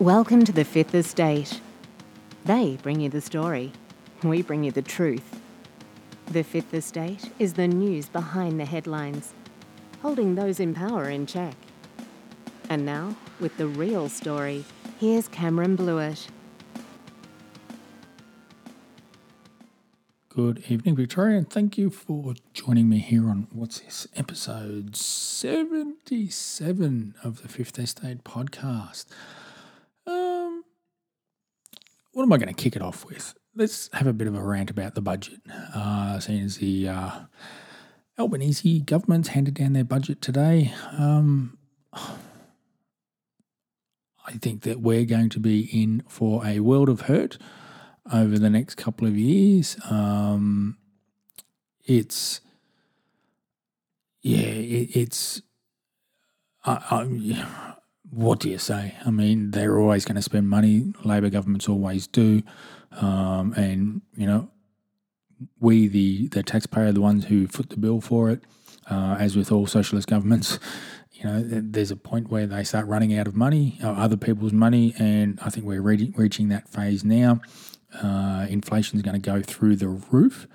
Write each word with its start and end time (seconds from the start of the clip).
Welcome 0.00 0.44
to 0.44 0.52
the 0.52 0.66
Fifth 0.66 0.94
Estate. 0.94 1.62
They 2.44 2.76
bring 2.82 3.00
you 3.00 3.08
the 3.08 3.22
story, 3.22 3.72
we 4.22 4.42
bring 4.42 4.62
you 4.62 4.70
the 4.70 4.82
truth. 4.82 5.40
The 6.26 6.44
Fifth 6.44 6.74
Estate 6.74 7.30
is 7.38 7.54
the 7.54 7.66
news 7.66 8.10
behind 8.10 8.60
the 8.60 8.66
headlines, 8.66 9.32
holding 10.02 10.34
those 10.34 10.60
in 10.60 10.74
power 10.74 11.08
in 11.08 11.24
check. 11.24 11.54
And 12.68 12.84
now, 12.84 13.16
with 13.40 13.56
the 13.56 13.68
real 13.68 14.10
story, 14.10 14.66
here's 15.00 15.28
Cameron 15.28 15.76
Blewett. 15.76 16.28
Good 20.28 20.62
evening, 20.68 20.96
Victoria, 20.96 21.38
and 21.38 21.48
thank 21.48 21.78
you 21.78 21.88
for 21.88 22.34
joining 22.52 22.90
me 22.90 22.98
here 22.98 23.30
on 23.30 23.46
what's 23.50 23.80
this 23.80 24.06
episode 24.14 24.94
77 24.94 27.14
of 27.24 27.40
the 27.40 27.48
Fifth 27.48 27.78
Estate 27.78 28.24
podcast. 28.24 29.06
What 32.16 32.22
am 32.22 32.32
I 32.32 32.38
going 32.38 32.48
to 32.48 32.54
kick 32.54 32.74
it 32.76 32.80
off 32.80 33.04
with? 33.04 33.34
Let's 33.54 33.90
have 33.92 34.06
a 34.06 34.14
bit 34.14 34.26
of 34.26 34.34
a 34.34 34.42
rant 34.42 34.70
about 34.70 34.94
the 34.94 35.02
budget. 35.02 35.38
Uh, 35.74 36.18
seeing 36.18 36.44
as 36.44 36.56
the 36.56 36.88
uh, 36.88 37.10
Albanese 38.18 38.80
government's 38.80 39.28
handed 39.28 39.52
down 39.52 39.74
their 39.74 39.84
budget 39.84 40.22
today, 40.22 40.72
um, 40.96 41.58
I 41.92 42.14
think 44.40 44.62
that 44.62 44.80
we're 44.80 45.04
going 45.04 45.28
to 45.28 45.38
be 45.38 45.68
in 45.70 46.04
for 46.08 46.42
a 46.46 46.60
world 46.60 46.88
of 46.88 47.02
hurt 47.02 47.36
over 48.10 48.38
the 48.38 48.48
next 48.48 48.76
couple 48.76 49.06
of 49.06 49.18
years. 49.18 49.76
Um, 49.90 50.78
it's 51.84 52.40
yeah, 54.22 54.38
it, 54.38 54.96
it's 54.96 55.42
I, 56.64 56.82
I, 56.90 57.75
what 58.10 58.40
do 58.40 58.48
you 58.48 58.58
say? 58.58 58.94
I 59.04 59.10
mean, 59.10 59.50
they're 59.50 59.78
always 59.78 60.04
going 60.04 60.16
to 60.16 60.22
spend 60.22 60.48
money. 60.48 60.92
Labor 61.04 61.30
governments 61.30 61.68
always 61.68 62.06
do, 62.06 62.42
um, 63.00 63.52
and 63.54 64.02
you 64.16 64.26
know, 64.26 64.50
we 65.60 65.88
the 65.88 66.28
the 66.28 66.42
taxpayer, 66.42 66.92
the 66.92 67.00
ones 67.00 67.26
who 67.26 67.46
foot 67.46 67.70
the 67.70 67.76
bill 67.76 68.00
for 68.00 68.30
it. 68.30 68.42
Uh, 68.88 69.16
as 69.18 69.36
with 69.36 69.50
all 69.50 69.66
socialist 69.66 70.06
governments, 70.06 70.60
you 71.12 71.24
know, 71.24 71.42
there's 71.42 71.90
a 71.90 71.96
point 71.96 72.30
where 72.30 72.46
they 72.46 72.62
start 72.62 72.86
running 72.86 73.18
out 73.18 73.26
of 73.26 73.34
money, 73.34 73.78
uh, 73.82 73.90
other 73.90 74.16
people's 74.16 74.52
money, 74.52 74.94
and 74.98 75.38
I 75.42 75.50
think 75.50 75.66
we're 75.66 75.82
re- 75.82 76.12
reaching 76.16 76.48
that 76.50 76.68
phase 76.68 77.04
now. 77.04 77.40
Uh, 78.02 78.46
inflation 78.48 78.96
is 78.96 79.02
going 79.02 79.20
to 79.20 79.30
go 79.30 79.42
through 79.42 79.76
the 79.76 79.88
roof. 79.88 80.46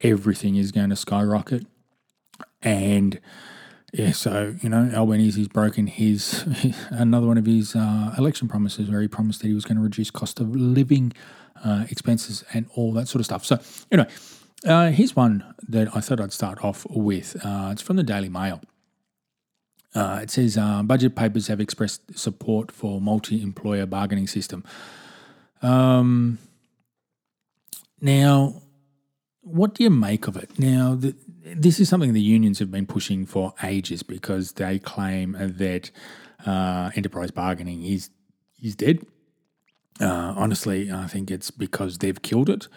Everything 0.00 0.56
is 0.56 0.72
going 0.72 0.90
to 0.90 0.96
skyrocket. 0.96 1.66
And 2.60 3.20
yeah, 3.92 4.12
so, 4.12 4.54
you 4.62 4.70
know, 4.70 4.90
Albanese's 4.94 5.48
broken 5.48 5.86
his, 5.86 6.44
another 6.90 7.26
one 7.26 7.36
of 7.36 7.44
his 7.44 7.76
uh, 7.76 8.14
election 8.16 8.48
promises 8.48 8.90
where 8.90 9.02
he 9.02 9.08
promised 9.08 9.42
that 9.42 9.48
he 9.48 9.54
was 9.54 9.64
going 9.64 9.76
to 9.76 9.82
reduce 9.82 10.10
cost 10.10 10.40
of 10.40 10.56
living 10.56 11.12
uh, 11.62 11.84
expenses 11.90 12.42
and 12.54 12.66
all 12.74 12.92
that 12.94 13.06
sort 13.06 13.20
of 13.20 13.26
stuff. 13.26 13.44
So, 13.44 13.58
anyway, 13.90 14.08
uh, 14.64 14.90
here's 14.90 15.14
one 15.14 15.44
that 15.68 15.94
I 15.94 16.00
thought 16.00 16.20
I'd 16.20 16.32
start 16.32 16.64
off 16.64 16.86
with. 16.88 17.36
Uh, 17.44 17.68
it's 17.72 17.82
from 17.82 17.96
the 17.96 18.02
Daily 18.02 18.30
Mail. 18.30 18.62
Uh, 19.94 20.20
it 20.22 20.30
says 20.30 20.56
uh, 20.56 20.82
budget 20.82 21.14
papers 21.14 21.48
have 21.48 21.60
expressed 21.60 22.18
support 22.18 22.72
for 22.72 22.98
multi-employer 22.98 23.84
bargaining 23.84 24.26
system. 24.26 24.64
Um, 25.60 26.38
now, 28.00 28.62
what 29.42 29.74
do 29.74 29.82
you 29.82 29.90
make 29.90 30.28
of 30.28 30.36
it? 30.36 30.58
Now, 30.58 30.94
the, 30.94 31.14
this 31.44 31.80
is 31.80 31.88
something 31.88 32.12
the 32.12 32.20
unions 32.20 32.58
have 32.60 32.70
been 32.70 32.86
pushing 32.86 33.26
for 33.26 33.52
ages 33.62 34.02
because 34.02 34.52
they 34.52 34.78
claim 34.78 35.36
that 35.38 35.90
uh, 36.46 36.90
enterprise 36.94 37.30
bargaining 37.30 37.84
is 37.84 38.10
is 38.62 38.76
dead. 38.76 39.04
Uh, 40.00 40.34
honestly, 40.36 40.90
I 40.90 41.06
think 41.08 41.30
it's 41.30 41.50
because 41.50 41.98
they've 41.98 42.22
killed 42.22 42.48
it. 42.48 42.68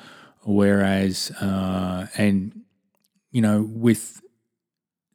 Whereas, 0.43 1.31
uh, 1.39 2.07
and 2.17 2.61
you 3.31 3.41
know, 3.41 3.67
with 3.69 4.21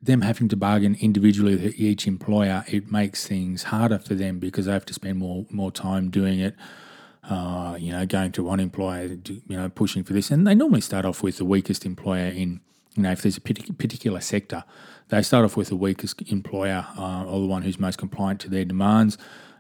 them 0.01 0.23
having 0.23 0.49
to 0.49 0.57
bargain 0.57 0.97
individually 1.01 1.57
with 1.57 1.79
each 1.79 2.07
employer, 2.07 2.65
it 2.69 2.91
makes 2.91 3.27
things 3.27 3.65
harder 3.65 3.99
for 3.99 4.15
them 4.15 4.39
because 4.39 4.67
they 4.67 4.73
have 4.73 4.87
to 4.87 4.95
spend 4.95 5.19
more 5.19 5.47
more 5.51 5.73
time 5.73 6.11
doing 6.11 6.39
it 6.39 6.55
uh, 7.31 7.77
you 7.79 7.93
know, 7.93 8.05
going 8.05 8.33
to 8.33 8.43
one 8.43 8.59
employer, 8.59 9.05
you 9.05 9.43
know, 9.57 9.69
pushing 9.69 10.03
for 10.03 10.13
this. 10.13 10.31
And 10.31 10.47
they 10.47 10.55
normally 10.55 10.81
start 10.81 11.05
off 11.05 11.23
with 11.23 11.39
the 11.39 11.45
weakest 11.45 11.87
employer 11.87 12.27
in, 12.27 12.61
you 12.97 13.05
know, 13.05 13.13
if 13.13 13.23
there's 13.23 13.37
a 13.37 13.41
particular 13.41 14.21
sector, 14.21 14.65
they 15.09 15.23
start 15.23 15.45
off 15.45 15.57
with 15.57 15.69
the 15.69 15.77
weakest 15.77 16.21
employer 16.23 16.87
uh, 16.99 17.25
or 17.25 17.41
the 17.41 17.47
one 17.47 17.63
who's 17.63 17.79
most 17.79 17.99
compliant 17.99 18.41
to 18.41 18.51
their 18.51 18.65
demands, 18.65 19.17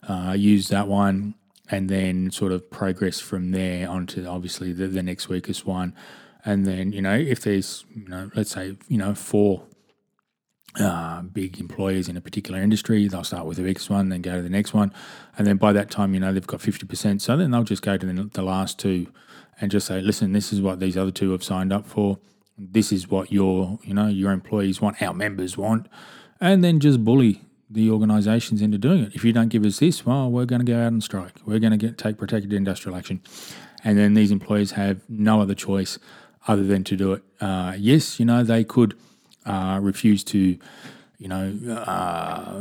uh, 0.08 0.34
use 0.36 0.68
that 0.68 0.88
one, 0.88 1.34
and 1.70 1.88
then 1.88 2.32
sort 2.32 2.50
of 2.50 2.68
progress 2.70 3.20
from 3.20 3.52
there 3.52 3.88
onto 3.88 4.26
obviously 4.26 4.72
the, 4.72 4.88
the 4.88 5.02
next 5.02 5.28
weakest 5.28 5.64
one. 5.64 5.94
And 6.44 6.66
then, 6.66 6.92
you 6.92 7.02
know, 7.02 7.14
if 7.14 7.42
there's, 7.42 7.84
you 7.94 8.08
know, 8.08 8.30
let's 8.34 8.50
say, 8.50 8.76
you 8.88 8.98
know, 8.98 9.14
four 9.14 9.62
uh, 10.78 11.22
big 11.22 11.58
employers 11.58 12.08
in 12.08 12.16
a 12.16 12.20
particular 12.20 12.60
industry. 12.60 13.08
They'll 13.08 13.24
start 13.24 13.46
with 13.46 13.56
the 13.56 13.62
biggest 13.62 13.90
one, 13.90 14.08
then 14.08 14.22
go 14.22 14.36
to 14.36 14.42
the 14.42 14.50
next 14.50 14.72
one, 14.72 14.92
and 15.36 15.46
then 15.46 15.56
by 15.56 15.72
that 15.72 15.90
time, 15.90 16.14
you 16.14 16.20
know, 16.20 16.32
they've 16.32 16.46
got 16.46 16.60
fifty 16.60 16.86
percent. 16.86 17.22
So 17.22 17.36
then 17.36 17.50
they'll 17.50 17.64
just 17.64 17.82
go 17.82 17.96
to 17.96 18.06
the, 18.06 18.24
the, 18.32 18.42
last 18.42 18.78
two, 18.78 19.08
and 19.60 19.70
just 19.70 19.86
say, 19.86 20.00
"Listen, 20.00 20.32
this 20.32 20.52
is 20.52 20.60
what 20.60 20.80
these 20.80 20.96
other 20.96 21.10
two 21.10 21.32
have 21.32 21.42
signed 21.42 21.72
up 21.72 21.86
for. 21.86 22.18
This 22.56 22.92
is 22.92 23.08
what 23.08 23.32
your, 23.32 23.78
you 23.82 23.94
know, 23.94 24.06
your 24.06 24.32
employees 24.32 24.80
want, 24.80 25.02
our 25.02 25.14
members 25.14 25.56
want," 25.56 25.88
and 26.40 26.62
then 26.62 26.78
just 26.78 27.04
bully 27.04 27.42
the 27.68 27.90
organisations 27.90 28.62
into 28.62 28.78
doing 28.78 29.04
it. 29.04 29.14
If 29.14 29.24
you 29.24 29.32
don't 29.32 29.48
give 29.48 29.64
us 29.64 29.78
this, 29.78 30.04
well, 30.04 30.30
we're 30.30 30.44
going 30.44 30.64
to 30.64 30.70
go 30.70 30.78
out 30.78 30.88
and 30.88 31.02
strike. 31.02 31.34
We're 31.44 31.60
going 31.60 31.72
to 31.72 31.76
get 31.76 31.98
take 31.98 32.16
protected 32.16 32.52
industrial 32.52 32.96
action, 32.96 33.22
and 33.82 33.98
then 33.98 34.14
these 34.14 34.30
employers 34.30 34.72
have 34.72 35.02
no 35.08 35.40
other 35.40 35.54
choice 35.54 35.98
other 36.46 36.62
than 36.62 36.84
to 36.84 36.96
do 36.96 37.12
it. 37.12 37.22
Uh, 37.40 37.74
yes, 37.76 38.20
you 38.20 38.24
know, 38.24 38.44
they 38.44 38.62
could 38.62 38.96
uh, 39.46 39.78
refuse 39.82 40.24
to, 40.24 40.58
you 41.18 41.28
know, 41.28 41.56
uh, 41.74 42.60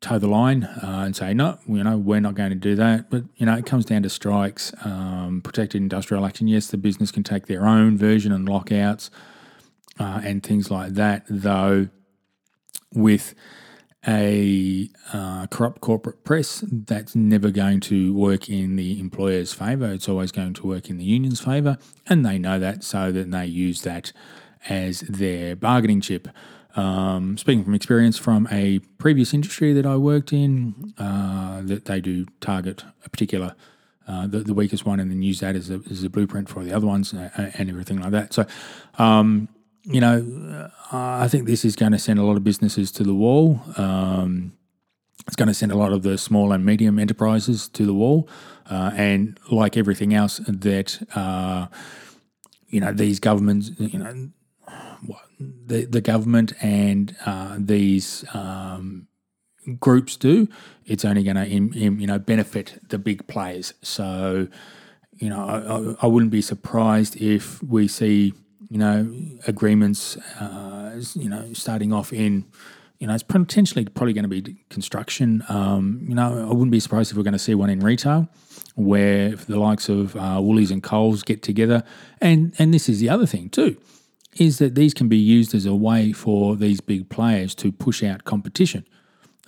toe 0.00 0.18
the 0.18 0.26
line 0.26 0.64
uh, 0.64 1.02
and 1.04 1.16
say 1.16 1.32
no, 1.32 1.58
you 1.66 1.82
know, 1.82 1.96
we're 1.96 2.20
not 2.20 2.34
going 2.34 2.50
to 2.50 2.56
do 2.56 2.74
that. 2.74 3.10
But 3.10 3.24
you 3.36 3.46
know, 3.46 3.54
it 3.54 3.66
comes 3.66 3.84
down 3.84 4.02
to 4.02 4.10
strikes, 4.10 4.72
um, 4.84 5.40
protected 5.42 5.80
industrial 5.80 6.26
action. 6.26 6.48
Yes, 6.48 6.66
the 6.66 6.76
business 6.76 7.10
can 7.10 7.22
take 7.22 7.46
their 7.46 7.66
own 7.66 7.96
version 7.96 8.32
and 8.32 8.48
lockouts 8.48 9.10
uh, 9.98 10.20
and 10.24 10.42
things 10.42 10.70
like 10.70 10.92
that. 10.94 11.24
Though, 11.28 11.88
with 12.94 13.34
a 14.06 14.90
uh, 15.12 15.46
corrupt 15.46 15.80
corporate 15.80 16.24
press, 16.24 16.64
that's 16.70 17.14
never 17.14 17.50
going 17.50 17.80
to 17.80 18.12
work 18.12 18.48
in 18.48 18.76
the 18.76 18.98
employer's 18.98 19.52
favour. 19.52 19.92
It's 19.92 20.08
always 20.08 20.32
going 20.32 20.54
to 20.54 20.66
work 20.66 20.90
in 20.90 20.98
the 20.98 21.04
union's 21.04 21.40
favour, 21.40 21.78
and 22.08 22.26
they 22.26 22.38
know 22.38 22.58
that, 22.58 22.82
so 22.84 23.12
that 23.12 23.30
they 23.30 23.46
use 23.46 23.82
that 23.82 24.12
as 24.68 25.00
their 25.00 25.56
bargaining 25.56 26.00
chip. 26.00 26.28
Um, 26.74 27.36
speaking 27.36 27.64
from 27.64 27.74
experience 27.74 28.16
from 28.16 28.48
a 28.50 28.78
previous 28.98 29.34
industry 29.34 29.74
that 29.74 29.84
I 29.84 29.96
worked 29.96 30.32
in, 30.32 30.94
uh, 30.96 31.60
that 31.62 31.84
they 31.84 32.00
do 32.00 32.26
target 32.40 32.82
a 33.04 33.10
particular, 33.10 33.54
uh, 34.08 34.26
the, 34.26 34.38
the, 34.40 34.54
weakest 34.54 34.86
one, 34.86 34.98
and 34.98 35.10
then 35.10 35.20
use 35.20 35.40
that 35.40 35.54
as 35.54 35.68
a, 35.68 35.82
as 35.90 36.02
a 36.02 36.08
blueprint 36.08 36.48
for 36.48 36.64
the 36.64 36.72
other 36.72 36.86
ones 36.86 37.12
and, 37.12 37.30
uh, 37.36 37.50
and 37.58 37.68
everything 37.68 38.00
like 38.00 38.12
that. 38.12 38.32
So, 38.32 38.46
um, 38.98 39.48
you 39.84 40.00
know, 40.00 40.70
I 40.92 41.28
think 41.28 41.46
this 41.46 41.64
is 41.64 41.76
going 41.76 41.92
to 41.92 41.98
send 41.98 42.18
a 42.18 42.22
lot 42.22 42.36
of 42.36 42.44
businesses 42.44 42.90
to 42.92 43.02
the 43.02 43.14
wall. 43.14 43.60
Um, 43.76 44.54
it's 45.26 45.36
going 45.36 45.48
to 45.48 45.54
send 45.54 45.72
a 45.72 45.76
lot 45.76 45.92
of 45.92 46.02
the 46.02 46.16
small 46.16 46.52
and 46.52 46.64
medium 46.64 46.98
enterprises 46.98 47.68
to 47.68 47.84
the 47.84 47.94
wall. 47.94 48.28
Uh, 48.70 48.92
and 48.94 49.38
like 49.50 49.76
everything 49.76 50.14
else 50.14 50.38
that, 50.46 51.06
uh, 51.14 51.66
you 52.68 52.80
know, 52.80 52.92
these 52.92 53.20
governments, 53.20 53.70
you 53.78 53.98
know, 53.98 54.30
the, 55.66 55.84
the 55.84 56.00
government 56.00 56.52
and 56.60 57.16
uh, 57.26 57.56
these 57.58 58.24
um, 58.34 59.08
groups 59.78 60.16
do, 60.16 60.48
it's 60.86 61.04
only 61.04 61.22
going 61.22 61.36
to 61.36 61.46
you 61.48 62.06
know 62.06 62.18
benefit 62.18 62.80
the 62.88 62.98
big 62.98 63.26
players. 63.26 63.74
So 63.82 64.48
you 65.18 65.28
know 65.28 65.96
I, 66.00 66.04
I, 66.04 66.08
wouldn't 66.08 66.32
be 66.32 66.42
surprised 66.42 67.16
if 67.20 67.62
we 67.62 67.86
see 67.88 68.32
you 68.70 68.78
know 68.78 69.12
agreements 69.46 70.16
uh, 70.40 71.00
you 71.14 71.28
know 71.28 71.52
starting 71.52 71.92
off 71.92 72.12
in 72.12 72.44
you 72.98 73.06
know 73.06 73.14
it's 73.14 73.22
potentially 73.22 73.84
probably 73.84 74.12
going 74.12 74.28
to 74.28 74.42
be 74.42 74.56
construction. 74.70 75.44
Um, 75.48 76.04
you 76.08 76.14
know 76.14 76.48
I 76.48 76.52
wouldn't 76.52 76.72
be 76.72 76.80
surprised 76.80 77.10
if 77.10 77.16
we're 77.16 77.22
going 77.22 77.32
to 77.32 77.38
see 77.38 77.54
one 77.54 77.70
in 77.70 77.80
retail 77.80 78.28
where 78.74 79.30
the 79.30 79.58
likes 79.58 79.88
of 79.88 80.16
uh, 80.16 80.40
Woolies 80.42 80.70
and 80.70 80.82
Coles 80.82 81.22
get 81.22 81.42
together, 81.42 81.84
and 82.20 82.54
and 82.58 82.72
this 82.74 82.88
is 82.88 83.00
the 83.00 83.10
other 83.10 83.26
thing 83.26 83.48
too 83.50 83.76
is 84.36 84.58
that 84.58 84.74
these 84.74 84.94
can 84.94 85.08
be 85.08 85.18
used 85.18 85.54
as 85.54 85.66
a 85.66 85.74
way 85.74 86.12
for 86.12 86.56
these 86.56 86.80
big 86.80 87.08
players 87.08 87.54
to 87.56 87.70
push 87.70 88.02
out 88.02 88.24
competition. 88.24 88.86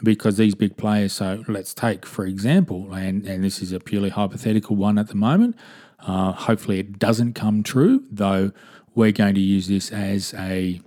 Because 0.02 0.36
these 0.36 0.54
big 0.54 0.76
players, 0.76 1.12
so 1.12 1.44
let's 1.46 1.72
take, 1.72 2.04
for 2.04 2.26
example, 2.26 2.92
and, 2.92 3.24
and 3.24 3.44
this 3.44 3.62
is 3.62 3.72
a 3.72 3.78
purely 3.78 4.10
hypothetical 4.10 4.76
one 4.76 4.98
at 4.98 5.08
the 5.08 5.14
moment. 5.14 5.56
Uh, 6.00 6.32
hopefully, 6.32 6.80
it 6.80 6.98
doesn't 6.98 7.34
come 7.34 7.62
true, 7.62 8.04
though 8.10 8.50
we're 8.94 9.12
going 9.12 9.34
to 9.36 9.40
use 9.40 9.68
this 9.68 9.92
as 9.92 10.34
a 10.34 10.80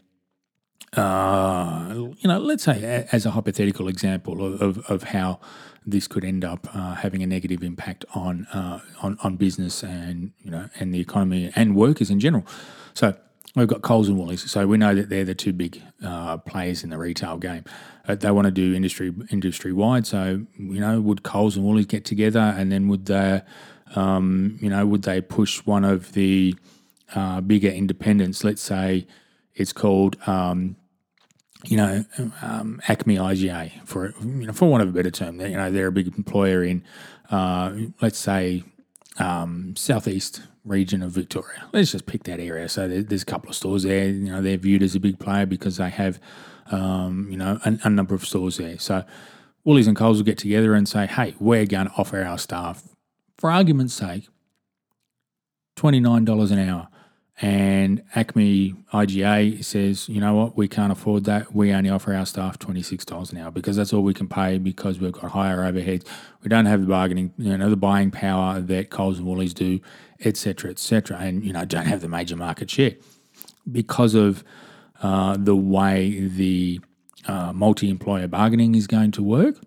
uh, 0.96 1.94
you 1.94 2.28
know, 2.28 2.40
let's 2.40 2.64
say 2.64 3.06
as 3.12 3.26
a 3.26 3.32
hypothetical 3.32 3.88
example 3.88 4.46
of, 4.46 4.62
of, 4.62 4.78
of, 4.90 5.04
how 5.04 5.40
this 5.86 6.08
could 6.08 6.24
end 6.24 6.46
up 6.46 6.68
uh, 6.74 6.96
having 6.96 7.22
a 7.22 7.28
negative 7.28 7.62
impact 7.62 8.06
on, 8.16 8.48
uh, 8.54 8.80
on 9.02 9.18
on 9.22 9.36
business 9.36 9.84
and 9.84 10.32
you 10.40 10.50
know 10.50 10.70
and 10.80 10.94
the 10.94 11.00
economy 11.00 11.52
and 11.56 11.76
workers 11.76 12.10
in 12.10 12.20
general. 12.22 12.46
So 12.94 13.16
we've 13.58 13.68
got 13.68 13.82
Coles 13.82 14.08
and 14.08 14.18
Woolies. 14.18 14.50
So 14.50 14.68
we 14.68 14.78
know 14.78 14.94
that 14.94 15.10
they're 15.10 15.26
the 15.26 15.36
two 15.36 15.54
big 15.54 15.82
uh, 16.04 16.38
players 16.38 16.84
in 16.84 16.90
the 16.90 16.98
retail 16.98 17.38
game. 17.38 17.64
Uh, 18.08 18.16
they 18.16 18.32
want 18.32 18.46
to 18.46 18.52
do 18.52 18.74
industry 18.74 19.14
industry 19.30 19.74
wide. 19.74 20.06
So 20.06 20.46
you 20.58 20.80
know, 20.80 21.02
would 21.02 21.24
Coles 21.24 21.58
and 21.58 21.66
Woolies 21.66 21.86
get 21.86 22.06
together, 22.06 22.40
and 22.40 22.72
then 22.72 22.88
would 22.88 23.06
they, 23.06 23.42
um, 23.96 24.58
you 24.62 24.70
know, 24.70 24.86
would 24.86 25.04
they 25.04 25.22
push 25.22 25.60
one 25.66 25.84
of 25.84 26.14
the 26.14 26.56
uh, 27.16 27.42
bigger 27.42 27.70
independents? 27.70 28.44
Let's 28.44 28.62
say 28.62 29.08
it's 29.54 29.74
called. 29.74 30.18
Um, 30.28 30.76
you 31.66 31.76
know, 31.76 32.06
um, 32.44 32.80
Acme 32.88 33.18
IGA 33.18 33.84
for 33.86 34.14
you 34.22 34.46
know, 34.46 34.54
for 34.54 34.70
want 34.70 34.84
of 34.84 34.90
a 34.90 34.92
better 34.92 35.10
term, 35.10 35.42
you 35.42 35.58
know, 35.58 35.72
they're 35.72 35.88
a 35.88 35.92
big 35.92 36.08
employer 36.16 36.64
in, 36.64 36.84
uh, 37.32 37.74
let's 38.00 38.20
say, 38.20 38.64
um, 39.18 39.76
southeast 39.76 40.44
region 40.68 41.02
of 41.02 41.12
Victoria. 41.12 41.68
Let's 41.74 41.92
just 41.92 42.06
pick 42.06 42.24
that 42.24 42.40
area. 42.40 42.70
So 42.70 42.88
there's 42.88 43.24
a 43.24 43.26
couple 43.26 43.50
of 43.50 43.56
stores 43.56 43.84
there. 43.84 44.08
You 44.10 44.32
know, 44.32 44.42
they're 44.42 44.58
viewed 44.58 44.84
as 44.84 44.96
a 44.96 45.00
big 45.00 45.20
player 45.20 45.46
because 45.46 45.78
they 45.78 45.90
have, 45.90 46.20
um, 46.72 47.28
you 47.30 47.38
know, 47.38 47.60
a, 47.66 47.78
a, 47.84 47.90
number 47.90 48.14
of 48.14 48.26
stores 48.26 48.58
there. 48.58 48.78
So 48.80 49.04
Woolies 49.64 49.88
and 49.88 49.96
Coles 49.96 50.18
will 50.18 50.26
get 50.26 50.38
together 50.38 50.74
and 50.74 50.88
say, 50.88 51.08
hey, 51.08 51.36
we're 51.40 51.66
going 51.66 51.88
to 51.88 51.94
offer 51.98 52.24
our 52.24 52.38
staff, 52.38 52.84
for 53.38 53.52
argument's 53.52 53.94
sake, 53.94 54.28
$29 55.78 56.52
an 56.52 56.60
hour. 56.60 56.88
And 57.40 58.02
Acme 58.16 58.74
IGA 58.92 59.64
says, 59.64 60.10
you 60.10 60.20
know 60.20 60.34
what, 60.34 60.58
we 60.58 60.68
can't 60.68 60.92
afford 60.92 61.26
that. 61.26 61.54
We 61.54 61.72
only 61.72 61.90
offer 61.92 62.14
our 62.14 62.26
staff 62.26 62.58
$26 62.58 63.32
an 63.32 63.38
hour 63.38 63.52
because 63.52 63.76
that's 63.76 63.94
all 63.94 64.02
we 64.02 64.16
can 64.16 64.28
pay 64.28 64.58
because 64.58 65.00
we've 65.00 65.12
got 65.12 65.32
higher 65.32 65.58
overheads. 65.58 66.04
We 66.42 66.50
don't 66.50 66.66
have 66.66 66.82
the 66.82 66.88
bargaining, 66.88 67.34
you 67.38 67.56
know, 67.56 67.70
the 67.70 67.76
buying 67.76 68.10
power 68.10 68.60
that 68.60 68.90
Coles 68.90 69.20
and 69.20 69.28
Woolies 69.28 69.54
do, 69.54 69.80
etc., 70.26 70.72
etc., 70.72 71.18
and, 71.20 71.44
you 71.44 71.54
know, 71.54 71.64
don't 71.64 71.86
have 71.86 72.02
the 72.02 72.10
major 72.10 72.36
market 72.36 72.72
share 72.72 72.96
because 73.72 74.16
of 74.16 74.44
uh, 75.04 75.38
the 75.38 75.56
way 75.56 76.22
the 76.22 76.82
uh, 77.28 77.54
multi 77.54 77.90
employer 77.90 78.28
bargaining 78.28 78.74
is 78.74 78.88
going 78.88 79.12
to 79.12 79.22
work. 79.22 79.58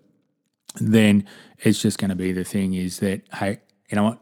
Then 0.75 1.25
it's 1.59 1.81
just 1.81 1.99
going 1.99 2.09
to 2.09 2.15
be 2.15 2.33
the 2.33 2.43
thing 2.43 2.73
is 2.73 2.99
that, 2.99 3.21
hey, 3.35 3.61
you 3.89 3.95
know 3.95 4.03
what, 4.03 4.19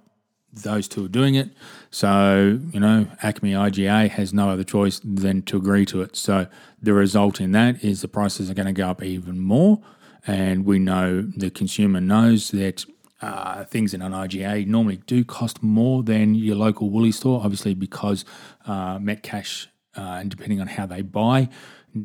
those 0.64 0.88
two 0.88 1.06
are 1.06 1.10
doing 1.10 1.36
it. 1.36 1.50
So, 1.92 2.60
you 2.72 2.80
know, 2.80 3.08
Acme 3.22 3.52
IGA 3.52 4.10
has 4.10 4.34
no 4.34 4.50
other 4.50 4.64
choice 4.64 5.00
than 5.04 5.42
to 5.44 5.58
agree 5.58 5.86
to 5.88 6.02
it. 6.02 6.16
So, 6.16 6.48
the 6.82 6.94
result 6.94 7.42
in 7.42 7.52
that 7.52 7.84
is 7.84 8.02
the 8.02 8.08
prices 8.08 8.50
are 8.50 8.54
going 8.54 8.68
to 8.68 8.74
go 8.74 8.90
up 8.90 9.04
even 9.04 9.40
more. 9.40 9.82
And 10.26 10.66
we 10.66 10.80
know 10.80 11.22
the 11.22 11.50
consumer 11.50 12.00
knows 12.00 12.52
that 12.52 12.86
uh, 13.22 13.66
things 13.66 13.94
in 13.94 14.02
an 14.02 14.12
IGA 14.14 14.66
normally 14.66 14.98
do 15.08 15.26
cost 15.26 15.62
more 15.62 16.04
than 16.04 16.36
your 16.36 16.56
local 16.56 16.90
Woolly 16.90 17.12
store, 17.12 17.42
obviously, 17.44 17.74
because 17.74 18.24
uh, 18.66 18.98
Metcash, 18.98 19.68
uh, 19.98 20.20
and 20.20 20.30
depending 20.30 20.62
on 20.62 20.68
how 20.68 20.86
they 20.86 21.02
buy, 21.02 21.50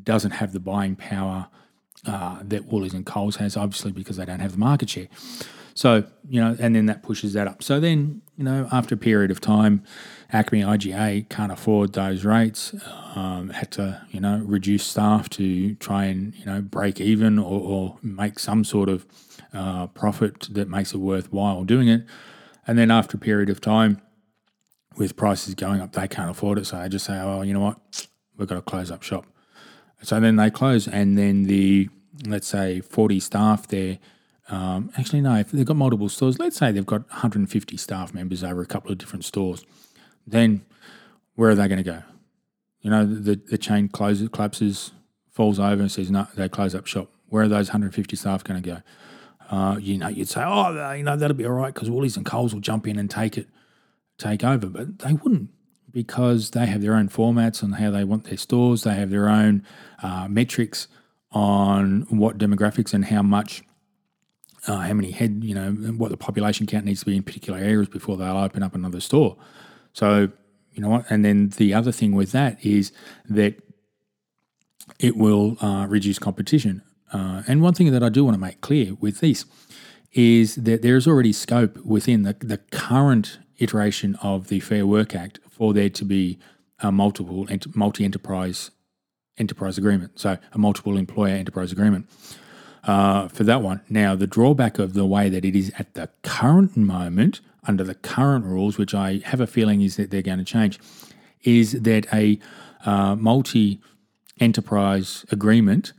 doesn't 0.03 0.33
have 0.33 0.53
the 0.53 0.61
buying 0.61 0.97
power 0.97 1.49
uh, 2.07 2.39
that 2.43 2.67
Woolies 2.67 2.95
and 2.95 3.07
Coles 3.07 3.37
has, 3.37 3.57
obviously, 3.57 3.93
because 3.93 4.17
they 4.17 4.25
don't 4.25 4.41
have 4.41 4.53
the 4.53 4.59
market 4.59 4.91
share. 4.91 5.09
So, 5.75 6.05
you 6.29 6.41
know, 6.41 6.57
and 6.59 6.75
then 6.77 6.87
that 6.87 7.03
pushes 7.03 7.33
that 7.33 7.49
up. 7.49 7.63
So 7.63 7.81
then, 7.81 8.23
you 8.37 8.45
know, 8.45 8.69
after 8.71 8.95
a 8.95 8.99
period 8.99 9.33
of 9.33 9.41
time, 9.41 9.83
Acme 10.33 10.63
IGA 10.63 11.29
can't 11.29 11.51
afford 11.51 11.93
those 11.93 12.25
rates, 12.25 12.75
um, 13.17 13.51
had 13.51 13.73
to, 13.73 14.01
you 14.11 14.21
know, 14.21 14.41
reduce 14.45 14.87
staff 14.87 15.29
to 15.31 15.75
try 15.77 16.05
and, 16.05 16.35
you 16.37 16.47
know, 16.47 16.61
break 16.61 17.01
even 17.01 17.41
or, 17.41 17.61
or 17.61 17.99
make 18.03 18.39
some 18.39 18.63
sort 18.65 18.89
of 18.89 19.05
uh, 19.53 19.89
profit 19.89 20.49
that 20.53 20.69
makes 20.69 20.95
it 20.95 20.99
worthwhile 20.99 21.65
doing 21.65 21.89
it. 21.89 22.07
And 22.67 22.79
then 22.79 22.91
after 22.91 23.17
a 23.17 23.21
period 23.21 23.51
of 23.51 23.61
time, 23.61 24.01
with 24.97 25.17
prices 25.17 25.57
going 25.57 25.81
up, 25.81 25.93
they 25.93 26.07
can't 26.07 26.31
afford 26.31 26.59
it. 26.59 26.67
So 26.67 26.81
they 26.81 26.89
just 26.89 27.05
say, 27.05 27.19
oh, 27.19 27.43
you 27.43 27.53
know 27.53 27.61
what, 27.61 28.07
we've 28.37 28.49
got 28.49 28.55
to 28.55 28.63
close 28.63 28.93
up 28.93 29.03
shop. 29.03 29.27
So 30.03 30.21
then 30.21 30.37
they 30.37 30.51
close, 30.51 30.87
and 30.87 31.19
then 31.19 31.45
the, 31.45 31.89
let's 32.27 32.47
say, 32.47 32.81
40 32.81 33.19
staff 33.21 33.67
there 33.67 33.99
um, 34.55 34.91
actually, 34.97 35.21
no, 35.21 35.35
if 35.37 35.51
they've 35.51 35.67
got 35.67 35.77
multiple 35.77 36.09
stores, 36.09 36.39
let's 36.39 36.57
say 36.57 36.71
they've 36.71 36.87
got 36.87 37.09
150 37.09 37.77
staff 37.77 38.15
members 38.15 38.45
over 38.45 38.63
a 38.63 38.67
couple 38.67 38.93
of 38.93 38.99
different 38.99 39.25
stores, 39.25 39.65
then 40.27 40.65
where 41.35 41.51
are 41.51 41.55
they 41.55 41.67
going 41.67 41.83
to 41.83 41.91
go? 41.91 42.03
You 42.81 42.91
know, 42.91 43.05
the, 43.05 43.37
the 43.37 43.59
chain 43.59 43.89
closes, 43.89 44.29
collapses, 44.29 44.93
falls 45.31 45.59
over 45.59 45.83
and 45.83 45.91
says, 45.91 46.11
no, 46.11 46.29
they 46.37 46.49
close 46.49 46.75
up 46.75 46.87
shop. 46.87 47.11
Where 47.29 47.45
are 47.45 47.49
those 47.49 47.69
150 47.69 48.15
staff 48.17 48.45
going 48.45 48.63
to 48.63 48.71
go? 48.71 48.83
Uh, 49.51 49.77
you 49.79 49.99
know, 49.99 50.09
you'd 50.09 50.29
say, 50.29 50.43
oh, 50.45 50.93
you 50.93 51.03
know, 51.03 51.17
that'll 51.17 51.37
be 51.37 51.47
all 51.47 51.53
right 51.53 51.75
because 51.75 51.91
Woolies 51.91 52.17
and 52.17 52.25
Coles 52.25 52.55
will 52.55 52.61
jump 52.61 52.87
in 52.87 52.99
and 52.99 53.11
take 53.11 53.37
it, 53.37 53.49
take 54.19 54.45
over. 54.45 54.67
But 54.67 55.01
they 55.01 55.15
wouldn't 55.15 55.51
because 55.91 56.51
they 56.51 56.67
have 56.67 56.81
their 56.81 56.95
own 56.95 57.09
formats 57.09 57.63
on 57.65 57.73
how 57.73 57.91
they 57.91 58.05
want 58.05 58.25
their 58.25 58.37
stores. 58.37 58.85
They 58.85 58.95
have 58.95 59.11
their 59.11 59.29
own 59.29 59.65
uh, 60.03 60.29
metrics 60.29 60.87
on 61.33 62.03
what 62.11 62.39
demographics 62.39 62.95
and 62.95 63.07
how 63.07 63.23
much– 63.23 63.63
uh, 64.67 64.79
how 64.79 64.95
many 64.95 65.11
head, 65.11 65.43
you 65.43 65.55
know, 65.55 65.73
what 65.73 66.11
the 66.11 66.17
population 66.17 66.67
count 66.67 66.85
needs 66.85 67.01
to 67.01 67.07
be 67.07 67.17
in 67.17 67.23
particular 67.23 67.59
areas 67.59 67.89
before 67.89 68.17
they'll 68.17 68.37
open 68.37 68.63
up 68.63 68.75
another 68.75 69.01
store. 69.01 69.37
So, 69.93 70.31
you 70.73 70.83
know 70.83 70.89
what? 70.89 71.07
And 71.11 71.25
then 71.25 71.51
the 71.51 71.75
other 71.75 71.93
thing 71.93 72.15
with 72.15 72.33
that 72.33 72.65
is 72.65 72.93
that 73.29 73.57
it 74.99 75.17
will 75.17 75.57
uh, 75.61 75.87
reduce 75.89 76.19
competition. 76.19 76.83
Uh, 77.13 77.43
and 77.47 77.63
one 77.63 77.75
thing 77.75 77.93
that 77.93 78.03
I 78.03 78.09
do 78.09 78.25
want 78.25 78.35
to 78.35 78.41
make 78.41 78.61
clear 78.61 78.95
with 78.95 79.21
this 79.21 79.45
is 80.13 80.57
that 80.57 80.83
there 80.83 80.97
is 80.97 81.07
already 81.07 81.33
scope 81.33 81.77
within 81.85 82.23
the, 82.23 82.37
the 82.41 82.59
current 82.59 83.39
iteration 83.59 84.17
of 84.17 84.49
the 84.49 84.61
Fair 84.61 84.87
Work 84.87 85.15
Act 85.15 85.39
for 85.49 85.73
there 85.73 85.91
to 85.91 86.05
be 86.05 86.39
a 86.81 86.91
multiple 86.91 87.47
multi 87.75 88.05
enterprise 88.05 88.71
enterprise 89.37 89.79
agreement, 89.79 90.19
so 90.19 90.39
a 90.53 90.59
multiple 90.59 90.97
employer 90.97 91.35
enterprise 91.35 91.73
agreement 91.73 92.09
uh, 92.87 93.29
for 93.29 93.45
that 93.45 93.63
one. 93.63 93.81
Now, 93.89 94.15
the 94.15 94.27
drawback 94.27 94.79
of 94.79 94.95
the 94.95 95.07
way 95.07 95.29
that 95.29 95.45
it 95.45 95.57
is 95.57 95.73
at 95.79 95.95
the 95.95 96.09
current 96.23 96.77
moment, 96.77 97.41
under 97.67 97.85
the 97.85 97.95
current 97.95 98.45
rules, 98.45 98.77
which 98.79 98.95
I 98.95 99.21
have 99.25 99.41
a 99.41 99.47
feeling 99.47 99.81
is 99.81 99.97
that 99.97 100.11
they're 100.11 100.23
going 100.23 100.39
to 100.39 100.45
change, 100.45 100.79
is 101.43 101.73
that 101.73 102.07
a 102.13 102.39
uh, 102.85 103.17
multi 103.17 103.81
enterprise 104.41 105.25
agreement 105.31 105.93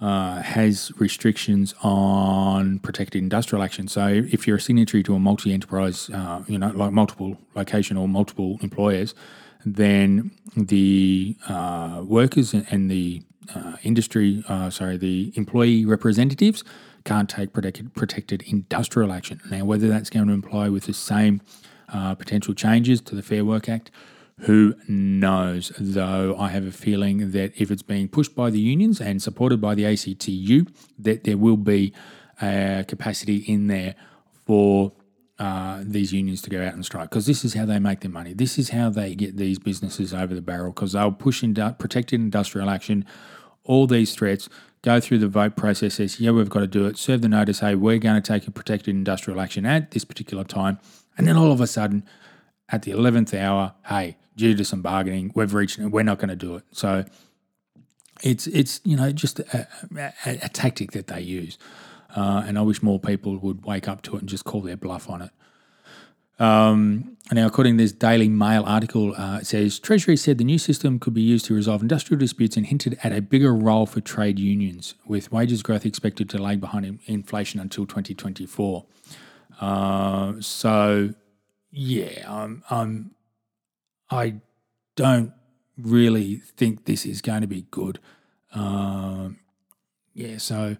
uh, 0.00 0.42
has 0.42 0.92
restrictions 0.98 1.74
on 1.82 2.78
protected 2.80 3.20
industrial 3.20 3.62
action. 3.62 3.88
So 3.88 4.06
if 4.06 4.46
you're 4.46 4.56
a 4.56 4.60
signatory 4.60 5.02
to 5.04 5.14
a 5.14 5.18
multi 5.18 5.52
enterprise, 5.52 6.10
uh, 6.10 6.42
you 6.46 6.58
know, 6.58 6.68
like 6.68 6.92
multiple 6.92 7.36
location 7.54 7.96
or 7.96 8.06
multiple 8.06 8.58
employers, 8.62 9.14
then 9.64 10.30
the 10.56 11.36
uh, 11.48 12.02
workers 12.04 12.54
and 12.54 12.90
the 12.90 13.22
uh, 13.54 13.76
industry, 13.82 14.44
uh, 14.48 14.70
sorry, 14.70 14.96
the 14.96 15.32
employee 15.36 15.84
representatives 15.84 16.64
can't 17.04 17.28
take 17.28 17.52
protected, 17.52 17.94
protected 17.94 18.42
industrial 18.46 19.12
action. 19.12 19.40
Now, 19.50 19.64
whether 19.64 19.88
that's 19.88 20.10
going 20.10 20.26
to 20.26 20.32
imply 20.32 20.68
with 20.68 20.84
the 20.84 20.94
same 20.94 21.40
uh, 21.92 22.14
potential 22.14 22.54
changes 22.54 23.00
to 23.02 23.14
the 23.14 23.22
Fair 23.22 23.44
Work 23.44 23.68
Act, 23.68 23.90
who 24.40 24.74
knows? 24.86 25.72
Though 25.78 26.36
I 26.38 26.48
have 26.48 26.64
a 26.64 26.70
feeling 26.70 27.32
that 27.32 27.52
if 27.60 27.70
it's 27.70 27.82
being 27.82 28.08
pushed 28.08 28.34
by 28.34 28.50
the 28.50 28.60
unions 28.60 29.00
and 29.00 29.20
supported 29.20 29.60
by 29.60 29.74
the 29.74 29.84
ACTU, 29.84 30.66
that 30.98 31.24
there 31.24 31.36
will 31.36 31.56
be 31.56 31.92
a 32.40 32.84
capacity 32.86 33.38
in 33.38 33.66
there 33.66 33.96
for 34.46 34.92
uh, 35.38 35.82
these 35.84 36.12
unions 36.12 36.42
to 36.42 36.50
go 36.50 36.64
out 36.64 36.74
and 36.74 36.84
strike 36.84 37.10
because 37.10 37.26
this 37.26 37.44
is 37.44 37.54
how 37.54 37.64
they 37.64 37.78
make 37.78 38.00
their 38.00 38.10
money. 38.10 38.32
This 38.32 38.58
is 38.58 38.70
how 38.70 38.90
they 38.90 39.14
get 39.14 39.36
these 39.36 39.58
businesses 39.58 40.12
over 40.12 40.34
the 40.34 40.42
barrel 40.42 40.72
because 40.72 40.92
they'll 40.92 41.12
push 41.12 41.42
in 41.42 41.54
protected 41.54 42.20
industrial 42.20 42.68
action 42.70 43.04
all 43.68 43.86
these 43.86 44.14
threats, 44.14 44.48
go 44.82 44.98
through 44.98 45.18
the 45.18 45.28
vote 45.28 45.54
process, 45.54 45.94
says, 45.94 46.18
yeah, 46.18 46.32
we've 46.32 46.48
got 46.48 46.60
to 46.60 46.66
do 46.66 46.86
it, 46.86 46.96
serve 46.96 47.20
the 47.20 47.28
notice, 47.28 47.60
hey, 47.60 47.76
we're 47.76 47.98
going 47.98 48.20
to 48.20 48.32
take 48.32 48.48
a 48.48 48.50
protected 48.50 48.94
industrial 48.94 49.40
action 49.40 49.64
at 49.66 49.92
this 49.92 50.04
particular 50.04 50.42
time. 50.42 50.78
And 51.16 51.28
then 51.28 51.36
all 51.36 51.52
of 51.52 51.60
a 51.60 51.66
sudden, 51.66 52.04
at 52.70 52.82
the 52.82 52.92
11th 52.92 53.38
hour, 53.38 53.74
hey, 53.86 54.16
due 54.36 54.54
to 54.56 54.64
some 54.64 54.82
bargaining, 54.82 55.32
we've 55.34 55.54
reached, 55.54 55.78
we're 55.78 56.02
not 56.02 56.18
going 56.18 56.30
to 56.30 56.36
do 56.36 56.56
it. 56.56 56.64
So 56.72 57.04
it's, 58.22 58.46
it's 58.46 58.80
you 58.84 58.96
know, 58.96 59.12
just 59.12 59.40
a, 59.40 59.68
a, 59.96 60.38
a 60.42 60.48
tactic 60.48 60.92
that 60.92 61.08
they 61.08 61.20
use. 61.20 61.58
Uh, 62.16 62.42
and 62.46 62.58
I 62.58 62.62
wish 62.62 62.82
more 62.82 62.98
people 62.98 63.36
would 63.38 63.64
wake 63.64 63.86
up 63.86 64.02
to 64.02 64.16
it 64.16 64.20
and 64.20 64.28
just 64.28 64.44
call 64.44 64.62
their 64.62 64.76
bluff 64.76 65.10
on 65.10 65.22
it. 65.22 65.30
Um, 66.38 67.16
now, 67.30 67.46
according 67.46 67.76
to 67.76 67.84
this 67.84 67.92
Daily 67.92 68.28
Mail 68.28 68.64
article, 68.64 69.14
uh, 69.14 69.38
it 69.38 69.46
says 69.46 69.78
Treasury 69.78 70.16
said 70.16 70.38
the 70.38 70.44
new 70.44 70.58
system 70.58 70.98
could 70.98 71.12
be 71.12 71.20
used 71.20 71.44
to 71.46 71.54
resolve 71.54 71.82
industrial 71.82 72.18
disputes 72.18 72.56
and 72.56 72.66
hinted 72.66 72.98
at 73.02 73.12
a 73.12 73.20
bigger 73.20 73.54
role 73.54 73.84
for 73.84 74.00
trade 74.00 74.38
unions, 74.38 74.94
with 75.06 75.30
wages 75.30 75.62
growth 75.62 75.84
expected 75.84 76.30
to 76.30 76.38
lag 76.38 76.60
behind 76.60 77.00
inflation 77.06 77.60
until 77.60 77.84
2024. 77.84 78.86
Uh, 79.60 80.34
so, 80.40 81.12
yeah, 81.70 82.24
I'm, 82.26 82.62
I'm, 82.70 83.10
I 84.10 84.36
don't 84.96 85.32
really 85.76 86.36
think 86.36 86.86
this 86.86 87.04
is 87.04 87.20
going 87.20 87.42
to 87.42 87.46
be 87.46 87.66
good. 87.70 87.98
Um, 88.54 89.38
yeah, 90.14 90.38
so 90.38 90.76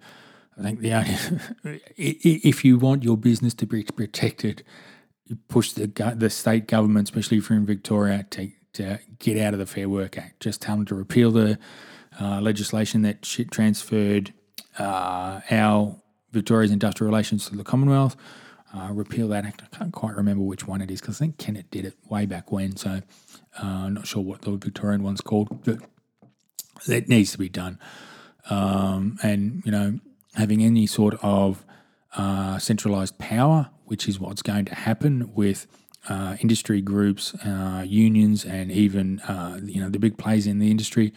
I 0.58 0.62
think 0.62 0.80
the 0.80 0.92
only 0.94 1.80
if 1.96 2.64
you 2.64 2.78
want 2.78 3.04
your 3.04 3.16
business 3.16 3.52
to 3.54 3.66
be 3.66 3.84
protected, 3.84 4.64
push 5.48 5.72
the 5.72 5.86
the 6.16 6.30
state 6.30 6.66
government, 6.66 7.08
especially 7.08 7.38
if 7.38 7.48
you're 7.48 7.58
in 7.58 7.66
Victoria, 7.66 8.24
to, 8.30 8.50
to 8.74 8.98
get 9.18 9.38
out 9.38 9.52
of 9.52 9.58
the 9.58 9.66
Fair 9.66 9.88
Work 9.88 10.18
Act. 10.18 10.40
Just 10.40 10.62
tell 10.62 10.76
them 10.76 10.86
to 10.86 10.94
repeal 10.94 11.30
the 11.30 11.58
uh, 12.20 12.40
legislation 12.40 13.02
that 13.02 13.22
transferred 13.22 14.32
uh, 14.78 15.40
our 15.50 16.00
Victoria's 16.32 16.70
industrial 16.70 17.10
relations 17.10 17.48
to 17.48 17.56
the 17.56 17.64
Commonwealth. 17.64 18.16
Uh, 18.74 18.88
repeal 18.92 19.28
that 19.28 19.46
act. 19.46 19.62
I 19.62 19.76
can't 19.76 19.92
quite 19.94 20.14
remember 20.14 20.44
which 20.44 20.66
one 20.66 20.82
it 20.82 20.90
is 20.90 21.00
because 21.00 21.16
I 21.16 21.24
think 21.24 21.38
Kennett 21.38 21.70
did 21.70 21.86
it 21.86 21.94
way 22.10 22.26
back 22.26 22.52
when. 22.52 22.76
So 22.76 23.00
I'm 23.58 23.66
uh, 23.66 23.88
not 23.88 24.06
sure 24.06 24.22
what 24.22 24.42
the 24.42 24.50
Victorian 24.56 25.02
one's 25.02 25.22
called, 25.22 25.64
but 25.64 25.78
that 26.86 27.08
needs 27.08 27.32
to 27.32 27.38
be 27.38 27.48
done. 27.48 27.78
Um, 28.50 29.18
and 29.22 29.62
you 29.64 29.72
know, 29.72 30.00
having 30.34 30.62
any 30.62 30.86
sort 30.86 31.14
of 31.22 31.64
uh, 32.16 32.58
centralized 32.58 33.18
power, 33.18 33.70
which 33.84 34.08
is 34.08 34.18
what's 34.18 34.42
going 34.42 34.64
to 34.66 34.74
happen 34.74 35.32
with 35.34 35.66
uh, 36.08 36.36
industry 36.40 36.80
groups, 36.80 37.34
uh, 37.44 37.84
unions, 37.86 38.44
and 38.44 38.70
even 38.72 39.20
uh, 39.20 39.60
you 39.62 39.80
know 39.80 39.90
the 39.90 39.98
big 39.98 40.16
players 40.16 40.46
in 40.46 40.58
the 40.58 40.70
industry, 40.70 41.12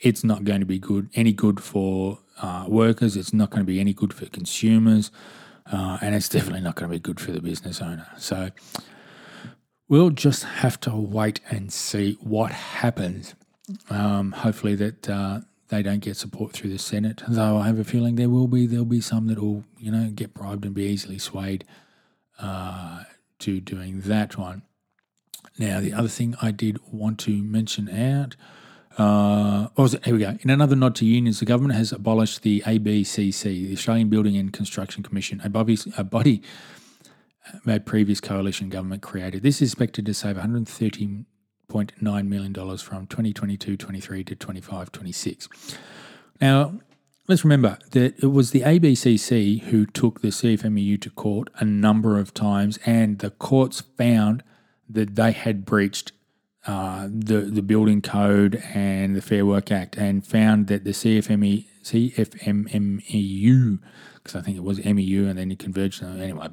it's 0.00 0.24
not 0.24 0.44
going 0.44 0.60
to 0.60 0.66
be 0.66 0.78
good 0.78 1.08
any 1.14 1.32
good 1.32 1.60
for 1.60 2.18
uh, 2.40 2.64
workers. 2.68 3.16
It's 3.16 3.32
not 3.32 3.50
going 3.50 3.60
to 3.60 3.66
be 3.66 3.78
any 3.78 3.92
good 3.92 4.12
for 4.12 4.26
consumers, 4.26 5.10
and 5.66 6.14
it's 6.14 6.28
definitely 6.36 6.62
not 6.62 6.74
going 6.74 6.90
to 6.90 6.96
be 6.96 7.00
good 7.00 7.20
for 7.20 7.30
the 7.30 7.40
business 7.40 7.80
owner. 7.80 8.08
So 8.16 8.50
we'll 9.88 10.10
just 10.10 10.42
have 10.44 10.80
to 10.80 10.96
wait 10.96 11.40
and 11.50 11.72
see 11.72 12.18
what 12.20 12.50
happens. 12.50 13.34
Um, 13.90 14.32
hopefully 14.32 14.74
that 14.74 15.44
they 15.72 15.82
don't 15.82 16.00
get 16.00 16.18
support 16.18 16.52
through 16.52 16.68
the 16.68 16.78
Senate. 16.78 17.22
Though 17.26 17.56
I 17.56 17.66
have 17.66 17.78
a 17.78 17.84
feeling 17.84 18.16
there 18.16 18.28
will 18.28 18.46
be 18.46 18.66
there'll 18.66 18.84
be 18.84 19.00
some 19.00 19.26
that 19.28 19.40
will 19.40 19.64
you 19.78 19.90
know 19.90 20.10
get 20.14 20.34
bribed 20.34 20.66
and 20.66 20.74
be 20.74 20.84
easily 20.84 21.18
swayed 21.18 21.64
uh, 22.38 23.04
to 23.40 23.58
doing 23.58 24.02
that 24.02 24.36
one. 24.36 24.62
Now 25.58 25.80
the 25.80 25.94
other 25.94 26.08
thing 26.08 26.36
I 26.42 26.50
did 26.50 26.78
want 26.92 27.18
to 27.20 27.42
mention 27.42 27.88
out. 27.88 28.36
Uh, 28.98 29.68
oh, 29.78 29.88
here 30.04 30.12
we 30.12 30.18
go. 30.20 30.36
In 30.42 30.50
another 30.50 30.76
nod 30.76 30.94
to 30.96 31.06
unions, 31.06 31.40
the 31.40 31.46
government 31.46 31.78
has 31.78 31.92
abolished 31.92 32.42
the 32.42 32.60
ABCC, 32.66 33.42
the 33.42 33.72
Australian 33.72 34.10
Building 34.10 34.36
and 34.36 34.52
Construction 34.52 35.02
Commission, 35.02 35.40
a 35.42 35.48
body, 35.48 35.78
a 35.96 36.04
body 36.04 36.42
a 37.66 37.80
previous 37.80 38.20
coalition 38.20 38.68
government 38.68 39.00
created. 39.00 39.42
This 39.42 39.62
is 39.62 39.70
expected 39.70 40.04
to 40.06 40.14
save 40.14 40.36
130 40.36 41.24
$1.9 41.72 42.28
million 42.28 42.54
from 42.78 43.06
2022 43.06 43.76
23 43.76 44.24
to 44.24 44.34
25 44.34 44.92
26. 44.92 45.48
Now, 46.40 46.74
let's 47.28 47.44
remember 47.44 47.78
that 47.90 48.22
it 48.22 48.26
was 48.26 48.50
the 48.50 48.60
ABCC 48.60 49.62
who 49.62 49.86
took 49.86 50.20
the 50.20 50.28
CFMEU 50.28 51.00
to 51.02 51.10
court 51.10 51.48
a 51.56 51.64
number 51.64 52.18
of 52.18 52.34
times, 52.34 52.78
and 52.84 53.18
the 53.18 53.30
courts 53.30 53.80
found 53.96 54.42
that 54.88 55.16
they 55.16 55.32
had 55.32 55.64
breached 55.64 56.12
uh, 56.66 57.08
the 57.10 57.40
the 57.40 57.62
building 57.62 58.00
code 58.00 58.62
and 58.72 59.16
the 59.16 59.22
Fair 59.22 59.44
Work 59.44 59.72
Act, 59.72 59.96
and 59.96 60.26
found 60.26 60.68
that 60.68 60.84
the 60.84 60.90
CFME 60.90 61.66
CFMMEU, 61.82 63.78
because 64.14 64.36
I 64.36 64.42
think 64.42 64.56
it 64.56 64.62
was 64.62 64.84
MEU, 64.84 65.26
and 65.28 65.38
then 65.38 65.50
it 65.50 65.58
converged. 65.58 66.02
Anyway, 66.02 66.48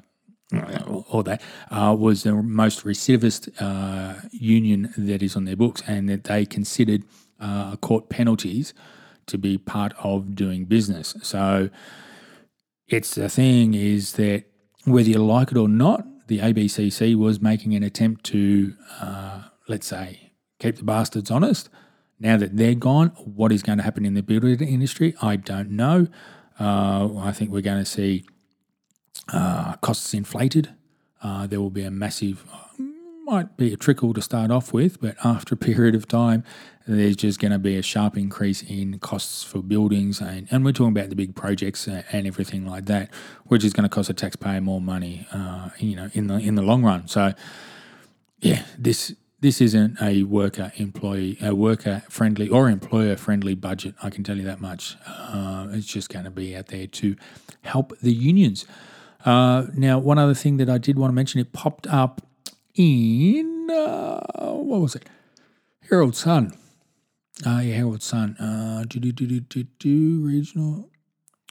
or 0.52 1.24
that 1.24 1.42
uh, 1.70 1.96
was 1.98 2.24
the 2.24 2.34
most 2.34 2.84
recidivist 2.84 3.50
uh, 3.60 4.20
union 4.32 4.94
that 4.98 5.22
is 5.22 5.36
on 5.36 5.46
their 5.46 5.56
books, 5.56 5.84
and 5.88 6.10
that 6.10 6.24
they 6.24 6.46
considered 6.46 7.04
uh, 7.40 7.76
court 7.78 8.10
penalties 8.10 8.74
to 9.28 9.38
be 9.38 9.58
part 9.58 9.94
of 10.04 10.36
doing 10.36 10.66
business. 10.66 11.16
So 11.22 11.70
it's 12.88 13.14
the 13.16 13.30
thing 13.30 13.76
is 13.76 14.14
that 14.14 14.46
whether 14.86 15.10
you 15.10 15.20
like 15.20 15.52
it 15.52 15.58
or 15.58 15.68
not, 15.68 16.06
the 16.28 16.40
ABCC 16.40 17.16
was 17.16 17.40
making 17.40 17.76
an 17.76 17.84
attempt 17.84 18.24
to, 18.26 18.74
uh, 19.00 19.44
let's 19.68 19.88
say, 19.88 20.32
keep 20.60 20.78
the 20.78 20.84
bastards 20.84 21.30
honest. 21.32 21.70
Now 22.20 22.38
that 22.38 22.58
they're 22.58 22.76
gone, 22.76 23.10
what 23.10 23.52
is 23.52 23.64
going 23.64 23.78
to 23.78 23.84
happen 23.84 24.06
in 24.06 24.14
the 24.14 24.24
building 24.24 24.68
industry? 24.68 25.16
I 25.22 25.38
don't 25.38 25.72
know. 25.72 26.08
Uh, 26.60 27.18
I 27.18 27.32
think 27.32 27.52
we're 27.52 27.62
going 27.62 27.80
to 27.80 27.90
see 27.90 28.26
uh, 29.34 29.76
costs 29.78 30.14
inflated. 30.14 30.70
Uh, 31.22 31.48
there 31.48 31.60
will 31.60 31.70
be 31.70 31.84
a 31.84 31.92
massive, 31.92 32.46
might 33.26 33.58
be 33.58 33.74
a 33.74 33.78
trickle 33.78 34.14
to 34.14 34.22
start 34.22 34.52
off 34.52 34.74
with, 34.74 35.02
but 35.02 35.16
after 35.24 35.56
a 35.56 35.58
period 35.70 35.96
of 35.96 36.08
time, 36.08 36.44
there's 36.88 37.16
just 37.16 37.40
going 37.40 37.52
to 37.52 37.60
be 37.60 37.78
a 37.78 37.84
sharp 37.84 38.18
increase 38.18 38.64
in 38.64 38.98
costs 39.00 39.44
for 39.44 39.62
buildings, 39.62 40.22
and, 40.22 40.48
and 40.50 40.66
we're 40.66 40.72
talking 40.72 40.92
about 40.98 41.10
the 41.10 41.16
big 41.16 41.36
projects 41.36 41.88
and 41.88 42.26
everything 42.26 42.66
like 42.66 42.86
that, 42.86 43.14
which 43.46 43.64
is 43.64 43.74
going 43.74 43.84
to 43.84 43.90
cost 43.90 44.08
the 44.08 44.14
taxpayer 44.14 44.60
more 44.62 44.82
money, 44.82 45.28
uh, 45.32 45.70
you 45.78 45.96
know, 45.96 46.10
in 46.14 46.28
the 46.28 46.36
in 46.36 46.56
the 46.56 46.64
long 46.64 46.84
run. 46.84 47.08
So, 47.08 47.34
yeah, 48.40 48.64
this 48.78 49.14
this 49.42 49.62
isn't 49.62 50.02
a 50.02 50.24
worker 50.24 50.72
employee, 50.76 51.38
a 51.42 51.56
worker 51.56 52.04
friendly 52.10 52.50
or 52.50 52.70
employer 52.70 53.16
friendly 53.16 53.56
budget. 53.56 53.96
I 54.02 54.10
can 54.10 54.24
tell 54.24 54.38
you 54.38 54.44
that 54.44 54.60
much. 54.60 54.98
Uh, 55.06 55.68
it's 55.72 55.88
just 55.88 56.10
going 56.10 56.26
to 56.26 56.32
be 56.32 56.56
out 56.56 56.68
there 56.68 56.88
to 56.88 57.16
help 57.62 57.98
the 58.00 58.12
unions. 58.12 58.66
Uh, 59.26 59.68
now, 59.74 60.00
one 60.00 60.18
other 60.18 60.34
thing 60.34 60.58
that 60.58 60.70
I 60.70 60.78
did 60.78 60.98
want 60.98 61.12
to 61.12 61.16
mention, 61.16 61.40
it 61.40 61.52
popped 61.52 61.88
up 61.88 62.22
in, 62.76 63.70
uh, 63.70 64.52
what 64.54 64.82
was 64.82 64.96
it? 64.96 65.08
Herald 65.90 66.16
Sun. 66.16 66.54
Uh, 67.46 67.62
yeah, 67.64 67.76
Herald 67.76 68.02
Sun. 68.02 68.38
Uh, 68.38 68.84
do, 68.88 69.00
do, 69.00 69.12
do, 69.12 69.26
do, 69.26 69.40
do, 69.40 69.64
do, 69.80 70.26
regional. 70.26 70.90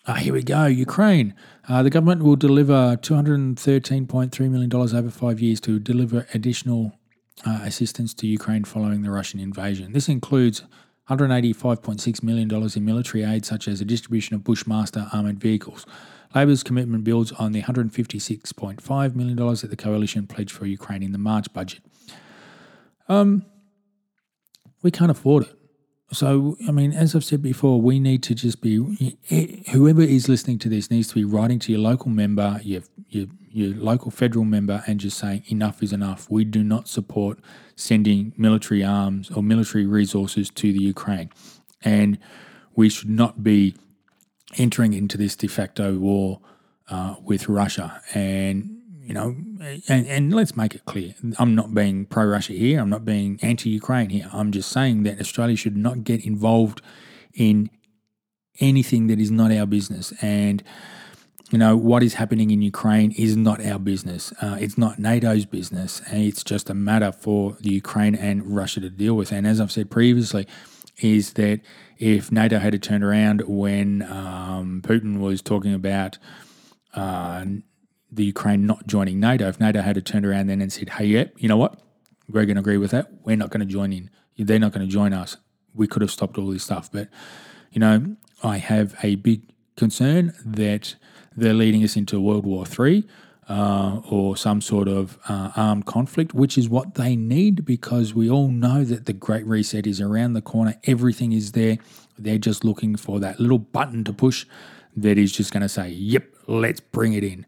Ah, 0.07 0.15
here 0.15 0.33
we 0.33 0.43
go. 0.43 0.65
Ukraine. 0.67 1.35
Uh, 1.69 1.83
the 1.83 1.91
government 1.91 2.23
will 2.23 2.37
deliver 2.37 2.97
$213.3 2.97 4.51
million 4.51 4.75
over 4.75 5.11
five 5.11 5.41
years 5.41 5.61
to 5.61 5.79
deliver 5.79 6.27
additional 6.33 6.99
uh, 7.45 7.61
assistance 7.63 8.15
to 8.15 8.27
Ukraine 8.27 8.65
following 8.65 9.03
the 9.03 9.11
Russian 9.11 9.39
invasion. 9.39 9.93
This 9.93 10.09
includes 10.09 10.63
$185.6 11.11 12.23
million 12.23 12.51
in 12.51 12.85
military 12.85 13.25
aid, 13.25 13.45
such 13.45 13.69
as 13.69 13.79
the 13.79 13.85
distribution 13.85 14.35
of 14.35 14.45
Bushmaster 14.45 15.09
armoured 15.13 15.41
vehicles. 15.41 15.87
Labor's 16.35 16.63
commitment 16.63 17.05
builds 17.05 17.33
on 17.33 17.53
the 17.53 17.63
$156.5 17.63 19.15
million 19.15 19.37
that 19.37 19.69
the 19.71 19.77
coalition 19.77 20.27
pledged 20.27 20.53
for 20.53 20.67
Ukraine 20.67 21.03
in 21.03 21.13
the 21.13 21.19
March 21.19 21.53
budget. 21.53 21.81
Um, 23.09 23.47
we 24.83 24.91
can't 24.91 25.11
afford 25.11 25.45
it. 25.45 25.55
So, 26.11 26.57
I 26.67 26.71
mean, 26.71 26.93
as 26.93 27.15
I've 27.15 27.25
said 27.25 27.43
before, 27.43 27.81
we 27.83 28.01
need 28.01 28.23
to 28.25 28.35
just 28.35 28.63
be, 28.63 29.19
whoever 29.73 30.01
is 30.01 30.29
listening 30.29 30.59
to 30.61 30.69
this 30.69 30.91
needs 30.91 31.09
to 31.09 31.15
be 31.15 31.25
writing 31.25 31.59
to 31.61 31.73
your 31.73 31.83
local 31.83 32.11
member, 32.11 32.61
your, 32.63 32.83
your, 33.09 33.27
your 33.51 33.77
local 33.77 34.11
federal 34.11 34.47
member, 34.47 34.83
and 34.87 35.01
just 35.01 35.19
saying 35.19 35.45
enough 35.49 35.83
is 35.83 35.93
enough. 35.93 36.27
We 36.31 36.45
do 36.45 36.65
not 36.65 36.89
support 36.89 37.41
sending 37.77 38.33
military 38.39 38.83
arms 38.83 39.31
or 39.31 39.43
military 39.43 39.85
resources 39.85 40.49
to 40.51 40.73
the 40.73 40.79
Ukraine. 40.79 41.29
And 41.83 42.19
we 42.75 42.89
should 42.89 43.11
not 43.11 43.43
be 43.43 43.75
entering 44.57 44.93
into 44.93 45.19
this 45.19 45.37
de 45.37 45.49
facto 45.49 45.99
war 45.99 46.41
uh, 46.89 47.17
with 47.23 47.49
Russia. 47.49 48.01
And, 48.15 48.81
you 49.03 49.15
know, 49.15 49.37
and, 49.89 50.07
and 50.07 50.35
let's 50.35 50.57
make 50.57 50.75
it 50.75 50.85
clear 50.85 51.15
I'm 51.39 51.55
not 51.55 51.75
being 51.75 52.07
pro 52.07 52.25
Russia 52.25 52.53
here, 52.53 52.81
I'm 52.81 52.91
not 52.91 53.05
being 53.05 53.39
anti 53.43 53.71
Ukraine 53.71 54.11
here. 54.11 54.29
I'm 54.33 54.53
just 54.53 54.71
saying 54.71 55.03
that 55.05 55.21
Australia 55.21 55.57
should 55.57 55.77
not 55.77 56.05
get 56.05 56.25
involved 56.25 56.81
in 57.35 57.71
anything 58.61 59.07
that 59.09 59.21
is 59.21 59.31
not 59.31 59.53
our 59.53 59.67
business. 59.67 60.13
And, 60.21 60.63
you 61.51 61.59
know, 61.59 61.77
what 61.77 62.03
is 62.03 62.15
happening 62.15 62.51
in 62.51 62.61
Ukraine 62.61 63.13
is 63.13 63.37
not 63.37 63.65
our 63.65 63.79
business. 63.79 64.33
Uh, 64.43 64.57
it's 64.61 64.77
not 64.77 64.99
NATO's 64.99 65.47
business. 65.47 66.03
It's 66.09 66.43
just 66.43 66.69
a 66.69 66.75
matter 66.75 67.13
for 67.13 67.57
the 67.61 67.71
Ukraine 67.71 68.15
and 68.15 68.55
Russia 68.55 68.81
to 68.81 68.91
deal 68.91 69.15
with. 69.15 69.33
And 69.33 69.47
as 69.47 69.61
I've 69.61 69.73
said 69.73 69.91
previously, 69.91 70.47
is 71.01 71.35
that 71.35 71.61
if 71.99 72.31
NATO 72.31 72.59
had 72.59 72.81
turned 72.83 73.05
around 73.05 73.43
when 73.43 74.03
um, 74.03 74.83
Putin 74.85 75.19
was 75.19 75.43
talking 75.43 75.75
about 75.75 76.19
uh, 76.95 77.45
the 78.11 78.25
Ukraine 78.25 78.67
not 78.67 78.87
joining 78.87 79.21
NATO, 79.21 79.49
if 79.49 79.61
NATO 79.61 79.81
had 79.81 80.05
turned 80.07 80.27
around 80.27 80.47
then 80.49 80.61
and 80.61 80.73
said, 80.73 80.91
hey, 80.91 81.07
yep, 81.07 81.33
yeah, 81.35 81.43
you 81.43 81.49
know 81.49 81.57
what? 81.57 81.81
We're 82.29 82.45
going 82.45 82.57
to 82.57 82.61
agree 82.61 82.77
with 82.77 82.91
that. 82.91 83.11
We're 83.25 83.37
not 83.37 83.51
going 83.51 83.61
to 83.61 83.67
join 83.67 83.93
in. 83.93 84.11
They're 84.37 84.59
not 84.59 84.73
going 84.73 84.87
to 84.87 84.93
join 84.93 85.13
us. 85.13 85.37
We 85.75 85.87
could 85.87 86.03
have 86.03 86.11
stopped 86.11 86.39
all 86.39 86.49
this 86.49 86.65
stuff. 86.65 86.91
But, 86.93 87.09
you 87.73 87.81
know, 87.81 88.17
I 88.43 88.59
have 88.59 88.95
a 89.03 89.17
big 89.17 89.51
concern 89.77 90.35
that 90.45 90.95
they're 91.37 91.55
leading 91.55 91.83
us 91.83 91.97
into 91.97 92.21
World 92.21 92.45
War 92.45 92.65
III 92.67 93.07
uh, 93.49 94.01
or 94.11 94.37
some 94.37 94.61
sort 94.61 94.89
of 94.89 95.19
uh, 95.29 95.51
armed 95.57 95.87
conflict, 95.87 96.35
which 96.35 96.59
is 96.59 96.69
what 96.69 96.95
they 96.95 97.17
need 97.17 97.65
because 97.65 98.13
we 98.13 98.31
all 98.31 98.49
know 98.49 98.85
that 98.85 99.07
the 99.07 99.13
Great 99.13 99.47
Reset 99.47 99.87
is 99.87 100.01
around 100.01 100.35
the 100.35 100.43
corner. 100.43 100.75
Everything 100.85 101.33
is 101.33 101.53
there. 101.53 101.79
They're 102.19 102.39
just 102.39 102.63
looking 102.63 102.97
for 102.97 103.19
that 103.21 103.41
little 103.41 103.59
button 103.59 104.05
to 104.05 104.13
push 104.13 104.45
that 104.97 105.17
is 105.17 105.33
just 105.33 105.53
going 105.53 105.63
to 105.63 105.69
say, 105.69 105.89
yep, 105.89 106.27
let's 106.47 106.81
bring 106.81 107.15
it 107.15 107.25
in. 107.25 107.47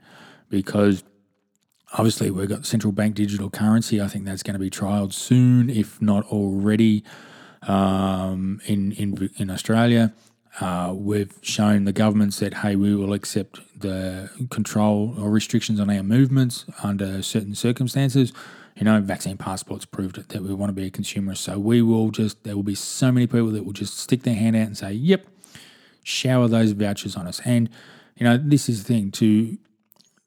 Because 0.48 1.04
obviously, 1.92 2.30
we've 2.30 2.48
got 2.48 2.64
central 2.64 2.92
bank 2.92 3.14
digital 3.14 3.50
currency. 3.50 4.00
I 4.00 4.08
think 4.08 4.24
that's 4.24 4.42
going 4.42 4.54
to 4.54 4.60
be 4.60 4.70
trialed 4.70 5.12
soon, 5.12 5.68
if 5.68 6.00
not 6.00 6.24
already, 6.26 7.04
um, 7.62 8.60
in, 8.64 8.92
in, 8.92 9.30
in 9.36 9.50
Australia. 9.50 10.14
Uh, 10.58 10.92
we've 10.96 11.32
shown 11.42 11.84
the 11.84 11.92
governments 11.92 12.40
that 12.40 12.54
hey, 12.54 12.74
we 12.76 12.94
will 12.94 13.12
accept 13.12 13.60
the 13.78 14.30
control 14.50 15.14
or 15.18 15.30
restrictions 15.30 15.78
on 15.78 15.88
our 15.88 16.02
movements 16.02 16.64
under 16.82 17.22
certain 17.22 17.54
circumstances. 17.54 18.32
You 18.76 18.84
know, 18.84 19.00
vaccine 19.00 19.36
passports 19.36 19.84
proved 19.84 20.18
it 20.18 20.30
that 20.30 20.42
we 20.42 20.52
want 20.54 20.70
to 20.70 20.74
be 20.74 20.86
a 20.86 20.90
consumer. 20.90 21.34
So 21.34 21.58
we 21.58 21.82
will 21.82 22.10
just 22.10 22.42
there 22.44 22.56
will 22.56 22.62
be 22.62 22.74
so 22.74 23.12
many 23.12 23.26
people 23.26 23.50
that 23.50 23.64
will 23.64 23.72
just 23.72 23.98
stick 23.98 24.22
their 24.22 24.34
hand 24.34 24.56
out 24.56 24.66
and 24.66 24.76
say, 24.76 24.92
"Yep, 24.92 25.26
shower 26.02 26.48
those 26.48 26.72
vouchers 26.72 27.16
on 27.16 27.26
us." 27.26 27.40
And 27.44 27.68
you 28.16 28.24
know, 28.24 28.36
this 28.36 28.68
is 28.68 28.84
the 28.84 28.94
thing 28.94 29.10
to 29.12 29.56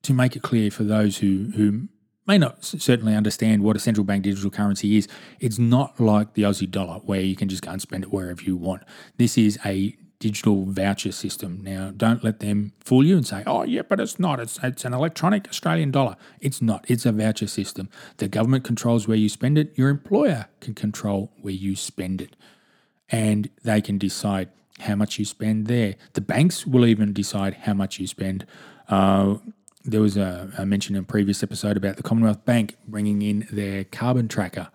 to 0.04 0.14
make 0.14 0.36
it 0.36 0.42
clear 0.42 0.72
for 0.72 0.84
those 0.84 1.18
who 1.18 1.52
who 1.56 1.88
may 2.26 2.38
not 2.38 2.64
certainly 2.64 3.16
understand 3.16 3.64
what 3.64 3.76
a 3.76 3.80
central 3.80 4.06
bank 4.06 4.24
digital 4.24 4.50
currency 4.50 4.98
is. 4.98 5.08
It's 5.40 5.60
not 5.60 6.00
like 6.00 6.34
the 6.34 6.44
Aussie 6.44 6.70
dollar 6.70 7.00
where 7.00 7.20
you 7.20 7.36
can 7.36 7.50
just 7.50 7.62
go 7.62 7.72
and 7.72 7.82
spend 7.82 8.04
it 8.06 8.12
wherever 8.12 8.42
you 8.42 8.56
want. 8.56 8.84
This 9.18 9.38
is 9.38 9.60
a 9.66 9.96
digital 10.24 10.64
voucher 10.64 11.12
system. 11.12 11.60
Now, 11.62 11.92
don't 11.92 12.24
let 12.24 12.40
them 12.40 12.72
fool 12.80 13.04
you 13.06 13.18
and 13.18 13.28
say, 13.28 13.44
oh, 13.46 13.64
yeah, 13.64 13.82
but 13.82 14.00
it's 14.00 14.18
not. 14.18 14.40
It's, 14.40 14.58
it's 14.64 14.86
an 14.86 14.94
electronic 14.94 15.50
Australian 15.50 15.92
dollar. 15.92 16.16
It's 16.40 16.62
not. 16.62 16.86
It's 16.88 17.06
a 17.06 17.12
voucher 17.12 17.48
system. 17.48 17.90
The 18.18 18.30
government 18.30 18.64
controls 18.64 19.06
where 19.06 19.18
you 19.18 19.28
spend 19.28 19.58
it, 19.58 19.78
your 19.78 19.90
employer 19.90 20.46
can 20.62 20.76
control 20.76 21.34
where 21.42 21.54
you 21.54 21.76
spend 21.76 22.22
it. 22.22 22.38
And 23.10 23.50
they 23.64 23.82
can 23.82 23.98
decide 23.98 24.48
how 24.80 24.96
much 24.96 25.20
you 25.20 25.26
spend 25.26 25.68
there. 25.68 25.96
The 26.14 26.22
banks 26.22 26.66
will 26.66 26.86
even 26.86 27.12
decide 27.12 27.54
how 27.66 27.74
much 27.74 28.00
you 28.00 28.08
spend. 28.08 28.46
Uh, 28.88 29.40
there 29.84 30.02
was 30.02 30.16
a, 30.16 30.50
a 30.58 30.66
mention 30.66 30.96
in 30.96 31.02
a 31.04 31.06
previous 31.06 31.44
episode 31.44 31.76
about 31.76 31.98
the 31.98 32.04
Commonwealth 32.04 32.46
Bank 32.46 32.78
bringing 32.88 33.22
in 33.22 33.46
their 33.52 33.84
carbon 33.84 34.30
tracker 34.30 34.70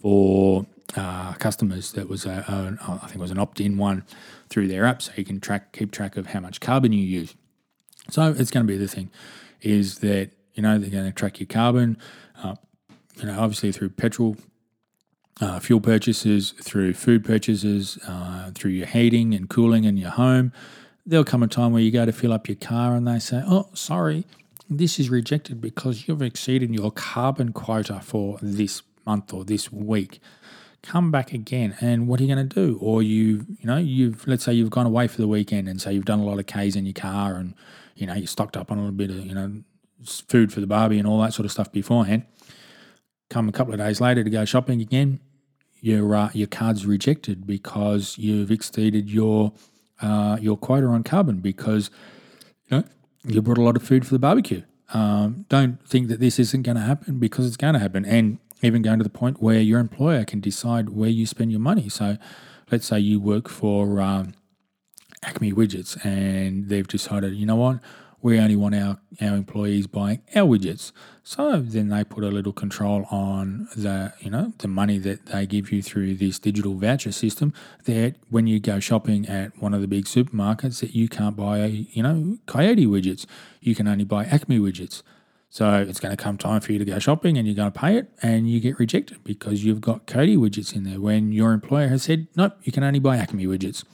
for 0.00 0.64
uh, 0.96 1.34
customers. 1.34 1.92
That 1.92 2.08
was 2.08 2.24
a, 2.24 2.30
a, 2.30 2.92
I 3.04 3.06
think 3.08 3.16
it 3.16 3.20
was 3.28 3.30
an 3.30 3.38
opt-in 3.38 3.76
one 3.76 4.04
through 4.48 4.68
their 4.68 4.84
app, 4.84 5.02
so 5.02 5.12
you 5.16 5.24
can 5.24 5.40
track 5.40 5.72
keep 5.72 5.90
track 5.90 6.16
of 6.16 6.28
how 6.28 6.40
much 6.40 6.60
carbon 6.60 6.92
you 6.92 7.04
use. 7.04 7.34
So 8.10 8.34
it's 8.36 8.50
going 8.50 8.66
to 8.66 8.72
be 8.72 8.78
the 8.78 8.88
thing, 8.88 9.10
is 9.62 9.98
that 9.98 10.30
you 10.54 10.62
know 10.62 10.78
they're 10.78 10.90
going 10.90 11.06
to 11.06 11.12
track 11.12 11.40
your 11.40 11.46
carbon, 11.46 11.98
uh, 12.42 12.56
you 13.16 13.26
know, 13.26 13.38
obviously 13.38 13.72
through 13.72 13.90
petrol. 13.90 14.36
Uh, 15.38 15.60
fuel 15.60 15.82
purchases, 15.82 16.52
through 16.62 16.94
food 16.94 17.22
purchases, 17.22 17.98
uh, 18.08 18.50
through 18.54 18.70
your 18.70 18.86
heating 18.86 19.34
and 19.34 19.50
cooling 19.50 19.84
in 19.84 19.98
your 19.98 20.08
home, 20.08 20.50
there'll 21.04 21.26
come 21.26 21.42
a 21.42 21.46
time 21.46 21.72
where 21.72 21.82
you 21.82 21.90
go 21.90 22.06
to 22.06 22.12
fill 22.12 22.32
up 22.32 22.48
your 22.48 22.56
car 22.56 22.94
and 22.94 23.06
they 23.06 23.18
say, 23.18 23.42
Oh, 23.46 23.68
sorry, 23.74 24.24
this 24.68 24.98
is 24.98 25.08
rejected 25.08 25.60
because 25.60 26.08
you've 26.08 26.22
exceeded 26.22 26.74
your 26.74 26.90
carbon 26.90 27.52
quota 27.52 28.00
for 28.00 28.38
this 28.42 28.82
month 29.06 29.32
or 29.32 29.44
this 29.44 29.70
week. 29.70 30.20
Come 30.86 31.10
back 31.10 31.32
again, 31.32 31.76
and 31.80 32.06
what 32.06 32.20
are 32.20 32.22
you 32.22 32.32
going 32.32 32.48
to 32.48 32.54
do? 32.54 32.78
Or 32.80 33.02
you, 33.02 33.44
you 33.58 33.64
know, 33.64 33.76
you've 33.76 34.26
let's 34.28 34.44
say 34.44 34.52
you've 34.52 34.70
gone 34.70 34.86
away 34.86 35.08
for 35.08 35.16
the 35.20 35.26
weekend, 35.26 35.68
and 35.68 35.80
so 35.80 35.90
you've 35.90 36.04
done 36.04 36.20
a 36.20 36.24
lot 36.24 36.38
of 36.38 36.46
k's 36.46 36.76
in 36.76 36.86
your 36.86 36.92
car, 36.92 37.34
and 37.34 37.54
you 37.96 38.06
know 38.06 38.14
you 38.14 38.26
stocked 38.26 38.56
up 38.56 38.70
on 38.70 38.78
a 38.78 38.82
little 38.82 38.96
bit 38.96 39.10
of 39.10 39.26
you 39.26 39.34
know 39.34 39.62
food 40.04 40.52
for 40.52 40.60
the 40.60 40.66
barbie 40.66 40.98
and 40.98 41.08
all 41.08 41.20
that 41.22 41.34
sort 41.34 41.44
of 41.44 41.50
stuff 41.50 41.72
beforehand. 41.72 42.24
Come 43.30 43.48
a 43.48 43.52
couple 43.52 43.74
of 43.74 43.80
days 43.80 44.00
later 44.00 44.22
to 44.22 44.30
go 44.30 44.44
shopping 44.44 44.80
again, 44.80 45.18
your 45.80 46.14
uh, 46.14 46.30
your 46.32 46.46
card's 46.46 46.86
rejected 46.86 47.46
because 47.46 48.16
you've 48.16 48.52
exceeded 48.52 49.10
your 49.10 49.52
uh, 50.00 50.38
your 50.40 50.56
quota 50.56 50.86
on 50.86 51.02
carbon 51.02 51.40
because 51.40 51.90
you 52.70 52.78
know 52.78 52.84
you 53.24 53.42
brought 53.42 53.58
a 53.58 53.62
lot 53.62 53.76
of 53.76 53.82
food 53.82 54.06
for 54.06 54.14
the 54.14 54.20
barbecue. 54.20 54.62
Um, 54.94 55.46
don't 55.48 55.84
think 55.88 56.06
that 56.08 56.20
this 56.20 56.38
isn't 56.38 56.62
going 56.62 56.76
to 56.76 56.82
happen 56.82 57.18
because 57.18 57.46
it's 57.46 57.56
going 57.56 57.74
to 57.74 57.80
happen. 57.80 58.04
And 58.04 58.38
even 58.62 58.82
going 58.82 58.98
to 58.98 59.04
the 59.04 59.10
point 59.10 59.42
where 59.42 59.60
your 59.60 59.80
employer 59.80 60.24
can 60.24 60.40
decide 60.40 60.90
where 60.90 61.10
you 61.10 61.26
spend 61.26 61.50
your 61.50 61.60
money. 61.60 61.88
So 61.88 62.16
let's 62.70 62.86
say 62.86 62.98
you 62.98 63.20
work 63.20 63.48
for 63.48 64.00
um, 64.00 64.34
Acme 65.22 65.52
Widgets 65.52 66.02
and 66.04 66.68
they've 66.68 66.88
decided, 66.88 67.34
you 67.34 67.46
know 67.46 67.56
what, 67.56 67.80
we 68.22 68.40
only 68.40 68.56
want 68.56 68.74
our, 68.74 68.98
our 69.20 69.36
employees 69.36 69.86
buying 69.86 70.20
our 70.34 70.46
widgets. 70.46 70.90
So 71.22 71.60
then 71.60 71.88
they 71.88 72.02
put 72.02 72.24
a 72.24 72.28
little 72.28 72.52
control 72.52 73.04
on 73.10 73.68
the 73.76 74.14
you 74.20 74.30
know 74.30 74.52
the 74.58 74.68
money 74.68 74.98
that 74.98 75.26
they 75.26 75.46
give 75.46 75.70
you 75.70 75.82
through 75.82 76.16
this 76.16 76.38
digital 76.38 76.74
voucher 76.74 77.12
system. 77.12 77.52
That 77.84 78.16
when 78.28 78.46
you 78.46 78.58
go 78.58 78.80
shopping 78.80 79.28
at 79.28 79.56
one 79.62 79.74
of 79.74 79.80
the 79.80 79.86
big 79.86 80.06
supermarkets, 80.06 80.80
that 80.80 80.94
you 80.94 81.08
can't 81.08 81.36
buy 81.36 81.66
you 81.66 82.02
know 82.02 82.38
Coyote 82.46 82.86
widgets, 82.86 83.26
you 83.60 83.74
can 83.74 83.86
only 83.86 84.04
buy 84.04 84.24
Acme 84.24 84.58
widgets. 84.58 85.02
So 85.48 85.80
it's 85.88 86.00
going 86.00 86.14
to 86.14 86.22
come 86.22 86.36
time 86.36 86.60
for 86.60 86.72
you 86.72 86.78
to 86.78 86.84
go 86.84 86.98
shopping 86.98 87.38
and 87.38 87.46
you're 87.46 87.56
going 87.56 87.72
to 87.72 87.78
pay 87.78 87.96
it 87.96 88.10
and 88.22 88.50
you 88.50 88.60
get 88.60 88.78
rejected 88.78 89.24
because 89.24 89.64
you've 89.64 89.80
got 89.80 90.06
Coyote 90.06 90.36
widgets 90.36 90.74
in 90.74 90.84
there 90.84 91.00
when 91.00 91.32
your 91.32 91.52
employer 91.52 91.88
has 91.88 92.02
said, 92.02 92.26
nope, 92.36 92.56
you 92.62 92.72
can 92.72 92.82
only 92.82 92.98
buy 92.98 93.16
Acme 93.16 93.46
widgets. 93.46 93.84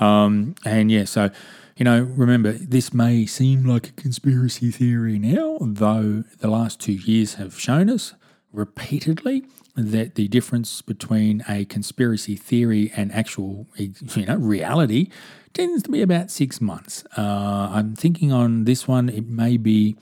Um, 0.00 0.54
and 0.64 0.90
yeah, 0.90 1.04
so 1.04 1.30
you 1.76 1.84
know, 1.84 2.02
remember, 2.02 2.52
this 2.52 2.92
may 2.92 3.26
seem 3.26 3.64
like 3.64 3.88
a 3.88 3.92
conspiracy 3.92 4.70
theory 4.70 5.18
now, 5.18 5.58
though 5.60 6.24
the 6.38 6.48
last 6.48 6.80
two 6.80 6.92
years 6.92 7.34
have 7.34 7.58
shown 7.58 7.88
us 7.88 8.14
repeatedly 8.52 9.44
that 9.74 10.14
the 10.16 10.28
difference 10.28 10.82
between 10.82 11.42
a 11.48 11.64
conspiracy 11.64 12.36
theory 12.36 12.92
and 12.94 13.10
actual, 13.12 13.66
you 13.76 14.26
know, 14.26 14.36
reality 14.36 15.08
tends 15.54 15.82
to 15.84 15.90
be 15.90 16.02
about 16.02 16.30
six 16.30 16.60
months. 16.60 17.04
Uh, 17.16 17.70
I'm 17.72 17.96
thinking 17.96 18.32
on 18.32 18.64
this 18.64 18.86
one, 18.86 19.08
it 19.08 19.26
may 19.26 19.56
be 19.56 19.96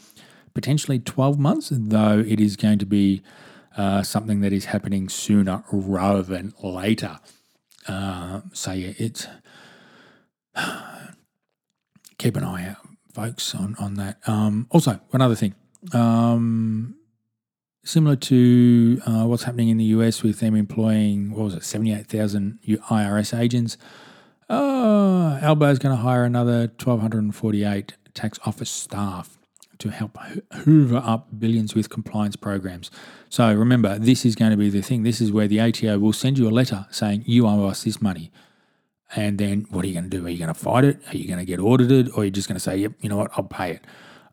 potentially 0.55 0.99
12 0.99 1.39
months, 1.39 1.71
though 1.73 2.19
it 2.19 2.41
is 2.41 2.57
going 2.57 2.79
to 2.79 2.87
be 2.87 3.23
uh, 3.77 4.03
something 4.03 4.41
that 4.41 4.53
is 4.53 4.67
happening 4.67 5.09
sooner 5.09 5.65
rather 5.71 6.23
than 6.23 6.53
later. 6.63 7.19
Uh, 7.87 8.41
so, 8.53 8.73
yeah, 8.73 8.93
it's 8.99 9.27
keep 12.19 12.37
an 12.37 12.45
eye 12.45 12.69
out, 12.69 12.77
folks, 13.15 13.55
on 13.55 13.77
on 13.79 13.95
that. 13.95 14.19
Um, 14.27 14.67
also, 14.71 15.01
one 15.11 15.23
other 15.23 15.35
thing, 15.35 15.55
um, 15.93 16.97
similar 17.85 18.17
to 18.17 19.01
uh, 19.07 19.25
what's 19.25 19.45
happening 19.45 19.69
in 19.69 19.79
the 19.79 19.85
US 19.85 20.23
with 20.23 20.41
them 20.41 20.55
employing 20.55 21.31
what 21.31 21.45
was 21.45 21.55
it, 21.55 21.65
seventy 21.65 21.93
eight 21.93 22.07
thousand 22.07 22.59
IRS 22.67 23.39
agents. 23.39 23.77
Uh, 24.49 25.39
is 25.43 25.79
going 25.79 25.97
to 25.97 26.03
hire 26.03 26.25
another 26.25 26.67
twelve 26.67 27.01
hundred 27.01 27.23
and 27.23 27.35
forty 27.35 27.65
eight 27.65 27.95
tax 28.15 28.39
office 28.45 28.71
staff 28.71 29.39
to 29.81 29.90
help 29.90 30.16
hoover 30.64 31.03
up 31.05 31.29
billions 31.38 31.75
with 31.75 31.90
compliance 31.90 32.37
programs. 32.37 32.90
So 33.29 33.53
remember, 33.53 33.99
this 33.99 34.25
is 34.25 34.35
going 34.35 34.53
to 34.53 34.57
be 34.57 34.71
the 34.71 34.83
thing. 34.83 35.03
This 35.03 35.21
is 35.21 35.33
where 35.33 35.49
the 35.49 35.61
ATO 35.61 35.99
will 35.99 36.12
send 36.12 36.38
you 36.38 36.49
a 36.49 36.51
letter 36.51 36.87
saying 36.90 37.25
you 37.27 37.47
owe 37.47 37.66
us 37.66 37.83
this 37.83 38.01
money. 38.01 38.31
And 39.16 39.38
then 39.38 39.66
what 39.71 39.85
are 39.85 39.88
you 39.88 39.95
going 39.95 40.09
to 40.09 40.16
do? 40.16 40.25
Are 40.27 40.31
you 40.31 40.38
going 40.38 40.49
to 40.49 40.55
fight 40.55 40.85
it? 40.85 41.01
Are 41.09 41.16
you 41.16 41.27
going 41.27 41.40
to 41.40 41.45
get 41.45 41.59
audited? 41.59 42.11
Or 42.11 42.21
are 42.21 42.25
you 42.25 42.31
just 42.31 42.49
going 42.49 42.57
to 42.57 42.61
say, 42.61 42.77
yep, 42.77 42.93
you 43.01 43.09
know 43.09 43.16
what, 43.16 43.31
I'll 43.37 43.45
pay 43.45 43.73
it? 43.73 43.85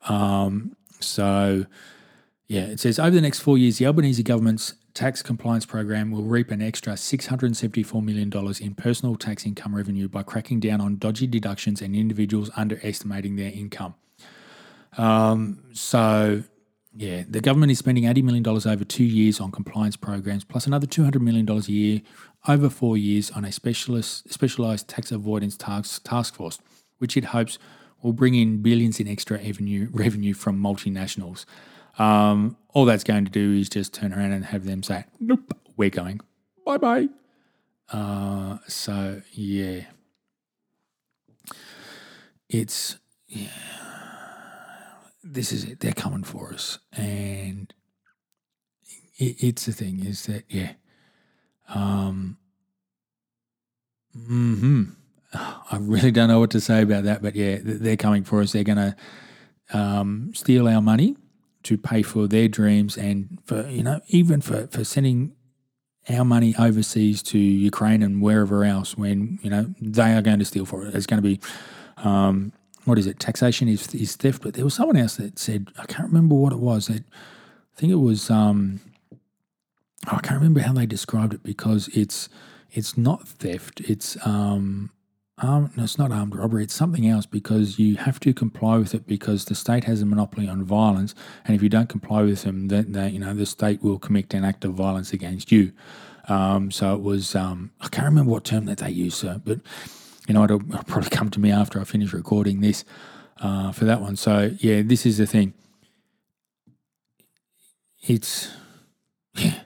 Um, 0.08 0.76
so, 1.00 1.66
yeah, 2.48 2.62
it 2.62 2.80
says 2.80 3.00
over 3.00 3.12
the 3.12 3.22
next 3.22 3.40
four 3.40 3.58
years, 3.58 3.78
the 3.78 3.88
Albanese 3.88 4.22
government's 4.24 4.76
tax 4.94 5.22
compliance 5.22 5.66
program 5.66 6.12
will 6.12 6.24
reap 6.24 6.52
an 6.52 6.62
extra 6.62 6.94
$674 6.94 8.04
million 8.04 8.32
in 8.62 8.76
personal 8.76 9.16
tax 9.16 9.46
income 9.46 9.76
revenue 9.76 10.08
by 10.08 10.24
cracking 10.24 10.60
down 10.60 10.82
on 10.82 10.98
dodgy 10.98 11.28
deductions 11.28 11.82
and 11.82 11.96
individuals 11.96 12.50
underestimating 12.56 13.36
their 13.36 13.52
income. 13.52 13.96
Um, 14.98 15.64
so, 15.74 16.44
yeah, 16.96 17.24
the 17.30 17.40
government 17.40 17.72
is 17.72 17.80
spending 17.80 18.06
$80 18.06 18.24
million 18.24 18.48
over 18.48 18.84
two 18.84 19.04
years 19.04 19.40
on 19.40 19.52
compliance 19.52 19.96
programs, 19.96 20.44
plus 20.44 20.66
another 20.66 20.88
$200 20.88 21.22
million 21.22 21.48
a 21.50 21.60
year 21.72 22.02
over 22.48 22.70
four 22.70 22.98
years 22.98 23.30
on 23.32 23.46
a 23.46 23.52
specialist, 23.52 24.32
specialized 24.32 24.88
tax 24.88 25.12
avoidance 25.12 25.56
task, 25.56 26.04
task 26.04 26.36
force, 26.36 26.60
which 26.98 27.16
it 27.16 27.26
hopes 27.26 27.60
will 28.02 28.14
bring 28.14 28.36
in 28.36 28.62
billions 28.62 29.00
in 29.00 29.08
extra 29.08 29.38
revenue, 29.38 29.90
revenue 29.92 30.34
from 30.34 30.60
multinationals. 30.62 31.46
Um, 32.00 32.58
all 32.74 32.86
that's 32.86 33.04
going 33.04 33.26
to 33.26 33.32
do 33.32 33.54
is 33.54 33.70
just 33.70 33.94
turn 33.94 34.14
around 34.14 34.32
and 34.32 34.46
have 34.46 34.66
them 34.66 34.84
say, 34.84 35.06
nope, 35.20 35.52
we're 35.78 35.90
going. 35.90 36.22
Bye 36.66 36.78
bye. 36.78 37.10
Uh, 37.92 38.58
so, 38.68 39.22
yeah. 39.34 39.82
It's, 42.50 42.98
yeah 43.28 43.87
this 45.32 45.52
is 45.52 45.64
it. 45.66 45.80
They're 45.80 45.94
coming 45.94 46.24
for 46.24 46.54
us, 46.54 46.80
and 46.94 47.74
it, 49.18 49.44
it's 49.44 49.66
the 49.66 49.74
thing 49.74 50.06
is 50.06 50.26
that 50.26 50.44
yeah, 50.50 50.74
um, 51.70 52.38
hmm. 54.16 54.84
I 55.34 55.78
really 55.80 56.12
don't 56.12 56.30
know 56.30 56.40
what 56.40 56.52
to 56.52 56.62
say 56.62 56.82
about 56.82 57.04
that, 57.04 57.22
but 57.22 57.36
yeah, 57.36 57.58
they're 57.62 57.98
coming 57.98 58.24
for 58.24 58.42
us. 58.42 58.54
They're 58.54 58.64
going 58.64 58.78
to 58.78 58.96
um, 59.74 60.32
steal 60.34 60.68
our 60.68 60.82
money 60.82 61.18
to 61.64 61.78
pay 61.78 62.02
for 62.02 62.28
their 62.28 62.48
dreams, 62.48 62.98
and 62.98 63.40
for 63.46 63.68
you 63.68 63.84
know, 63.84 64.00
even 64.08 64.42
for 64.42 64.68
for 64.68 64.84
sending 64.84 65.34
our 66.10 66.24
money 66.24 66.56
overseas 66.58 67.22
to 67.22 67.38
Ukraine 67.38 68.02
and 68.02 68.22
wherever 68.22 68.64
else 68.64 68.98
when 68.98 69.40
you 69.42 69.50
know 69.50 69.74
they 69.82 70.14
are 70.14 70.22
going 70.22 70.40
to 70.40 70.46
steal 70.46 70.66
for 70.66 70.86
it. 70.86 70.96
It's 70.96 71.06
going 71.06 71.22
to 71.22 71.28
be 71.28 71.40
um, 71.98 72.54
what 72.88 72.98
is 72.98 73.08
it? 73.08 73.20
Taxation 73.20 73.68
is 73.68 73.94
is 73.94 74.16
theft. 74.16 74.42
But 74.44 74.54
there 74.54 74.64
was 74.64 74.74
someone 74.74 74.98
else 74.98 75.18
that 75.18 75.38
said 75.40 75.70
I 75.78 75.86
can't 75.86 76.08
remember 76.08 76.36
what 76.36 76.54
it 76.54 76.60
was. 76.60 76.88
That 76.88 77.04
I 77.04 77.80
think 77.80 77.92
it 77.92 77.96
was. 77.96 78.30
Um, 78.30 78.80
oh, 80.08 80.18
I 80.18 80.22
can't 80.22 80.40
remember 80.40 80.62
how 80.62 80.74
they 80.74 80.86
described 80.86 81.34
it 81.34 81.44
because 81.44 81.90
it's 81.90 82.30
it's 82.72 82.98
not 82.98 83.28
theft. 83.28 83.82
It's 83.82 84.18
um, 84.26 84.92
no, 85.44 85.70
it's 85.78 86.00
not 86.00 86.12
armed 86.12 86.36
robbery, 86.36 86.64
it's 86.64 86.74
something 86.74 87.08
else 87.08 87.26
because 87.26 87.78
you 87.78 87.96
have 87.98 88.20
to 88.22 88.34
comply 88.34 88.78
with 88.78 88.96
it 88.96 89.06
because 89.06 89.46
the 89.46 89.56
state 89.56 89.84
has 89.84 90.02
a 90.02 90.06
monopoly 90.06 90.48
on 90.48 90.64
violence. 90.64 91.14
And 91.46 91.56
if 91.56 91.62
you 91.62 91.70
don't 91.70 91.90
comply 91.90 92.24
with 92.24 92.42
them, 92.44 92.70
then 92.70 92.94
they, 92.94 93.10
you 93.10 93.20
know, 93.20 93.34
the 93.34 93.46
state 93.46 93.84
will 93.84 94.00
commit 94.00 94.34
an 94.34 94.44
act 94.44 94.66
of 94.66 94.74
violence 94.74 95.14
against 95.14 95.52
you. 95.52 95.74
Um, 96.28 96.72
so 96.72 96.96
it 96.96 97.02
was, 97.02 97.36
um, 97.36 97.72
I 97.82 97.88
can't 97.88 98.06
remember 98.06 98.32
what 98.32 98.46
term 98.46 98.66
that 98.66 98.80
they 98.80 98.90
used, 98.90 99.18
sir, 99.18 99.40
but 99.44 99.60
you 100.28 100.34
know, 100.34 100.44
it'll, 100.44 100.62
it'll 100.62 100.84
probably 100.84 101.10
come 101.10 101.30
to 101.32 101.40
me 101.40 101.52
after 101.52 101.80
I 101.80 101.84
finish 101.84 102.14
recording 102.14 102.62
this 102.62 102.86
uh, 103.42 103.72
for 103.72 103.86
that 103.86 104.02
one. 104.02 104.16
So 104.16 104.52
yeah, 104.60 104.82
this 104.84 105.06
is 105.06 105.18
the 105.18 105.26
thing. 105.26 105.54
It's, 108.02 108.52
yeah, 109.36 109.62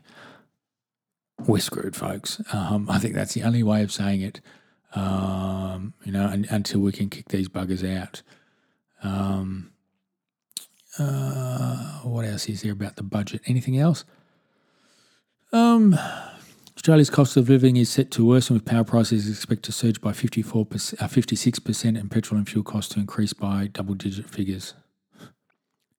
we're 1.40 1.60
screwed, 1.60 1.96
folks. 1.96 2.42
Um, 2.54 2.90
I 2.90 3.00
think 3.00 3.16
that's 3.16 3.34
the 3.34 3.44
only 3.44 3.64
way 3.64 3.84
of 3.84 3.92
saying 3.92 4.22
it 4.22 4.42
um, 4.94 5.94
you 6.04 6.12
know, 6.12 6.28
and, 6.28 6.46
until 6.50 6.82
we 6.82 6.92
can 6.92 7.10
kick 7.10 7.30
these 7.30 7.48
buggers 7.48 7.88
out. 7.88 8.22
Um, 9.04 9.72
uh, 11.00 12.00
what 12.04 12.26
else 12.26 12.50
is 12.50 12.62
there 12.62 12.74
about 12.74 12.98
the 12.98 13.04
budget? 13.04 13.42
Anything 13.46 13.78
else? 13.78 14.04
Um, 15.54 15.98
Australia's 16.82 17.12
cost 17.12 17.38
of 17.38 17.48
living 17.48 17.78
is 17.78 17.92
set 17.92 18.10
to 18.10 18.26
worsen 18.26 18.56
with 18.56 18.66
power 18.66 18.84
prices 18.84 19.30
expected 19.30 19.66
to 19.66 19.72
surge 19.72 20.02
by 20.02 20.12
54%, 20.12 21.00
uh, 21.00 21.08
56% 21.08 22.00
and 22.00 22.10
petrol 22.10 22.40
and 22.40 22.50
fuel 22.50 22.64
costs 22.64 22.92
to 22.92 23.00
increase 23.00 23.34
by 23.34 23.68
double 23.68 23.94
digit 23.94 24.28
figures. 24.28 24.74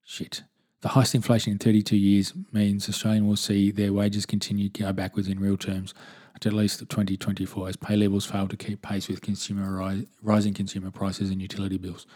Shit. 0.04 0.42
The 0.80 0.88
highest 0.88 1.14
inflation 1.14 1.52
in 1.52 1.58
32 1.60 1.96
years 1.96 2.32
means 2.50 2.88
Australians 2.88 3.28
will 3.28 3.36
see 3.36 3.70
their 3.70 3.92
wages 3.92 4.26
continue 4.26 4.68
to 4.70 4.82
go 4.82 4.92
backwards 4.92 5.28
in 5.28 5.38
real 5.38 5.56
terms 5.56 5.94
to 6.40 6.48
at 6.48 6.52
least 6.52 6.80
2024 6.80 7.68
as 7.68 7.76
pay 7.76 7.94
levels 7.94 8.26
fail 8.26 8.48
to 8.48 8.56
keep 8.56 8.82
pace 8.82 9.06
with 9.06 9.20
consumer 9.20 9.78
ri- 9.78 10.08
rising 10.20 10.52
consumer 10.52 10.90
prices 10.90 11.30
and 11.30 11.40
utility 11.40 11.78
bills. 11.78 12.08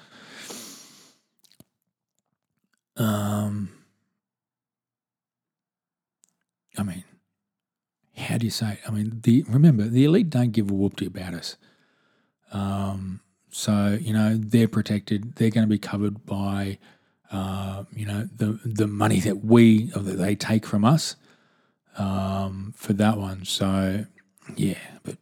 Um, 2.97 3.71
I 6.77 6.83
mean, 6.83 7.05
how 8.17 8.39
do 8.39 8.47
you 8.47 8.51
say? 8.51 8.73
It? 8.73 8.79
I 8.87 8.91
mean, 8.91 9.21
the 9.23 9.45
remember 9.49 9.85
the 9.85 10.05
elite 10.05 10.31
don't 10.31 10.53
give 10.53 10.71
a 10.71 10.75
whoopty 10.75 11.07
about 11.07 11.35
us. 11.35 11.57
Um, 12.53 13.21
so 13.51 13.99
you 14.01 14.13
know 14.13 14.37
they're 14.37 14.69
protected. 14.69 15.35
They're 15.37 15.51
going 15.51 15.67
to 15.67 15.71
be 15.71 15.79
covered 15.79 16.25
by, 16.27 16.79
uh, 17.31 17.85
you 17.95 18.07
know, 18.07 18.29
the 18.35 18.59
the 18.65 18.87
money 18.87 19.21
that 19.21 19.45
we 19.45 19.91
or 19.95 20.03
that 20.03 20.17
they 20.17 20.35
take 20.35 20.67
from 20.67 20.85
us 20.85 21.17
um, 21.99 22.73
for 22.77 22.93
that 22.95 23.19
one. 23.19 23.45
So 23.45 24.07
yeah, 24.57 24.79
but 25.03 25.17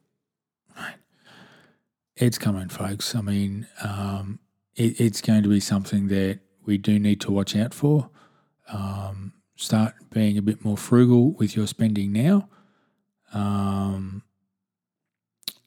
it's 2.16 2.38
coming, 2.38 2.68
folks. 2.68 3.14
I 3.14 3.20
mean, 3.20 3.66
um, 3.82 4.38
it, 4.76 5.00
it's 5.00 5.20
going 5.20 5.42
to 5.42 5.48
be 5.48 5.60
something 5.60 6.08
that 6.08 6.40
we 6.64 6.78
do 6.78 6.98
need 6.98 7.20
to 7.22 7.32
watch 7.32 7.56
out 7.56 7.74
for. 7.74 8.10
Um, 8.72 9.32
start 9.56 9.94
being 10.10 10.38
a 10.38 10.42
bit 10.42 10.64
more 10.64 10.76
frugal 10.76 11.32
with 11.32 11.56
your 11.56 11.66
spending 11.66 12.12
now. 12.12 12.48
Um, 13.34 14.22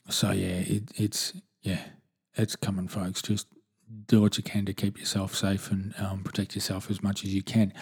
so 0.10 0.32
yeah, 0.32 0.48
it, 0.48 0.84
it's 0.96 1.34
yeah, 1.62 1.82
it's 2.36 2.56
coming, 2.56 2.88
folks. 2.88 3.22
Just 3.22 3.48
do 4.08 4.22
what 4.22 4.38
you 4.38 4.44
can 4.44 4.66
to 4.66 4.74
keep 4.74 4.98
yourself 5.00 5.36
safe 5.36 5.72
and 5.72 5.94
um, 6.00 6.24
protect 6.24 6.56
yourself 6.56 6.90
as 6.90 7.04
much 7.04 7.24
as 7.24 7.34
you 7.34 7.44
can. 7.44 7.74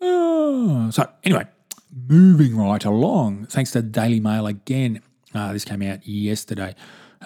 Uh, 0.00 0.90
so 0.90 1.08
anyway, 1.24 1.46
moving 2.08 2.56
right 2.56 2.84
along, 2.84 3.46
thanks 3.46 3.72
to 3.72 3.82
Daily 3.82 4.20
Mail 4.20 4.46
again. 4.46 5.00
Uh, 5.34 5.52
this 5.52 5.64
came 5.64 5.82
out 5.82 6.06
yesterday. 6.06 6.74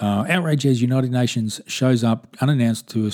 Uh, 0.00 0.24
outrage 0.28 0.64
as 0.64 0.80
United 0.80 1.10
Nations 1.10 1.60
shows 1.66 2.02
up 2.02 2.36
unannounced 2.40 2.88
to 2.88 3.10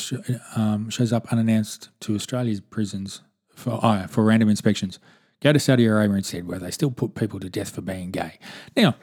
um, 0.54 0.90
shows 0.90 1.12
up 1.12 1.32
unannounced 1.32 1.88
to 2.00 2.14
Australia's 2.14 2.60
prisons 2.60 3.20
for 3.52 3.80
oh, 3.82 4.06
for 4.08 4.24
random 4.24 4.48
inspections. 4.48 5.00
Go 5.40 5.52
to 5.52 5.58
Saudi 5.58 5.86
Arabia 5.86 6.16
instead, 6.16 6.48
where 6.48 6.58
they 6.58 6.70
still 6.70 6.90
put 6.90 7.14
people 7.14 7.38
to 7.40 7.48
death 7.48 7.70
for 7.70 7.80
being 7.80 8.10
gay. 8.10 8.38
Now, 8.76 8.96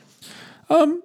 um, 0.69 1.01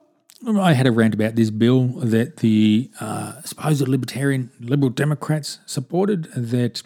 I 0.46 0.72
had 0.72 0.86
a 0.86 0.92
rant 0.92 1.14
about 1.14 1.36
this 1.36 1.50
bill 1.50 1.86
that 1.88 2.38
the 2.38 2.90
uh, 3.00 3.40
supposed 3.42 3.86
libertarian 3.86 4.50
Liberal 4.58 4.90
Democrats 4.90 5.60
supported 5.66 6.24
that 6.34 6.82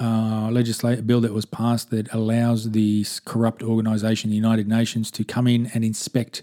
uh, 0.00 0.48
legislate 0.50 1.06
bill 1.06 1.20
that 1.20 1.32
was 1.32 1.44
passed 1.44 1.90
that 1.90 2.12
allows 2.12 2.70
the 2.70 3.04
corrupt 3.24 3.62
organisation, 3.62 4.30
the 4.30 4.36
United 4.36 4.68
Nations, 4.68 5.10
to 5.10 5.24
come 5.24 5.46
in 5.46 5.70
and 5.74 5.84
inspect 5.84 6.42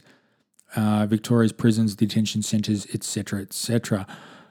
uh, 0.75 1.06
Victoria's 1.06 1.52
prisons, 1.52 1.95
detention 1.95 2.41
centres, 2.41 2.88
etc., 2.93 3.41
etc. 3.41 4.06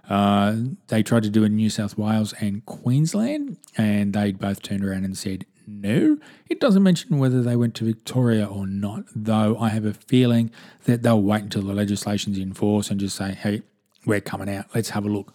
Uh, 0.09 0.57
they 0.88 1.03
tried 1.03 1.22
to 1.22 1.31
do 1.31 1.42
it 1.42 1.46
in 1.46 1.57
New 1.57 1.70
South 1.70 1.98
Wales 1.98 2.33
and 2.40 2.64
Queensland, 2.64 3.59
and 3.77 4.14
they 4.14 4.33
both 4.33 4.62
turned 4.62 4.85
around 4.85 5.05
and 5.05 5.16
said 5.16 5.46
no. 5.68 6.18
It 6.48 6.61
doesn't 6.61 6.83
mention 6.83 7.18
whether 7.18 7.42
they 7.42 7.57
went 7.57 7.74
to 7.76 7.85
Victoria 7.85 8.46
or 8.46 8.66
not, 8.66 9.04
though 9.14 9.59
I 9.59 9.68
have 9.68 9.85
a 9.85 9.94
feeling 9.94 10.50
that 10.85 11.02
they'll 11.02 11.22
wait 11.22 11.42
until 11.42 11.62
the 11.62 11.74
legislation's 11.74 12.38
in 12.38 12.54
force 12.54 12.90
and 12.90 12.98
just 12.98 13.16
say, 13.16 13.33
hey, 13.33 13.62
we're 14.07 14.20
coming 14.20 14.48
out, 14.48 14.66
let's 14.74 14.90
have 14.90 15.04
a 15.04 15.09
look. 15.09 15.35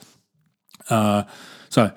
Uh, 0.89 1.23
so, 1.69 1.91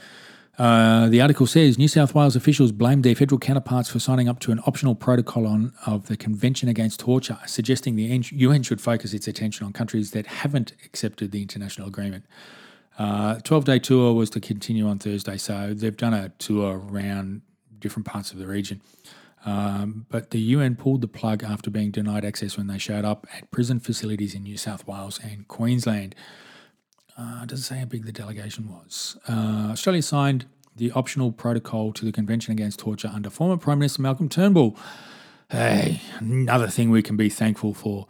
uh, 0.59 1.07
the 1.09 1.21
article 1.21 1.47
says 1.47 1.77
New 1.77 1.89
South 1.89 2.15
Wales 2.15 2.35
officials 2.35 2.73
blamed 2.73 3.05
their 3.05 3.15
federal 3.15 3.39
counterparts 3.39 3.91
for 3.91 3.99
signing 3.99 4.27
up 4.27 4.41
to 4.41 4.53
an 4.53 4.61
optional 4.67 4.95
protocol 4.95 5.47
on 5.47 5.75
of 5.85 6.07
the 6.07 6.17
Convention 6.17 6.69
Against 6.69 7.01
Torture, 7.01 7.39
suggesting 7.47 7.97
the 7.97 8.23
UN 8.33 8.63
should 8.63 8.81
focus 8.81 9.13
its 9.13 9.29
attention 9.29 9.67
on 9.67 9.73
countries 9.75 10.13
that 10.13 10.27
haven't 10.27 10.73
accepted 10.85 11.31
the 11.31 11.43
international 11.43 11.89
agreement. 11.89 12.25
Uh, 12.99 13.35
12-day 13.37 13.79
tour 13.81 14.15
was 14.15 14.31
to 14.31 14.41
continue 14.41 14.89
on 14.89 14.99
Thursday, 14.99 15.37
so 15.37 15.75
they've 15.75 15.97
done 15.97 16.15
a 16.15 16.31
tour 16.39 16.83
around 16.89 17.43
different 17.87 18.07
parts 18.07 18.33
of 18.33 18.39
the 18.39 18.47
region. 18.47 18.81
Um, 19.45 20.07
but 20.11 20.31
the 20.31 20.41
UN 20.41 20.75
pulled 20.75 21.03
the 21.03 21.09
plug 21.09 21.45
after 21.45 21.71
being 21.71 21.93
denied 21.93 22.25
access 22.25 22.57
when 22.57 22.67
they 22.67 22.79
showed 22.79 23.05
up 23.05 23.27
at 23.33 23.49
prison 23.53 23.79
facilities 23.79 24.35
in 24.35 24.43
New 24.43 24.57
South 24.57 24.87
Wales 24.89 25.21
and 25.23 25.47
Queensland. 25.47 26.17
Uh, 27.17 27.47
doesn't 27.47 27.65
say 27.65 27.79
how 27.79 27.85
big 27.85 28.05
the 28.05 28.13
delegation 28.13 28.69
was? 28.69 29.17
Uh, 29.29 29.69
Australia 29.71 30.03
signed 30.03 30.47
the 30.75 30.91
optional 30.93 31.31
protocol 31.33 31.93
to 31.93 32.05
the 32.05 32.13
Convention 32.13 32.53
Against 32.53 32.81
Torture 32.81 33.11
under 33.15 33.31
former 33.31 33.57
Prime 33.57 33.79
Minister 33.79 34.03
Malcolm 34.03 34.29
Turnbull. 34.29 34.77
Hey, 35.49 36.03
another 36.19 36.67
thing 36.67 36.91
we 36.91 37.03
can 37.03 37.17
be 37.17 37.29
thankful 37.31 37.73
for. 37.73 38.09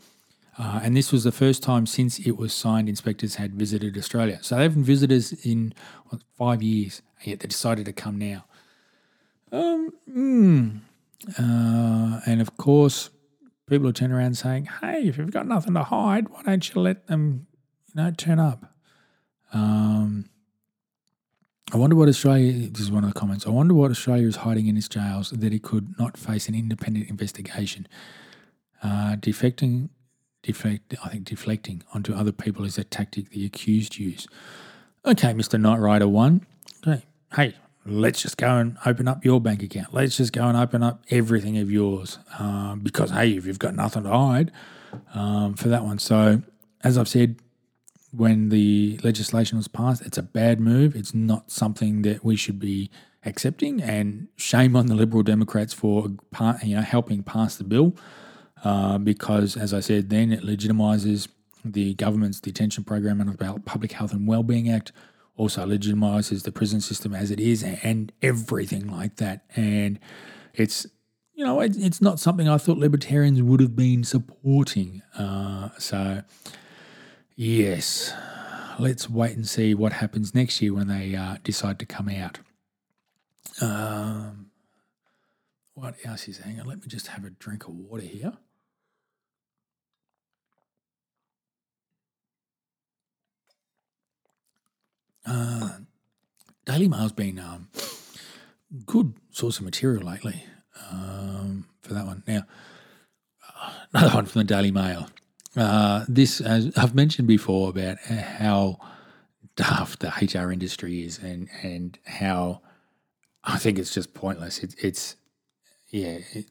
Uh, 0.58 0.80
and 0.82 0.96
this 0.96 1.12
was 1.12 1.22
the 1.24 1.32
first 1.32 1.62
time 1.62 1.84
since 1.84 2.18
it 2.18 2.38
was 2.38 2.52
signed 2.54 2.88
inspectors 2.88 3.34
had 3.34 3.54
visited 3.54 3.96
Australia. 3.98 4.38
So 4.40 4.56
they 4.56 4.62
haven't 4.62 4.84
visitors 4.84 5.32
in 5.44 5.74
what, 6.06 6.22
five 6.34 6.62
years, 6.62 7.02
yet 7.22 7.40
they 7.40 7.46
decided 7.48 7.84
to 7.84 7.92
come 7.92 8.18
now. 8.18 8.46
Um, 9.56 9.92
mm, 10.10 10.80
uh, 11.38 12.20
and 12.26 12.40
of 12.40 12.56
course, 12.56 13.10
people 13.68 13.86
will 13.86 13.92
turn 13.92 14.12
around 14.12 14.36
saying, 14.36 14.68
"Hey, 14.80 15.04
if 15.08 15.16
you've 15.16 15.30
got 15.30 15.46
nothing 15.46 15.74
to 15.74 15.82
hide, 15.82 16.28
why 16.28 16.42
don't 16.42 16.74
you 16.74 16.80
let 16.80 17.06
them, 17.06 17.46
you 17.88 18.02
know, 18.02 18.10
turn 18.10 18.38
up?" 18.38 18.74
Um, 19.52 20.28
I 21.72 21.78
wonder 21.78 21.96
what 21.96 22.08
Australia, 22.08 22.68
this 22.68 22.82
is 22.82 22.90
one 22.92 23.02
of 23.02 23.12
the 23.12 23.18
comments, 23.18 23.46
I 23.46 23.50
wonder 23.50 23.74
what 23.74 23.90
Australia 23.90 24.28
is 24.28 24.36
hiding 24.36 24.66
in 24.66 24.76
its 24.76 24.88
jails 24.88 25.30
that 25.30 25.52
it 25.52 25.62
could 25.62 25.98
not 25.98 26.16
face 26.16 26.48
an 26.48 26.54
independent 26.54 27.08
investigation. 27.08 27.88
Uh, 28.82 29.16
defecting, 29.16 29.88
deflect, 30.42 30.94
I 31.02 31.08
think 31.08 31.24
deflecting 31.24 31.82
onto 31.92 32.14
other 32.14 32.30
people 32.30 32.64
is 32.64 32.78
a 32.78 32.84
tactic 32.84 33.30
the 33.30 33.44
accused 33.44 33.98
use. 33.98 34.28
Okay, 35.04 35.32
Mr. 35.32 35.60
Knight 35.60 35.78
Rider 35.80 36.06
1. 36.06 36.46
Okay, 36.86 37.04
hey, 37.34 37.54
let's 37.86 38.22
just 38.22 38.36
go 38.36 38.56
and 38.56 38.76
open 38.84 39.08
up 39.08 39.24
your 39.24 39.40
bank 39.40 39.62
account. 39.62 39.94
Let's 39.94 40.16
just 40.16 40.32
go 40.32 40.46
and 40.46 40.56
open 40.56 40.82
up 40.82 41.04
everything 41.10 41.58
of 41.58 41.70
yours. 41.70 42.18
Um, 42.38 42.80
because, 42.80 43.10
hey, 43.10 43.36
if 43.36 43.46
you've 43.46 43.58
got 43.58 43.74
nothing 43.74 44.04
to 44.04 44.10
hide 44.10 44.52
um, 45.14 45.54
for 45.54 45.68
that 45.68 45.84
one. 45.84 45.98
So, 45.98 46.42
as 46.82 46.98
I've 46.98 47.08
said, 47.08 47.36
when 48.16 48.48
the 48.48 48.98
legislation 49.02 49.58
was 49.58 49.68
passed. 49.68 50.02
It's 50.02 50.18
a 50.18 50.22
bad 50.22 50.60
move. 50.60 50.96
It's 50.96 51.14
not 51.14 51.50
something 51.50 52.02
that 52.02 52.24
we 52.24 52.36
should 52.36 52.58
be 52.58 52.90
accepting. 53.24 53.82
And 53.82 54.28
shame 54.36 54.74
on 54.74 54.86
the 54.86 54.94
Liberal 54.94 55.22
Democrats 55.22 55.72
for 55.72 56.08
part, 56.30 56.62
you 56.64 56.76
know 56.76 56.82
helping 56.82 57.22
pass 57.22 57.56
the 57.56 57.64
bill, 57.64 57.94
uh, 58.64 58.98
because 58.98 59.56
as 59.56 59.74
I 59.74 59.80
said, 59.80 60.10
then 60.10 60.32
it 60.32 60.42
legitimises 60.44 61.28
the 61.64 61.94
government's 61.94 62.40
detention 62.40 62.84
program 62.84 63.20
and 63.20 63.36
the 63.36 63.60
Public 63.64 63.92
Health 63.92 64.12
and 64.12 64.26
Wellbeing 64.26 64.70
Act. 64.70 64.92
Also 65.36 65.66
legitimises 65.66 66.44
the 66.44 66.52
prison 66.52 66.80
system 66.80 67.14
as 67.14 67.30
it 67.30 67.40
is 67.40 67.62
and 67.62 68.12
everything 68.22 68.88
like 68.88 69.16
that. 69.16 69.44
And 69.54 69.98
it's 70.54 70.86
you 71.34 71.44
know 71.44 71.60
it, 71.60 71.76
it's 71.76 72.00
not 72.00 72.18
something 72.18 72.48
I 72.48 72.56
thought 72.56 72.78
libertarians 72.78 73.42
would 73.42 73.60
have 73.60 73.76
been 73.76 74.04
supporting. 74.04 75.02
Uh, 75.16 75.70
so 75.78 76.22
Yes. 77.36 78.14
Let's 78.78 79.08
wait 79.08 79.36
and 79.36 79.46
see 79.46 79.74
what 79.74 79.92
happens 79.92 80.34
next 80.34 80.60
year 80.60 80.72
when 80.72 80.88
they 80.88 81.14
uh, 81.14 81.36
decide 81.44 81.78
to 81.78 81.86
come 81.86 82.08
out. 82.08 82.40
Um, 83.60 84.50
what 85.74 85.96
else 86.04 86.28
is 86.28 86.38
hanging? 86.38 86.64
Let 86.64 86.80
me 86.80 86.88
just 86.88 87.08
have 87.08 87.24
a 87.24 87.30
drink 87.30 87.68
of 87.68 87.74
water 87.74 88.02
here. 88.02 88.32
Daily 96.66 96.88
Mail's 96.88 97.12
been 97.12 97.38
um, 97.38 97.68
good 98.84 99.14
source 99.30 99.58
of 99.58 99.64
material 99.64 100.02
lately 100.02 100.44
um, 100.90 101.66
for 101.82 101.94
that 101.94 102.06
one. 102.06 102.22
Now, 102.26 102.42
another 103.92 104.14
one 104.14 104.26
from 104.26 104.40
the 104.40 104.44
Daily 104.44 104.72
Mail. 104.72 105.08
Uh, 105.56 106.04
this, 106.08 106.40
as 106.40 106.76
I've 106.76 106.94
mentioned 106.94 107.28
before, 107.28 107.70
about 107.70 107.98
how 107.98 108.78
daft 109.54 110.00
the 110.00 110.08
HR 110.08 110.52
industry 110.52 111.02
is, 111.02 111.18
and 111.18 111.48
and 111.62 111.98
how 112.04 112.60
I 113.42 113.56
think 113.56 113.78
it's 113.78 113.94
just 113.94 114.12
pointless. 114.12 114.58
It, 114.58 114.74
it's 114.82 115.16
yeah, 115.88 116.18
it, 116.32 116.46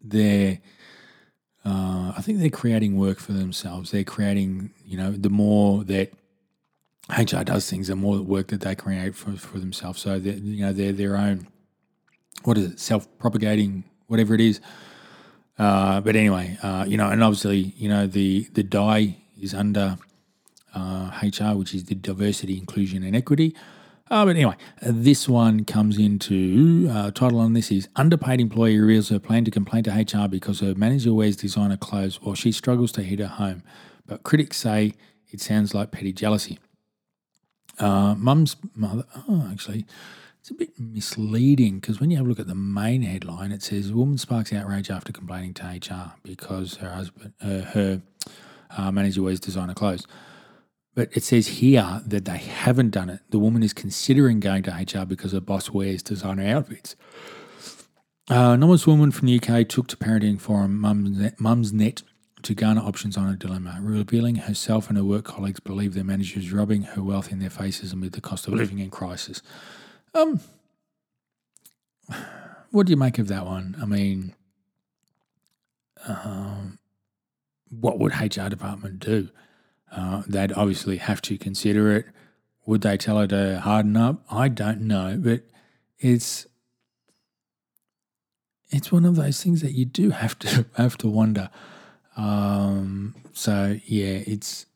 they're. 0.00 0.60
Uh, 1.66 2.12
I 2.16 2.20
think 2.20 2.40
they're 2.40 2.50
creating 2.50 2.96
work 2.96 3.18
for 3.18 3.32
themselves. 3.32 3.90
They're 3.90 4.04
creating, 4.04 4.70
you 4.84 4.98
know, 4.98 5.12
the 5.12 5.30
more 5.30 5.82
that 5.84 6.12
HR 7.10 7.42
does 7.42 7.68
things, 7.68 7.88
the 7.88 7.96
more 7.96 8.20
work 8.22 8.48
that 8.48 8.62
they 8.62 8.74
create 8.74 9.14
for, 9.14 9.32
for 9.32 9.58
themselves. 9.58 10.00
So 10.00 10.18
that 10.18 10.38
you 10.38 10.64
know, 10.64 10.72
they're 10.72 10.92
their 10.92 11.16
own. 11.16 11.48
What 12.44 12.58
is 12.58 12.72
it? 12.72 12.80
Self 12.80 13.06
propagating, 13.18 13.84
whatever 14.06 14.34
it 14.34 14.40
is. 14.40 14.60
Uh, 15.58 16.00
but 16.00 16.16
anyway, 16.16 16.58
uh, 16.62 16.84
you 16.88 16.96
know, 16.96 17.10
and 17.10 17.22
obviously, 17.22 17.74
you 17.76 17.88
know, 17.88 18.06
the 18.06 18.48
the 18.54 18.62
die 18.62 19.18
is 19.40 19.54
under 19.54 19.98
uh, 20.74 21.10
HR, 21.22 21.56
which 21.56 21.74
is 21.74 21.84
the 21.84 21.94
diversity, 21.94 22.58
inclusion, 22.58 23.02
and 23.02 23.14
equity. 23.14 23.54
Uh, 24.10 24.24
but 24.24 24.36
anyway, 24.36 24.54
this 24.82 25.28
one 25.28 25.64
comes 25.64 25.98
into 25.98 26.88
uh, 26.90 27.10
title 27.10 27.38
on 27.38 27.54
this 27.54 27.70
is 27.70 27.88
underpaid 27.96 28.38
employee 28.38 28.78
reveals 28.78 29.08
her 29.08 29.18
plan 29.18 29.44
to 29.46 29.50
complain 29.50 29.82
to 29.82 29.90
HR 29.90 30.28
because 30.28 30.60
her 30.60 30.74
manager 30.74 31.14
wears 31.14 31.36
designer 31.36 31.76
clothes 31.76 32.20
while 32.20 32.34
she 32.34 32.52
struggles 32.52 32.92
to 32.92 33.02
heat 33.02 33.18
her 33.18 33.26
home. 33.26 33.62
But 34.06 34.22
critics 34.22 34.58
say 34.58 34.92
it 35.30 35.40
sounds 35.40 35.74
like 35.74 35.90
petty 35.90 36.12
jealousy. 36.12 36.58
Uh, 37.78 38.14
mum's 38.16 38.56
mother, 38.74 39.04
oh, 39.28 39.48
actually, 39.50 39.84
it's 40.40 40.50
a 40.50 40.54
bit 40.54 40.78
misleading 40.78 41.80
because 41.80 42.00
when 42.00 42.10
you 42.10 42.16
have 42.16 42.26
a 42.26 42.28
look 42.28 42.38
at 42.38 42.46
the 42.46 42.54
main 42.54 43.02
headline, 43.02 43.50
it 43.50 43.62
says 43.62 43.92
woman 43.92 44.18
sparks 44.18 44.52
outrage 44.52 44.90
after 44.90 45.12
complaining 45.12 45.54
to 45.54 45.64
HR 45.64 46.12
because 46.22 46.76
her 46.76 46.90
husband, 46.90 47.32
uh, 47.40 47.62
her 47.72 48.02
uh, 48.76 48.90
manager 48.90 49.22
wears 49.22 49.40
designer 49.40 49.74
clothes. 49.74 50.06
But 50.94 51.08
it 51.16 51.24
says 51.24 51.46
here 51.48 52.02
that 52.06 52.24
they 52.24 52.38
haven't 52.38 52.90
done 52.90 53.10
it. 53.10 53.20
The 53.30 53.38
woman 53.38 53.62
is 53.62 53.72
considering 53.72 54.38
going 54.38 54.62
to 54.64 54.70
HR 54.70 55.04
because 55.04 55.32
her 55.32 55.40
boss 55.40 55.70
wears 55.70 56.02
designer 56.02 56.46
outfits. 56.46 56.94
Uh, 58.30 58.52
anonymous 58.54 58.86
woman 58.86 59.10
from 59.10 59.26
the 59.26 59.36
UK 59.36 59.68
took 59.68 59.86
to 59.88 59.96
parenting 59.96 60.40
forum 60.40 60.80
Mumsnet 60.80 62.02
to 62.44 62.54
garner 62.54 62.80
options 62.80 63.16
on 63.16 63.28
a 63.28 63.36
dilemma, 63.36 63.78
revealing 63.80 64.36
herself 64.36 64.88
and 64.88 64.96
her 64.96 65.04
work 65.04 65.24
colleagues 65.24 65.60
believe 65.60 65.94
their 65.94 66.04
manager 66.04 66.38
is 66.38 66.52
robbing 66.52 66.82
her 66.82 67.02
wealth 67.02 67.32
in 67.32 67.38
their 67.38 67.50
faces 67.50 67.92
amid 67.92 68.12
the 68.12 68.20
cost 68.20 68.46
of 68.46 68.54
living 68.54 68.78
in 68.78 68.90
crisis. 68.90 69.42
Um, 70.14 70.40
what 72.70 72.86
do 72.86 72.90
you 72.90 72.96
make 72.96 73.18
of 73.18 73.28
that 73.28 73.46
one? 73.46 73.76
I 73.80 73.86
mean, 73.86 74.34
um, 76.06 76.78
what 77.70 77.98
would 77.98 78.12
HR 78.12 78.48
department 78.48 79.00
do? 79.00 79.30
Uh, 79.90 80.22
they'd 80.26 80.52
obviously 80.52 80.98
have 80.98 81.22
to 81.22 81.38
consider 81.38 81.92
it. 81.96 82.06
Would 82.66 82.82
they 82.82 82.96
tell 82.96 83.18
her 83.18 83.26
to 83.28 83.60
harden 83.60 83.96
up? 83.96 84.24
I 84.30 84.48
don't 84.48 84.82
know, 84.82 85.18
but 85.22 85.42
it's 85.98 86.46
it's 88.70 88.90
one 88.90 89.04
of 89.04 89.14
those 89.14 89.42
things 89.42 89.60
that 89.60 89.72
you 89.72 89.84
do 89.84 90.10
have 90.10 90.38
to 90.40 90.66
have 90.76 90.98
to 90.98 91.08
wonder. 91.08 91.50
Um, 92.16 93.14
so 93.32 93.78
yeah, 93.86 94.22
it's 94.26 94.66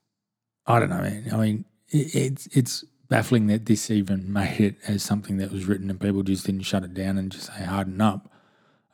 I 0.66 0.78
don't 0.80 0.90
know, 0.90 1.00
man. 1.00 1.28
I 1.32 1.36
mean, 1.36 1.64
it, 1.88 2.14
it's 2.14 2.46
it's 2.48 2.84
baffling 3.08 3.46
that 3.48 3.66
this 3.66 3.90
even 3.90 4.32
made 4.32 4.60
it 4.60 4.76
as 4.86 5.02
something 5.02 5.38
that 5.38 5.50
was 5.50 5.66
written 5.66 5.90
and 5.90 6.00
people 6.00 6.22
just 6.22 6.46
didn't 6.46 6.62
shut 6.62 6.84
it 6.84 6.94
down 6.94 7.18
and 7.18 7.32
just 7.32 7.46
say 7.46 7.64
harden 7.64 8.00
up. 8.00 8.30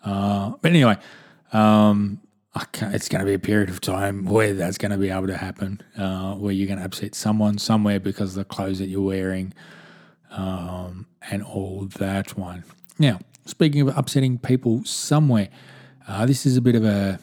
Uh, 0.05 0.53
but 0.61 0.71
anyway, 0.71 0.97
um, 1.53 2.21
it's 2.81 3.09
going 3.09 3.21
to 3.21 3.27
be 3.27 3.35
a 3.35 3.39
period 3.39 3.71
of 3.71 3.81
time 3.81 4.27
where 4.27 4.53
that's 4.53 4.79
going 4.79 4.93
to 4.93 4.99
be 4.99 5.11
able 5.11 5.27
to 5.27 5.37
happen, 5.37 5.81
uh, 5.97 6.35
where 6.35 6.53
you're 6.53 6.69
going 6.69 6.79
to 6.79 6.85
upset 6.85 7.15
someone 7.15 7.59
somewhere 7.59 7.99
because 7.99 8.31
of 8.31 8.37
the 8.37 8.45
clothes 8.45 8.79
that 8.79 8.87
you're 8.87 9.01
wearing 9.01 9.53
um, 10.31 11.07
and 11.31 11.43
all 11.43 11.87
that 11.99 12.37
one. 12.37 12.65
Now, 12.99 13.19
speaking 13.47 13.81
of 13.89 13.97
upsetting 13.97 14.39
people 14.39 14.85
somewhere, 14.85 15.49
uh, 16.07 16.27
this 16.27 16.47
is 16.47 16.57
a 16.57 16.61
bit 16.61 16.75
of 16.75 16.85
a 16.85 17.19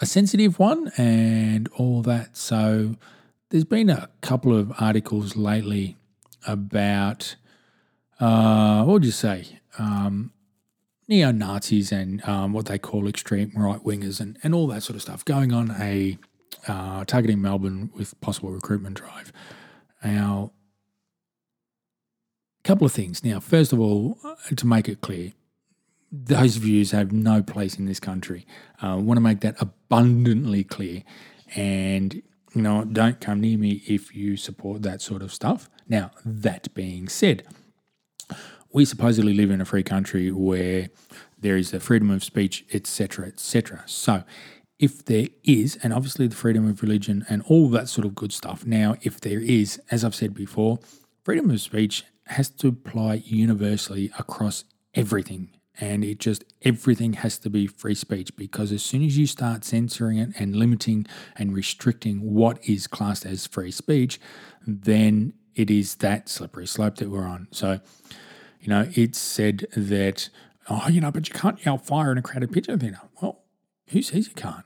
a 0.00 0.06
sensitive 0.06 0.58
one 0.58 0.92
and 0.96 1.68
all 1.76 2.02
that. 2.02 2.36
So 2.36 2.96
there's 3.50 3.64
been 3.64 3.90
a 3.90 4.08
couple 4.20 4.56
of 4.56 4.72
articles 4.78 5.36
lately 5.36 5.96
about 6.46 7.36
uh, 8.20 8.82
what 8.84 8.94
would 8.94 9.04
you 9.04 9.10
say? 9.10 9.60
Um, 9.78 10.32
neo 11.06 11.30
Nazis 11.30 11.92
and 11.92 12.26
um, 12.28 12.52
what 12.52 12.66
they 12.66 12.78
call 12.78 13.08
extreme 13.08 13.52
right 13.56 13.82
wingers 13.82 14.20
and, 14.20 14.38
and 14.42 14.54
all 14.54 14.66
that 14.68 14.82
sort 14.82 14.96
of 14.96 15.02
stuff 15.02 15.24
going 15.24 15.52
on 15.52 15.74
a 15.80 16.18
uh, 16.66 17.04
targeting 17.04 17.40
Melbourne 17.40 17.90
with 17.94 18.20
possible 18.20 18.50
recruitment 18.50 18.96
drive. 18.96 19.32
Now, 20.04 20.52
a 22.64 22.68
couple 22.68 22.86
of 22.86 22.92
things. 22.92 23.24
Now, 23.24 23.40
first 23.40 23.72
of 23.72 23.80
all, 23.80 24.18
to 24.54 24.66
make 24.66 24.88
it 24.88 25.00
clear, 25.00 25.32
those 26.10 26.56
views 26.56 26.92
have 26.92 27.12
no 27.12 27.42
place 27.42 27.78
in 27.78 27.86
this 27.86 28.00
country. 28.00 28.46
I 28.80 28.92
uh, 28.92 28.96
want 28.96 29.18
to 29.18 29.22
make 29.22 29.40
that 29.40 29.60
abundantly 29.60 30.64
clear. 30.64 31.02
And, 31.54 32.14
you 32.54 32.62
know, 32.62 32.84
don't 32.84 33.20
come 33.20 33.40
near 33.40 33.58
me 33.58 33.82
if 33.86 34.14
you 34.14 34.36
support 34.36 34.82
that 34.82 35.02
sort 35.02 35.22
of 35.22 35.32
stuff. 35.32 35.68
Now, 35.88 36.10
that 36.24 36.72
being 36.74 37.08
said, 37.08 37.44
we 38.72 38.84
supposedly 38.84 39.34
live 39.34 39.50
in 39.50 39.60
a 39.60 39.64
free 39.64 39.82
country 39.82 40.30
where 40.30 40.88
there 41.38 41.56
is 41.56 41.70
the 41.70 41.80
freedom 41.80 42.10
of 42.10 42.24
speech, 42.24 42.64
etc., 42.72 43.26
etc. 43.26 43.82
So, 43.86 44.24
if 44.78 45.04
there 45.04 45.26
is, 45.42 45.76
and 45.82 45.92
obviously 45.92 46.28
the 46.28 46.36
freedom 46.36 46.68
of 46.68 46.82
religion 46.82 47.24
and 47.28 47.42
all 47.48 47.68
that 47.70 47.88
sort 47.88 48.06
of 48.06 48.14
good 48.14 48.32
stuff. 48.32 48.64
Now, 48.64 48.94
if 49.02 49.20
there 49.20 49.40
is, 49.40 49.80
as 49.90 50.04
I've 50.04 50.14
said 50.14 50.34
before, 50.34 50.78
freedom 51.24 51.50
of 51.50 51.60
speech 51.60 52.04
has 52.26 52.48
to 52.48 52.68
apply 52.68 53.14
universally 53.24 54.12
across 54.18 54.64
everything 54.94 55.57
and 55.80 56.04
it 56.04 56.18
just 56.18 56.44
everything 56.62 57.14
has 57.14 57.38
to 57.38 57.50
be 57.50 57.66
free 57.66 57.94
speech 57.94 58.34
because 58.36 58.72
as 58.72 58.82
soon 58.82 59.02
as 59.02 59.16
you 59.16 59.26
start 59.26 59.64
censoring 59.64 60.18
it 60.18 60.30
and 60.38 60.56
limiting 60.56 61.06
and 61.36 61.54
restricting 61.54 62.34
what 62.34 62.58
is 62.68 62.86
classed 62.86 63.24
as 63.24 63.46
free 63.46 63.70
speech 63.70 64.20
then 64.66 65.32
it 65.54 65.70
is 65.70 65.96
that 65.96 66.28
slippery 66.28 66.66
slope 66.66 66.96
that 66.96 67.10
we're 67.10 67.26
on. 67.26 67.48
So 67.50 67.80
you 68.60 68.68
know 68.68 68.88
it's 68.94 69.18
said 69.18 69.66
that 69.76 70.28
oh 70.68 70.88
you 70.88 71.00
know 71.00 71.10
but 71.10 71.28
you 71.28 71.34
can't 71.34 71.64
yell 71.64 71.78
fire 71.78 72.12
in 72.12 72.18
a 72.18 72.22
crowded 72.22 72.52
picture 72.52 72.76
theater 72.76 73.00
well 73.20 73.42
who 73.88 74.02
says 74.02 74.28
you 74.28 74.34
can't? 74.34 74.64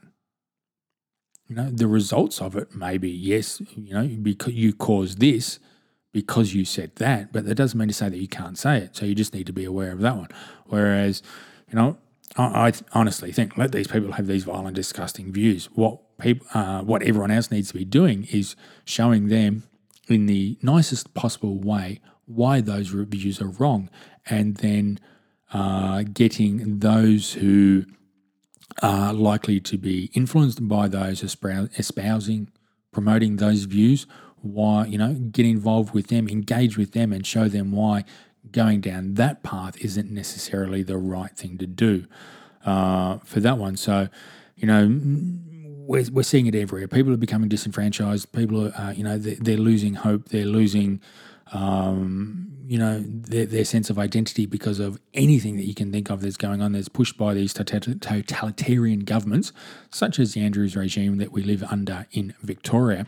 You 1.47 1.55
know 1.55 1.69
the 1.69 1.87
results 1.87 2.41
of 2.41 2.55
it 2.55 2.75
maybe, 2.75 3.09
yes 3.09 3.61
you 3.75 3.93
know 3.93 4.07
because 4.07 4.53
you 4.53 4.73
caused 4.73 5.19
this 5.19 5.59
because 6.13 6.53
you 6.53 6.63
said 6.63 6.95
that, 6.97 7.33
but 7.33 7.45
that 7.45 7.55
doesn't 7.55 7.77
mean 7.77 7.89
to 7.89 7.93
say 7.93 8.07
that 8.07 8.17
you 8.17 8.27
can't 8.27 8.57
say 8.57 8.77
it. 8.77 8.95
So 8.95 9.05
you 9.05 9.15
just 9.15 9.33
need 9.33 9.47
to 9.47 9.53
be 9.53 9.65
aware 9.65 9.91
of 9.91 9.99
that 10.01 10.15
one. 10.15 10.29
Whereas, 10.67 11.23
you 11.69 11.75
know, 11.75 11.97
I, 12.37 12.67
I 12.67 12.73
honestly 12.93 13.31
think 13.31 13.57
let 13.57 13.71
these 13.71 13.87
people 13.87 14.13
have 14.13 14.27
these 14.27 14.43
violent, 14.43 14.75
disgusting 14.75 15.33
views. 15.33 15.65
What 15.73 16.17
people, 16.19 16.47
uh, 16.53 16.81
what 16.81 17.01
everyone 17.01 17.31
else 17.31 17.51
needs 17.51 17.69
to 17.69 17.73
be 17.73 17.83
doing 17.83 18.27
is 18.31 18.55
showing 18.85 19.27
them 19.27 19.63
in 20.07 20.27
the 20.27 20.57
nicest 20.61 21.13
possible 21.15 21.59
way 21.59 21.99
why 22.25 22.61
those 22.61 22.87
views 22.89 23.41
are 23.41 23.49
wrong, 23.49 23.89
and 24.27 24.57
then 24.57 24.99
uh, 25.51 26.03
getting 26.13 26.79
those 26.79 27.33
who 27.33 27.85
are 28.81 29.13
likely 29.13 29.59
to 29.59 29.77
be 29.77 30.09
influenced 30.13 30.67
by 30.67 30.87
those 30.87 31.23
espousing, 31.23 32.49
promoting 32.91 33.37
those 33.37 33.63
views 33.63 34.07
why, 34.43 34.85
you 34.85 34.97
know, 34.97 35.13
get 35.13 35.45
involved 35.45 35.93
with 35.93 36.07
them, 36.07 36.27
engage 36.27 36.77
with 36.77 36.91
them, 36.91 37.13
and 37.13 37.25
show 37.25 37.47
them 37.47 37.71
why 37.71 38.03
going 38.51 38.81
down 38.81 39.13
that 39.15 39.41
path 39.41 39.77
isn't 39.83 40.11
necessarily 40.11 40.83
the 40.83 40.97
right 40.97 41.31
thing 41.31 41.57
to 41.57 41.65
do 41.65 42.05
uh, 42.65 43.17
for 43.19 43.39
that 43.39 43.57
one. 43.57 43.77
So, 43.77 44.09
you 44.55 44.67
know, 44.67 44.99
we're, 45.85 46.05
we're 46.11 46.23
seeing 46.23 46.45
it 46.47 46.55
everywhere. 46.55 46.87
People 46.87 47.13
are 47.13 47.17
becoming 47.17 47.49
disenfranchised. 47.49 48.31
People 48.31 48.67
are, 48.67 48.73
uh, 48.75 48.91
you 48.91 49.03
know, 49.03 49.17
they're, 49.17 49.35
they're, 49.39 49.57
losing 49.57 49.95
hope. 49.95 50.29
They're 50.29 50.45
losing, 50.45 51.01
um, 51.53 52.51
you 52.65 52.77
know, 52.77 53.01
their, 53.01 53.45
their, 53.45 53.65
sense 53.65 53.89
of 53.89 53.97
identity 53.97 54.45
because 54.45 54.79
of 54.79 54.99
anything 55.13 55.57
that 55.57 55.65
you 55.65 55.73
can 55.73 55.91
think 55.91 56.09
of 56.09 56.21
that's 56.21 56.37
going 56.37 56.61
on 56.61 56.73
that's 56.73 56.89
pushed 56.89 57.17
by 57.17 57.33
these 57.33 57.53
totalitarian 57.53 59.01
governments, 59.01 59.51
such 59.89 60.19
as 60.19 60.33
the 60.33 60.41
Andrews 60.41 60.75
regime 60.75 61.17
that 61.17 61.31
we 61.31 61.43
live 61.43 61.63
under 61.63 62.07
in 62.11 62.33
Victoria. 62.41 63.07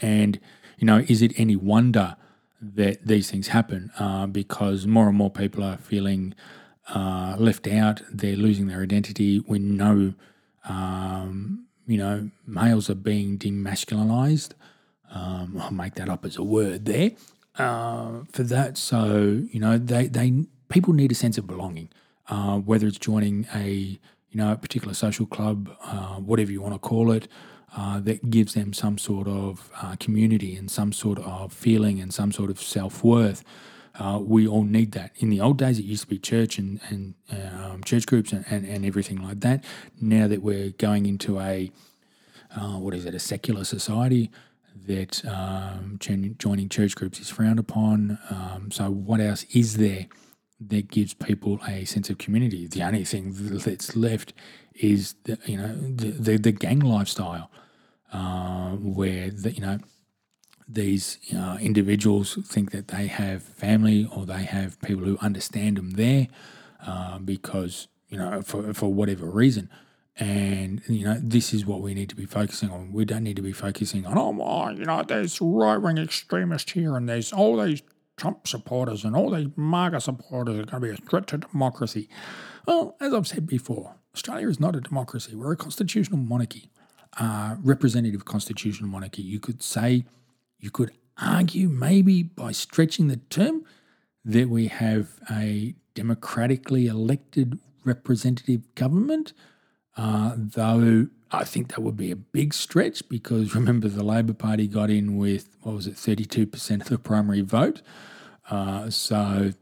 And, 0.00 0.40
you 0.78 0.86
know, 0.86 1.04
is 1.08 1.22
it 1.22 1.32
any 1.38 1.56
wonder 1.56 2.16
that 2.60 3.06
these 3.06 3.30
things 3.30 3.48
happen? 3.48 3.90
Uh, 3.98 4.26
because 4.26 4.86
more 4.86 5.08
and 5.08 5.16
more 5.16 5.30
people 5.30 5.62
are 5.64 5.76
feeling 5.78 6.34
uh, 6.94 7.36
left 7.38 7.66
out. 7.66 8.02
They're 8.12 8.36
losing 8.36 8.66
their 8.68 8.82
identity. 8.82 9.40
We 9.40 9.58
know, 9.58 10.14
um, 10.68 11.66
you 11.86 11.98
know, 11.98 12.30
males 12.46 12.90
are 12.90 12.94
being 12.94 13.38
demasculinized. 13.38 14.52
Um, 15.10 15.58
I'll 15.60 15.70
make 15.70 15.94
that 15.94 16.08
up 16.08 16.24
as 16.24 16.36
a 16.36 16.42
word 16.42 16.84
there. 16.86 17.12
uh, 17.58 18.20
for 18.32 18.42
that, 18.42 18.76
so 18.76 19.42
you 19.50 19.60
know, 19.60 19.78
they 19.78 20.06
they 20.08 20.44
people 20.68 20.92
need 20.92 21.12
a 21.12 21.14
sense 21.14 21.38
of 21.38 21.46
belonging, 21.46 21.88
uh, 22.28 22.58
whether 22.58 22.86
it's 22.86 22.98
joining 22.98 23.46
a 23.54 23.68
you 23.68 23.98
know 24.34 24.52
a 24.52 24.56
particular 24.56 24.94
social 24.94 25.26
club, 25.26 25.70
uh, 25.84 26.16
whatever 26.16 26.52
you 26.52 26.60
want 26.60 26.74
to 26.74 26.78
call 26.78 27.10
it. 27.10 27.28
Uh, 27.78 28.00
that 28.00 28.30
gives 28.30 28.54
them 28.54 28.72
some 28.72 28.96
sort 28.96 29.28
of 29.28 29.70
uh, 29.82 29.94
community 30.00 30.56
and 30.56 30.70
some 30.70 30.92
sort 30.92 31.18
of 31.18 31.52
feeling 31.52 32.00
and 32.00 32.14
some 32.14 32.32
sort 32.32 32.48
of 32.48 32.58
self 32.58 33.04
worth. 33.04 33.44
Uh, 33.98 34.18
we 34.22 34.46
all 34.46 34.64
need 34.64 34.92
that. 34.92 35.10
In 35.16 35.28
the 35.28 35.40
old 35.40 35.58
days, 35.58 35.78
it 35.78 35.84
used 35.84 36.02
to 36.02 36.08
be 36.08 36.18
church 36.18 36.58
and, 36.58 36.80
and 36.88 37.14
um, 37.30 37.82
church 37.84 38.06
groups 38.06 38.32
and, 38.32 38.44
and, 38.48 38.66
and, 38.66 38.84
everything 38.84 39.22
like 39.22 39.40
that. 39.40 39.64
Now 40.00 40.26
that 40.26 40.42
we're 40.42 40.70
going 40.70 41.06
into 41.06 41.38
a, 41.40 41.70
uh, 42.54 42.78
what 42.78 42.94
is 42.94 43.06
it, 43.06 43.14
a 43.14 43.18
secular 43.18 43.64
society, 43.64 44.30
that 44.86 45.24
um, 45.26 45.96
joining 45.98 46.68
church 46.68 46.94
groups 46.94 47.20
is 47.20 47.28
frowned 47.28 47.58
upon. 47.58 48.18
Um, 48.30 48.70
so, 48.70 48.90
what 48.90 49.20
else 49.20 49.44
is 49.54 49.76
there 49.76 50.06
that 50.60 50.90
gives 50.90 51.14
people 51.14 51.58
a 51.66 51.84
sense 51.84 52.10
of 52.10 52.18
community? 52.18 52.66
The 52.66 52.82
only 52.82 53.04
thing 53.04 53.32
that's 53.34 53.96
left 53.96 54.32
is 54.74 55.14
the, 55.24 55.38
you 55.46 55.56
know 55.56 55.74
the, 55.74 56.10
the, 56.10 56.36
the 56.36 56.52
gang 56.52 56.80
lifestyle, 56.80 57.50
uh, 58.16 58.70
where 58.76 59.30
the, 59.30 59.52
you 59.52 59.60
know 59.60 59.78
these 60.68 61.18
uh, 61.36 61.58
individuals 61.60 62.38
think 62.46 62.70
that 62.72 62.88
they 62.88 63.06
have 63.06 63.42
family 63.42 64.08
or 64.14 64.24
they 64.24 64.42
have 64.42 64.80
people 64.80 65.04
who 65.04 65.18
understand 65.20 65.76
them 65.76 65.90
there 65.92 66.26
uh, 66.86 67.18
because 67.18 67.88
you 68.08 68.16
know 68.16 68.40
for 68.42 68.72
for 68.72 68.92
whatever 68.92 69.26
reason. 69.26 69.68
And 70.18 70.80
you 70.88 71.04
know 71.04 71.18
this 71.22 71.52
is 71.52 71.66
what 71.66 71.82
we 71.82 71.92
need 71.92 72.08
to 72.08 72.16
be 72.16 72.24
focusing 72.24 72.70
on. 72.70 72.90
We 72.90 73.04
don't 73.04 73.22
need 73.22 73.36
to 73.36 73.42
be 73.42 73.52
focusing 73.52 74.06
on 74.06 74.16
oh 74.16 74.70
you 74.70 74.86
know 74.86 75.02
there's 75.02 75.38
right 75.42 75.76
wing 75.76 75.98
extremists 75.98 76.72
here 76.72 76.96
and 76.96 77.06
there's 77.06 77.34
all 77.34 77.58
these 77.62 77.82
Trump 78.16 78.48
supporters 78.48 79.04
and 79.04 79.14
all 79.14 79.30
these 79.30 79.48
MAGA 79.56 80.00
supporters 80.00 80.54
are 80.54 80.64
going 80.64 80.82
to 80.82 80.88
be 80.88 80.90
a 80.90 80.96
threat 80.96 81.26
to 81.28 81.38
democracy. 81.38 82.08
Well, 82.66 82.96
as 82.98 83.12
I've 83.12 83.26
said 83.26 83.46
before, 83.46 83.96
Australia 84.14 84.48
is 84.48 84.58
not 84.58 84.74
a 84.74 84.80
democracy. 84.80 85.34
We're 85.34 85.52
a 85.52 85.56
constitutional 85.56 86.18
monarchy, 86.18 86.70
uh, 87.18 87.56
representative 87.62 88.24
constitutional 88.24 88.88
monarchy. 88.88 89.22
You 89.22 89.40
could 89.40 89.62
say, 89.62 90.04
you 90.58 90.70
could 90.70 90.92
argue 91.20 91.68
maybe 91.68 92.22
by 92.22 92.52
stretching 92.52 93.08
the 93.08 93.16
term 93.30 93.64
that 94.24 94.48
we 94.48 94.66
have 94.66 95.20
a 95.30 95.74
democratically 95.94 96.86
elected 96.86 97.58
representative 97.84 98.74
government, 98.74 99.32
uh, 99.96 100.34
though 100.36 101.08
I 101.30 101.44
think 101.44 101.68
that 101.68 101.80
would 101.80 101.96
be 101.96 102.10
a 102.10 102.16
big 102.16 102.52
stretch 102.52 103.08
because 103.08 103.54
remember 103.56 103.88
the 103.88 104.04
Labor 104.04 104.34
Party 104.34 104.66
got 104.66 104.90
in 104.90 105.16
with, 105.16 105.48
what 105.62 105.74
was 105.74 105.86
it, 105.86 105.94
32% 105.94 106.82
of 106.82 106.88
the 106.88 106.98
primary 106.98 107.40
vote. 107.40 107.82
Uh, 108.50 108.90
so, 108.90 109.52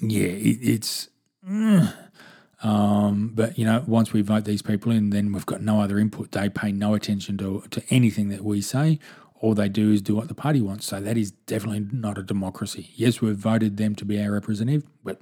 yeah, 0.00 0.28
it, 0.28 0.58
it's. 0.62 1.08
Mm, 1.48 1.92
um, 2.62 3.32
but 3.34 3.58
you 3.58 3.64
know, 3.64 3.82
once 3.86 4.12
we 4.12 4.22
vote 4.22 4.44
these 4.44 4.62
people 4.62 4.92
in, 4.92 5.10
then 5.10 5.32
we've 5.32 5.46
got 5.46 5.60
no 5.60 5.80
other 5.80 5.98
input. 5.98 6.32
They 6.32 6.48
pay 6.48 6.72
no 6.72 6.94
attention 6.94 7.36
to 7.38 7.64
to 7.70 7.82
anything 7.90 8.28
that 8.28 8.44
we 8.44 8.60
say. 8.60 8.98
All 9.40 9.54
they 9.54 9.68
do 9.68 9.90
is 9.90 10.00
do 10.00 10.14
what 10.14 10.28
the 10.28 10.34
party 10.34 10.60
wants. 10.60 10.86
So 10.86 11.00
that 11.00 11.16
is 11.16 11.32
definitely 11.32 11.86
not 11.92 12.16
a 12.16 12.22
democracy. 12.22 12.90
Yes, 12.94 13.20
we've 13.20 13.36
voted 13.36 13.76
them 13.76 13.96
to 13.96 14.04
be 14.04 14.22
our 14.22 14.30
representative, 14.30 14.84
but 15.02 15.20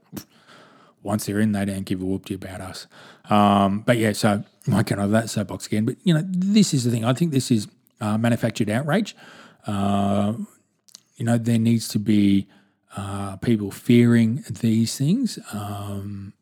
once 1.03 1.24
they're 1.24 1.40
in, 1.40 1.53
they 1.53 1.64
don't 1.64 1.87
give 1.87 2.03
a 2.03 2.05
whoopty 2.05 2.35
about 2.35 2.61
us. 2.61 2.87
Um, 3.31 3.81
but 3.81 3.96
yeah, 3.96 4.12
so 4.12 4.44
I 4.72 4.83
can't 4.83 5.00
have 5.00 5.11
that 5.12 5.31
soapbox 5.31 5.66
again. 5.66 5.87
But 5.87 5.96
you 6.03 6.12
know, 6.12 6.22
this 6.26 6.74
is 6.74 6.85
the 6.85 6.90
thing. 6.90 7.05
I 7.05 7.14
think 7.14 7.33
this 7.33 7.50
is 7.50 7.68
uh, 8.00 8.18
manufactured 8.18 8.68
outrage. 8.68 9.16
Uh, 9.66 10.35
you 11.16 11.24
know, 11.24 11.38
there 11.38 11.59
needs 11.59 11.88
to 11.88 11.98
be 11.98 12.46
uh, 12.96 13.37
people 13.37 13.70
fearing 13.70 14.44
these 14.48 14.96
things. 14.96 15.38
Um, 15.53 16.35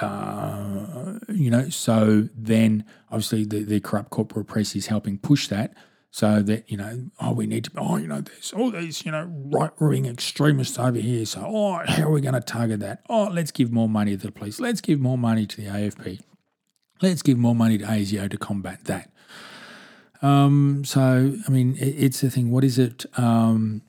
uh, 0.00 1.18
you 1.28 1.50
know, 1.50 1.68
so 1.68 2.28
then 2.34 2.84
obviously 3.10 3.44
the, 3.44 3.64
the 3.64 3.80
corrupt 3.80 4.10
corporate 4.10 4.46
press 4.46 4.74
is 4.76 4.86
helping 4.86 5.18
push 5.18 5.48
that 5.48 5.74
so 6.10 6.40
that, 6.42 6.70
you 6.70 6.76
know, 6.76 7.10
oh, 7.20 7.32
we 7.32 7.46
need 7.46 7.64
to, 7.64 7.70
oh, 7.76 7.96
you 7.96 8.06
know, 8.06 8.20
there's 8.20 8.52
all 8.52 8.70
these, 8.70 9.04
you 9.04 9.12
know, 9.12 9.30
right 9.52 9.70
wing 9.80 10.06
extremists 10.06 10.78
over 10.78 10.98
here. 10.98 11.26
So, 11.26 11.44
oh, 11.46 11.82
how 11.86 12.04
are 12.04 12.10
we 12.10 12.20
going 12.20 12.34
to 12.34 12.40
target 12.40 12.80
that? 12.80 13.02
Oh, 13.08 13.28
let's 13.30 13.50
give 13.50 13.70
more 13.70 13.88
money 13.88 14.16
to 14.16 14.26
the 14.26 14.32
police. 14.32 14.58
Let's 14.58 14.80
give 14.80 15.00
more 15.00 15.18
money 15.18 15.46
to 15.46 15.56
the 15.60 15.68
AFP. 15.68 16.20
Let's 17.02 17.22
give 17.22 17.38
more 17.38 17.54
money 17.54 17.78
to 17.78 17.84
ASIO 17.84 18.30
to 18.30 18.38
combat 18.38 18.84
that. 18.84 19.10
Um, 20.20 20.82
so, 20.84 21.34
I 21.46 21.50
mean, 21.50 21.76
it, 21.76 21.94
it's 21.96 22.20
the 22.22 22.30
thing. 22.30 22.50
What 22.50 22.64
is 22.64 22.78
it? 22.78 23.06
Um, 23.16 23.82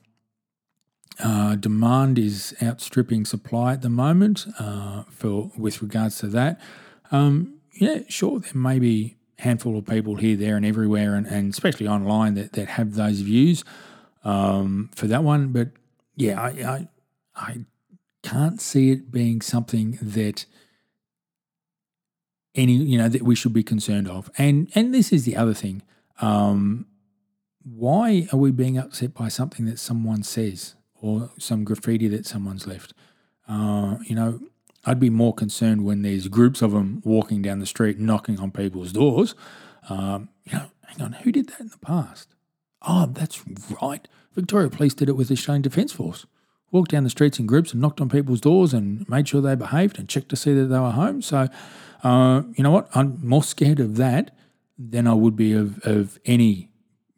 uh, 1.19 1.55
demand 1.55 2.17
is 2.17 2.55
outstripping 2.61 3.25
supply 3.25 3.73
at 3.73 3.81
the 3.81 3.89
moment 3.89 4.45
uh, 4.57 5.03
for 5.09 5.51
with 5.57 5.81
regards 5.81 6.17
to 6.19 6.27
that. 6.27 6.59
Um, 7.11 7.59
yeah, 7.73 7.99
sure, 8.07 8.39
there 8.39 8.53
may 8.53 8.79
be 8.79 9.17
handful 9.39 9.77
of 9.77 9.85
people 9.85 10.15
here, 10.15 10.35
there, 10.35 10.57
and 10.57 10.65
everywhere, 10.65 11.15
and, 11.15 11.25
and 11.25 11.51
especially 11.51 11.87
online 11.87 12.33
that, 12.35 12.53
that 12.53 12.67
have 12.69 12.95
those 12.95 13.21
views 13.21 13.63
um, 14.23 14.89
for 14.95 15.07
that 15.07 15.23
one. 15.23 15.49
But 15.49 15.69
yeah, 16.15 16.41
I, 16.41 16.47
I, 16.47 16.87
I 17.35 17.57
can't 18.23 18.59
see 18.61 18.91
it 18.91 19.11
being 19.11 19.41
something 19.41 19.97
that 20.01 20.45
any 22.55 22.73
you 22.73 22.97
know 22.97 23.07
that 23.07 23.21
we 23.21 23.35
should 23.35 23.53
be 23.53 23.63
concerned 23.63 24.07
of. 24.07 24.29
And 24.37 24.69
and 24.75 24.93
this 24.93 25.11
is 25.11 25.25
the 25.25 25.35
other 25.35 25.53
thing. 25.53 25.81
Um, 26.21 26.87
why 27.63 28.27
are 28.33 28.37
we 28.37 28.51
being 28.51 28.77
upset 28.77 29.13
by 29.13 29.29
something 29.29 29.65
that 29.65 29.79
someone 29.79 30.23
says? 30.23 30.75
Or 31.01 31.31
some 31.37 31.63
graffiti 31.63 32.07
that 32.07 32.25
someone's 32.25 32.67
left. 32.67 32.93
Uh, 33.47 33.97
you 34.03 34.15
know, 34.15 34.39
I'd 34.85 34.99
be 34.99 35.09
more 35.09 35.33
concerned 35.33 35.83
when 35.83 36.01
there's 36.01 36.27
groups 36.27 36.61
of 36.61 36.71
them 36.71 37.01
walking 37.03 37.41
down 37.41 37.59
the 37.59 37.65
street, 37.65 37.99
knocking 37.99 38.39
on 38.39 38.51
people's 38.51 38.93
doors. 38.93 39.35
Um, 39.89 40.29
you 40.45 40.53
know, 40.53 40.65
hang 40.85 41.01
on, 41.01 41.11
who 41.13 41.31
did 41.31 41.49
that 41.49 41.59
in 41.59 41.69
the 41.69 41.77
past? 41.77 42.35
Oh, 42.81 43.07
that's 43.07 43.43
right. 43.81 44.07
Victoria 44.33 44.69
Police 44.69 44.93
did 44.93 45.09
it 45.09 45.13
with 45.13 45.27
the 45.27 45.33
Australian 45.33 45.61
Defence 45.61 45.91
Force. 45.91 46.25
Walked 46.71 46.91
down 46.91 47.03
the 47.03 47.09
streets 47.09 47.39
in 47.39 47.47
groups 47.47 47.71
and 47.71 47.81
knocked 47.81 47.99
on 47.99 48.09
people's 48.09 48.41
doors 48.41 48.73
and 48.73 49.07
made 49.09 49.27
sure 49.27 49.41
they 49.41 49.55
behaved 49.55 49.97
and 49.97 50.07
checked 50.07 50.29
to 50.29 50.35
see 50.35 50.53
that 50.53 50.65
they 50.65 50.79
were 50.79 50.91
home. 50.91 51.21
So, 51.21 51.47
uh, 52.03 52.43
you 52.55 52.63
know 52.63 52.71
what? 52.71 52.89
I'm 52.93 53.19
more 53.23 53.43
scared 53.43 53.79
of 53.79 53.97
that 53.97 54.31
than 54.77 55.07
I 55.07 55.13
would 55.13 55.35
be 55.35 55.53
of, 55.53 55.79
of 55.79 56.19
any 56.25 56.69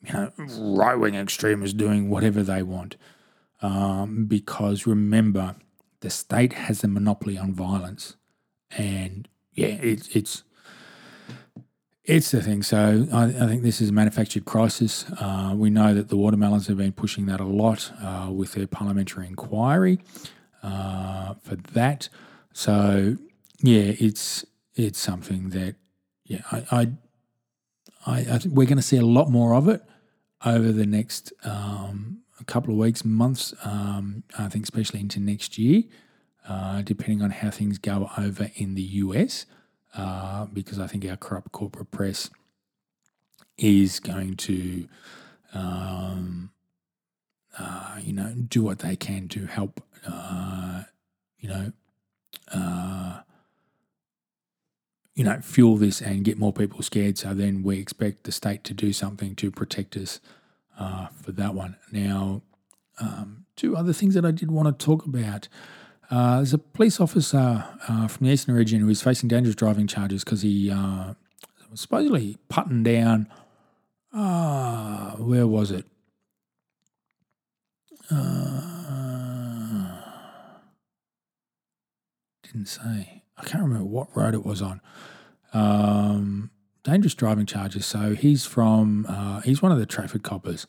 you 0.04 0.14
know, 0.14 0.32
right 0.38 0.96
wing 0.96 1.16
extremists 1.16 1.74
doing 1.76 2.10
whatever 2.10 2.42
they 2.42 2.64
want 2.64 2.96
um, 3.62 4.26
because 4.26 4.88
remember, 4.88 5.56
the 6.02 6.10
state 6.10 6.54
has 6.54 6.84
a 6.84 6.88
monopoly 6.88 7.38
on 7.38 7.54
violence, 7.54 8.16
and 8.72 9.28
yeah, 9.54 9.68
it, 9.68 10.16
it's 10.16 10.44
it's 12.04 12.32
the 12.32 12.42
thing. 12.42 12.64
So 12.64 13.08
I, 13.14 13.26
I, 13.26 13.48
think 13.48 13.62
this 13.62 13.80
is 13.80 13.90
a 13.90 13.94
manufactured 13.94 14.46
crisis. 14.46 15.06
Uh, 15.20 15.54
we 15.56 15.70
know 15.70 15.94
that 15.94 16.10
the 16.10 16.18
watermelons 16.18 16.68
have 16.68 16.78
been 16.78 16.92
pushing 16.92 17.28
that 17.28 17.40
a 17.40 17.46
lot 17.46 17.92
uh, 18.02 18.30
with 18.32 18.54
their 18.54 18.68
parliamentary 18.68 19.28
inquiry 19.28 20.00
uh, 20.64 21.36
for 21.36 21.56
that. 21.56 22.10
So 22.54 23.18
yeah, 23.62 23.94
it's 24.00 24.46
it's 24.76 25.00
something 25.00 25.50
that 25.50 25.76
yeah, 26.26 26.42
I 26.52 26.66
I, 26.72 26.82
I, 28.08 28.20
I 28.20 28.38
think 28.40 28.56
we're 28.56 28.66
going 28.66 28.78
to 28.78 28.84
see 28.84 28.98
a 28.98 29.06
lot 29.06 29.30
more 29.30 29.54
of 29.54 29.68
it 29.68 29.84
over 30.44 30.72
the 30.72 30.88
next 30.88 31.32
um, 31.44 32.22
a 32.42 32.46
couple 32.46 32.74
of 32.74 32.80
weeks, 32.80 33.06
months, 33.06 33.54
um, 33.64 34.24
I 34.38 34.50
think, 34.50 34.64
especially 34.64 35.00
into 35.00 35.20
next 35.20 35.58
year, 35.58 35.84
uh, 36.48 36.82
depending 36.82 37.22
on 37.22 37.30
how 37.30 37.52
things 37.52 37.78
go 37.78 38.10
over 38.18 38.50
in 38.56 38.76
the 38.76 38.82
US, 38.82 39.46
uh, 39.96 40.46
because 40.46 40.80
I 40.80 40.88
think 40.88 41.06
our 41.06 41.18
corrupt 41.18 41.52
corporate 41.52 41.92
press 41.92 42.30
is 43.58 44.00
going 44.00 44.36
to, 44.38 44.88
um, 45.54 46.52
uh, 47.58 48.00
you 48.02 48.14
know, 48.14 48.34
do 48.34 48.64
what 48.64 48.80
they 48.80 48.96
can 48.96 49.28
to 49.30 49.46
help, 49.46 49.82
uh, 50.08 50.84
you 51.40 51.50
know, 51.50 51.72
uh, 52.52 53.22
you 55.14 55.24
know, 55.24 55.40
fuel 55.42 55.78
this 55.78 56.02
and 56.02 56.24
get 56.24 56.40
more 56.40 56.54
people 56.54 56.82
scared. 56.82 57.18
So 57.18 57.34
then 57.34 57.62
we 57.62 57.78
expect 57.78 58.24
the 58.24 58.32
state 58.32 58.64
to 58.64 58.74
do 58.74 58.94
something 58.94 59.36
to 59.36 59.52
protect 59.52 59.96
us 59.98 60.20
uh, 60.78 61.08
for 61.08 61.32
that 61.34 61.54
one. 61.54 61.78
Now, 61.92 62.42
um, 63.00 63.46
two 63.56 63.76
other 63.76 63.94
things 63.94 64.14
that 64.16 64.26
I 64.26 64.32
did 64.32 64.52
want 64.52 64.68
to 64.68 64.86
talk 64.86 65.06
about. 65.06 65.48
Uh, 66.10 66.38
there's 66.38 66.54
a 66.54 66.58
police 66.58 67.00
officer 67.00 67.66
uh, 67.88 68.08
from 68.08 68.28
the 68.28 68.34
Eastern 68.34 68.56
region 68.56 68.82
who 68.82 68.90
is 68.90 69.02
facing 69.02 69.30
dangerous 69.30 69.56
driving 69.56 69.88
charges 69.88 70.24
because 70.24 70.42
he 70.42 70.70
uh, 70.70 71.14
was 71.70 71.80
supposedly 71.80 72.38
putting 72.50 72.84
down. 72.84 73.28
Uh, 74.14 75.12
where 75.12 75.48
was 75.48 75.72
it? 75.72 75.86
Uh, 78.10 80.02
didn't 82.44 82.68
say. 82.68 83.24
I 83.38 83.44
can't 83.46 83.64
remember 83.64 83.86
what 83.86 84.16
road 84.16 84.34
it 84.34 84.46
was 84.46 84.62
on. 84.62 84.82
Um, 85.54 86.52
dangerous 86.84 87.14
driving 87.14 87.46
charges. 87.46 87.86
So 87.86 88.16
he's 88.16 88.46
from, 88.46 89.06
uh, 89.08 89.42
he's 89.42 89.62
one 89.62 89.72
of 89.72 89.80
the 89.80 89.86
traffic 89.86 90.24
coppers. 90.24 90.66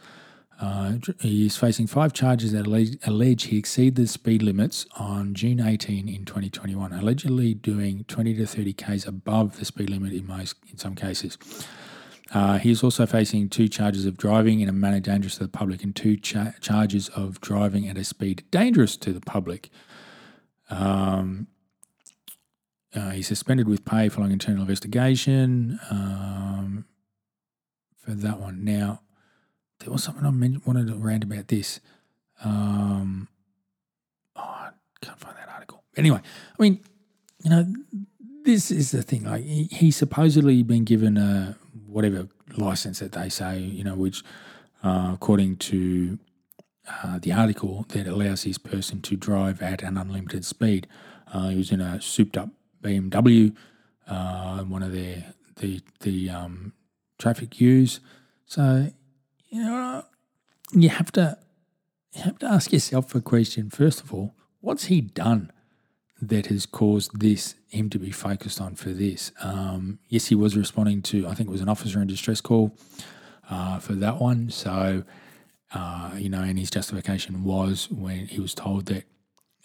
Uh, 0.60 0.94
he 1.20 1.46
is 1.46 1.56
facing 1.56 1.88
five 1.88 2.12
charges 2.12 2.52
that 2.52 2.66
allege, 2.66 2.96
allege 3.04 3.44
he 3.44 3.58
exceeded 3.58 3.96
the 3.96 4.06
speed 4.06 4.42
limits 4.42 4.86
on 4.96 5.34
June 5.34 5.58
18 5.58 6.08
in 6.08 6.24
2021, 6.24 6.92
allegedly 6.92 7.52
doing 7.52 8.04
20 8.04 8.34
to 8.34 8.46
30 8.46 8.72
k's 8.74 9.06
above 9.06 9.58
the 9.58 9.64
speed 9.64 9.90
limit 9.90 10.12
in 10.12 10.26
most 10.26 10.54
in 10.70 10.78
some 10.78 10.94
cases. 10.94 11.36
Uh, 12.32 12.58
he 12.58 12.70
is 12.70 12.82
also 12.82 13.06
facing 13.06 13.48
two 13.48 13.68
charges 13.68 14.06
of 14.06 14.16
driving 14.16 14.60
in 14.60 14.68
a 14.68 14.72
manner 14.72 15.00
dangerous 15.00 15.34
to 15.34 15.42
the 15.42 15.48
public 15.48 15.82
and 15.82 15.94
two 15.96 16.16
cha- 16.16 16.52
charges 16.60 17.08
of 17.10 17.40
driving 17.40 17.88
at 17.88 17.98
a 17.98 18.04
speed 18.04 18.44
dangerous 18.50 18.96
to 18.96 19.12
the 19.12 19.20
public. 19.20 19.68
Um, 20.70 21.48
uh, 22.94 23.10
he's 23.10 23.28
suspended 23.28 23.68
with 23.68 23.84
pay 23.84 24.08
following 24.08 24.32
internal 24.32 24.62
investigation 24.62 25.80
um, 25.90 26.84
for 27.98 28.12
that 28.12 28.38
one. 28.38 28.64
Now, 28.64 29.00
there 29.80 29.90
was 29.90 30.04
something 30.04 30.24
I 30.24 30.58
wanted 30.66 30.88
to 30.88 30.94
rant 30.94 31.24
about 31.24 31.48
this. 31.48 31.80
Um, 32.44 33.28
oh, 34.36 34.42
I 34.42 34.70
can't 35.00 35.18
find 35.18 35.36
that 35.36 35.48
article. 35.48 35.82
Anyway, 35.96 36.20
I 36.58 36.62
mean, 36.62 36.80
you 37.42 37.50
know, 37.50 37.66
this 38.44 38.70
is 38.70 38.90
the 38.90 39.02
thing. 39.02 39.24
Like, 39.24 39.44
he, 39.44 39.64
he's 39.64 39.96
supposedly 39.96 40.62
been 40.62 40.84
given 40.84 41.16
a 41.16 41.56
whatever 41.86 42.28
license 42.56 42.98
that 42.98 43.12
they 43.12 43.28
say, 43.28 43.58
you 43.58 43.84
know, 43.84 43.94
which, 43.94 44.22
uh, 44.82 45.12
according 45.14 45.56
to 45.56 46.18
uh, 46.88 47.18
the 47.20 47.32
article, 47.32 47.86
that 47.88 48.06
allows 48.06 48.44
this 48.44 48.58
person 48.58 49.00
to 49.02 49.16
drive 49.16 49.62
at 49.62 49.82
an 49.82 49.96
unlimited 49.96 50.44
speed. 50.44 50.86
Uh, 51.32 51.48
he 51.48 51.56
was 51.56 51.70
in 51.70 51.80
a 51.80 52.00
souped-up 52.00 52.50
BMW, 52.82 53.54
uh, 54.06 54.62
one 54.64 54.82
of 54.82 54.92
their 54.92 55.34
the 55.56 55.80
the 56.00 56.30
um, 56.30 56.72
traffic 57.18 57.60
use. 57.60 58.00
So 58.46 58.90
you 59.48 59.62
know, 59.62 60.04
you 60.72 60.88
have 60.88 61.12
to 61.12 61.38
you 62.12 62.22
have 62.22 62.38
to 62.40 62.46
ask 62.46 62.72
yourself 62.72 63.14
a 63.14 63.20
question. 63.20 63.70
First 63.70 64.00
of 64.00 64.12
all, 64.12 64.34
what's 64.60 64.84
he 64.84 65.00
done 65.00 65.50
that 66.20 66.46
has 66.46 66.66
caused 66.66 67.18
this 67.20 67.54
him 67.68 67.90
to 67.90 67.98
be 67.98 68.10
focused 68.10 68.60
on 68.60 68.74
for 68.74 68.90
this? 68.90 69.32
Um, 69.42 69.98
yes, 70.08 70.26
he 70.26 70.34
was 70.34 70.56
responding 70.56 71.02
to 71.02 71.26
I 71.26 71.34
think 71.34 71.48
it 71.48 71.52
was 71.52 71.60
an 71.60 71.68
officer 71.68 72.00
in 72.00 72.08
distress 72.08 72.40
call 72.40 72.76
uh, 73.48 73.78
for 73.78 73.94
that 73.94 74.20
one. 74.20 74.50
So 74.50 75.04
uh, 75.74 76.10
you 76.16 76.28
know, 76.28 76.42
and 76.42 76.58
his 76.58 76.70
justification 76.70 77.44
was 77.44 77.90
when 77.90 78.26
he 78.26 78.40
was 78.40 78.54
told 78.54 78.86
that 78.86 79.04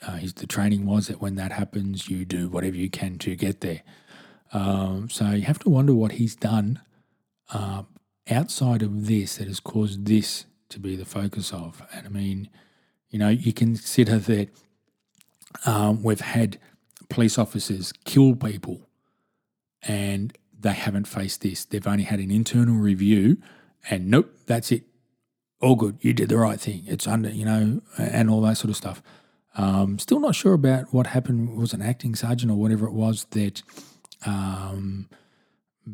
uh, 0.06 0.18
his 0.18 0.34
the 0.34 0.48
training 0.48 0.86
was 0.86 1.08
that 1.08 1.22
when 1.22 1.36
that 1.36 1.52
happens, 1.52 2.10
you 2.10 2.26
do 2.26 2.50
whatever 2.50 2.76
you 2.76 2.90
can 2.90 3.18
to 3.20 3.36
get 3.36 3.62
there. 3.62 3.82
Um, 4.54 5.10
so 5.10 5.32
you 5.32 5.44
have 5.44 5.60
to 5.60 5.70
wonder 5.70 5.94
what 5.94 6.14
he's 6.14 6.36
done 6.36 6.82
uh, 7.54 7.84
outside 8.30 8.82
of 8.82 9.08
this 9.08 9.38
that 9.38 9.48
has 9.48 9.60
caused 9.60 10.06
this 10.06 10.46
to 10.70 10.80
be 10.80 10.96
the 10.96 11.06
focus 11.06 11.52
of. 11.52 11.82
And 11.94 12.06
I 12.06 12.10
mean, 12.10 12.50
you 13.10 13.20
know, 13.20 13.30
you 13.30 13.54
consider 13.54 14.18
that 14.20 14.50
um, 15.66 16.04
we've 16.04 16.22
had 16.22 16.60
police 17.10 17.38
officers 17.38 17.94
kill 18.06 18.36
people 18.36 18.88
and 19.82 20.38
they 20.60 20.74
haven't 20.74 21.08
faced 21.08 21.42
this. 21.42 21.66
They've 21.66 21.88
only 21.88 22.04
had 22.04 22.20
an 22.20 22.32
internal 22.32 22.76
review 22.76 23.38
and 23.90 24.10
nope, 24.10 24.32
that's 24.46 24.72
it. 24.72 24.84
All 25.62 25.76
good. 25.76 25.98
You 26.02 26.14
did 26.14 26.30
the 26.30 26.38
right 26.38 26.60
thing. 26.60 26.84
It's 26.86 27.08
under, 27.08 27.30
you 27.30 27.46
know, 27.46 27.82
and 27.98 28.30
all 28.30 28.42
that 28.42 28.58
sort 28.58 28.70
of 28.70 28.76
stuff. 28.76 29.02
Um, 29.58 29.98
still 29.98 30.20
not 30.20 30.36
sure 30.36 30.54
about 30.54 30.94
what 30.94 31.08
happened. 31.08 31.50
It 31.50 31.56
Was 31.56 31.74
an 31.74 31.82
acting 31.82 32.16
sergeant 32.16 32.52
or 32.52 32.56
whatever 32.56 32.86
it 32.86 32.94
was 32.94 33.26
that 33.32 33.64
um, 34.26 35.10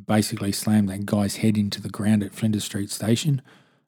basically 0.05 0.51
slammed 0.51 0.89
that 0.89 1.05
guy's 1.05 1.38
head 1.38 1.57
into 1.57 1.82
the 1.82 1.89
ground 1.89 2.24
at 2.24 2.34
Flinders 2.34 2.66
Street 2.66 2.89
Station, 2.89 3.41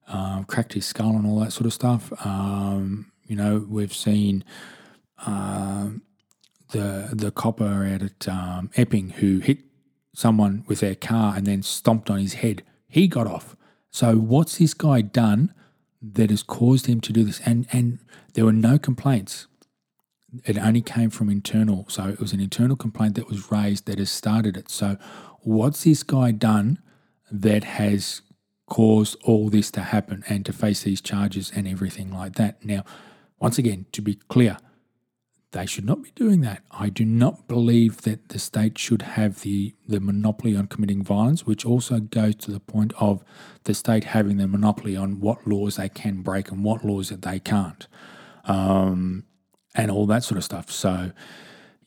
uh, 0.07 0.43
cracked 0.43 0.73
his 0.73 0.85
skull 0.85 1.11
and 1.11 1.25
all 1.27 1.39
that 1.39 1.51
sort 1.51 1.65
of 1.65 1.73
stuff. 1.73 2.13
Um, 2.25 3.11
you 3.27 3.35
know, 3.35 3.65
we've 3.67 3.93
seen 3.93 4.43
uh, 5.25 5.89
the 6.71 7.09
the 7.11 7.31
copper 7.31 7.85
out 7.85 8.01
at 8.01 8.27
um, 8.27 8.69
Epping 8.75 9.09
who 9.11 9.39
hit 9.39 9.59
someone 10.13 10.63
with 10.67 10.79
their 10.79 10.95
car 10.95 11.35
and 11.35 11.45
then 11.45 11.61
stomped 11.61 12.09
on 12.09 12.19
his 12.19 12.35
head. 12.35 12.63
He 12.87 13.07
got 13.07 13.27
off. 13.27 13.55
So 13.91 14.15
what's 14.15 14.57
this 14.57 14.73
guy 14.73 15.01
done 15.01 15.53
that 16.01 16.29
has 16.29 16.43
caused 16.43 16.85
him 16.85 17.01
to 17.01 17.11
do 17.11 17.23
this? 17.23 17.41
And 17.45 17.67
and 17.71 17.99
there 18.33 18.45
were 18.45 18.53
no 18.53 18.77
complaints. 18.77 19.47
It 20.45 20.57
only 20.57 20.81
came 20.81 21.09
from 21.09 21.29
internal. 21.29 21.85
So 21.89 22.07
it 22.07 22.19
was 22.19 22.33
an 22.33 22.39
internal 22.39 22.75
complaint 22.75 23.15
that 23.15 23.27
was 23.27 23.51
raised 23.51 23.85
that 23.85 23.99
has 23.99 24.09
started 24.09 24.57
it. 24.57 24.69
So 24.69 24.97
what's 25.41 25.83
this 25.83 26.03
guy 26.03 26.31
done 26.31 26.79
that 27.31 27.63
has 27.63 28.21
caused 28.67 29.15
all 29.23 29.49
this 29.49 29.69
to 29.71 29.81
happen 29.81 30.23
and 30.27 30.45
to 30.45 30.53
face 30.53 30.83
these 30.83 31.01
charges 31.01 31.51
and 31.55 31.67
everything 31.67 32.11
like 32.11 32.35
that? 32.35 32.63
Now, 32.65 32.83
once 33.39 33.57
again, 33.57 33.85
to 33.91 34.01
be 34.01 34.15
clear, 34.15 34.57
they 35.55 35.65
should 35.65 35.85
not 35.85 36.03
be 36.03 36.11
doing 36.15 36.41
that. 36.41 36.63
I 36.69 36.89
do 36.89 37.05
not 37.05 37.47
believe 37.47 38.01
that 38.01 38.27
the 38.29 38.39
state 38.39 38.77
should 38.77 39.03
have 39.03 39.41
the, 39.41 39.73
the 39.87 40.01
monopoly 40.01 40.55
on 40.55 40.67
committing 40.67 41.01
violence, 41.01 41.45
which 41.45 41.65
also 41.65 41.99
goes 41.99 42.35
to 42.35 42.51
the 42.51 42.59
point 42.59 42.91
of 42.99 43.23
the 43.63 43.73
state 43.73 44.03
having 44.03 44.35
the 44.35 44.47
monopoly 44.47 44.97
on 44.97 45.21
what 45.21 45.47
laws 45.47 45.77
they 45.77 45.87
can 45.87 46.21
break 46.21 46.51
and 46.51 46.65
what 46.65 46.83
laws 46.83 47.07
that 47.07 47.21
they 47.21 47.39
can't, 47.39 47.87
um, 48.43 49.23
and 49.75 49.91
all 49.91 50.05
that 50.07 50.23
sort 50.23 50.37
of 50.37 50.43
stuff. 50.43 50.71
So, 50.71 51.11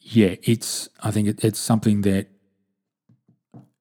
yeah, 0.01 0.37
it's 0.43 0.89
I 1.03 1.11
think 1.11 1.29
it, 1.29 1.45
it's 1.45 1.59
something 1.59 2.03
that 2.03 2.29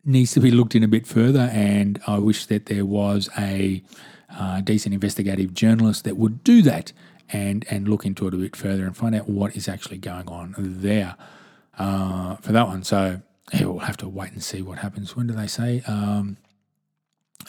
needs 0.04 0.32
to 0.34 0.40
be 0.40 0.52
looked 0.52 0.76
in 0.76 0.84
a 0.84 0.88
bit 0.88 1.06
further, 1.06 1.50
and 1.52 2.02
I 2.08 2.18
wish 2.18 2.46
that 2.48 2.68
there 2.68 2.86
was 2.86 3.30
a 3.38 3.84
uh, 4.30 4.62
decent 4.62 4.94
investigative 4.94 5.54
journalist 5.54 6.04
that 6.06 6.18
would 6.18 6.44
do 6.44 6.62
that 6.64 6.94
and 7.30 7.66
and 7.70 7.88
look 7.88 8.06
into 8.06 8.28
it 8.28 8.34
a 8.34 8.38
bit 8.38 8.56
further 8.56 8.86
and 8.86 8.96
find 8.96 9.16
out 9.16 9.30
what 9.30 9.56
is 9.56 9.68
actually 9.68 9.98
going 9.98 10.28
on 10.28 10.56
there 10.58 11.16
uh, 11.78 12.36
for 12.38 12.52
that 12.52 12.68
one. 12.68 12.84
So 12.84 13.22
yeah, 13.54 13.66
we'll 13.66 13.80
have 13.80 13.98
to 13.98 14.08
wait 14.08 14.32
and 14.32 14.44
see 14.44 14.62
what 14.62 14.80
happens. 14.80 15.16
When 15.16 15.28
do 15.28 15.34
they 15.34 15.48
say? 15.48 15.82
Um, 15.88 16.38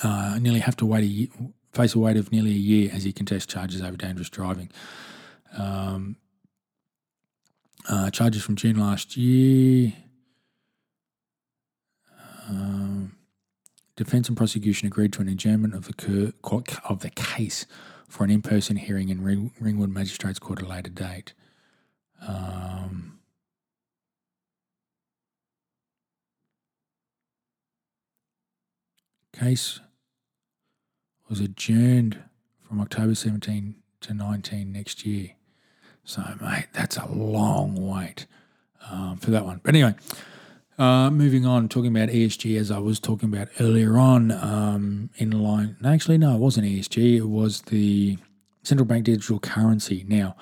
uh, 0.02 0.38
nearly 0.40 0.60
have 0.60 0.76
to 0.76 0.86
wait 0.86 1.02
a 1.02 1.06
year, 1.06 1.28
face 1.72 1.94
a 1.94 1.98
wait 1.98 2.16
of 2.16 2.30
nearly 2.30 2.50
a 2.50 2.54
year 2.54 2.90
as 2.92 3.04
he 3.04 3.12
contests 3.12 3.46
charges 3.46 3.82
over 3.82 3.96
dangerous 3.96 4.28
driving. 4.28 4.70
Um, 5.56 6.16
uh, 7.88 8.10
charges 8.10 8.42
from 8.42 8.56
June 8.56 8.78
last 8.78 9.16
year. 9.16 9.92
Um, 12.48 13.16
defense 13.96 14.28
and 14.28 14.36
prosecution 14.36 14.86
agreed 14.86 15.12
to 15.14 15.22
an 15.22 15.28
adjournment 15.28 15.74
of 15.74 15.86
the 15.86 15.92
cur- 15.94 16.32
of 16.88 17.00
the 17.00 17.10
case 17.10 17.66
for 18.08 18.24
an 18.24 18.30
in-person 18.30 18.76
hearing 18.76 19.08
in 19.08 19.22
Ring- 19.22 19.52
Ringwood 19.60 19.90
Magistrates 19.90 20.38
Court 20.38 20.60
at 20.60 20.64
a 20.64 20.68
later 20.68 20.90
date. 20.90 21.34
Um, 22.26 23.18
case 29.38 29.80
was 31.28 31.40
adjourned 31.40 32.18
from 32.66 32.80
October 32.80 33.14
17 33.14 33.76
to 34.00 34.14
19 34.14 34.72
next 34.72 35.04
year. 35.06 35.32
So, 36.08 36.22
mate, 36.40 36.68
that's 36.72 36.96
a 36.96 37.06
long 37.06 37.74
wait 37.74 38.24
um, 38.90 39.18
for 39.18 39.30
that 39.30 39.44
one. 39.44 39.60
But 39.62 39.74
anyway, 39.74 39.94
uh, 40.78 41.10
moving 41.10 41.44
on, 41.44 41.68
talking 41.68 41.94
about 41.94 42.08
ESG 42.08 42.58
as 42.58 42.70
I 42.70 42.78
was 42.78 42.98
talking 42.98 43.30
about 43.30 43.48
earlier 43.60 43.98
on, 43.98 44.30
um, 44.32 45.10
in 45.16 45.30
line. 45.32 45.76
Actually, 45.84 46.16
no, 46.16 46.34
it 46.34 46.38
wasn't 46.38 46.66
ESG. 46.66 47.18
It 47.18 47.28
was 47.28 47.60
the 47.60 48.16
central 48.62 48.86
bank 48.86 49.04
digital 49.04 49.38
currency. 49.38 50.06
Now, 50.08 50.34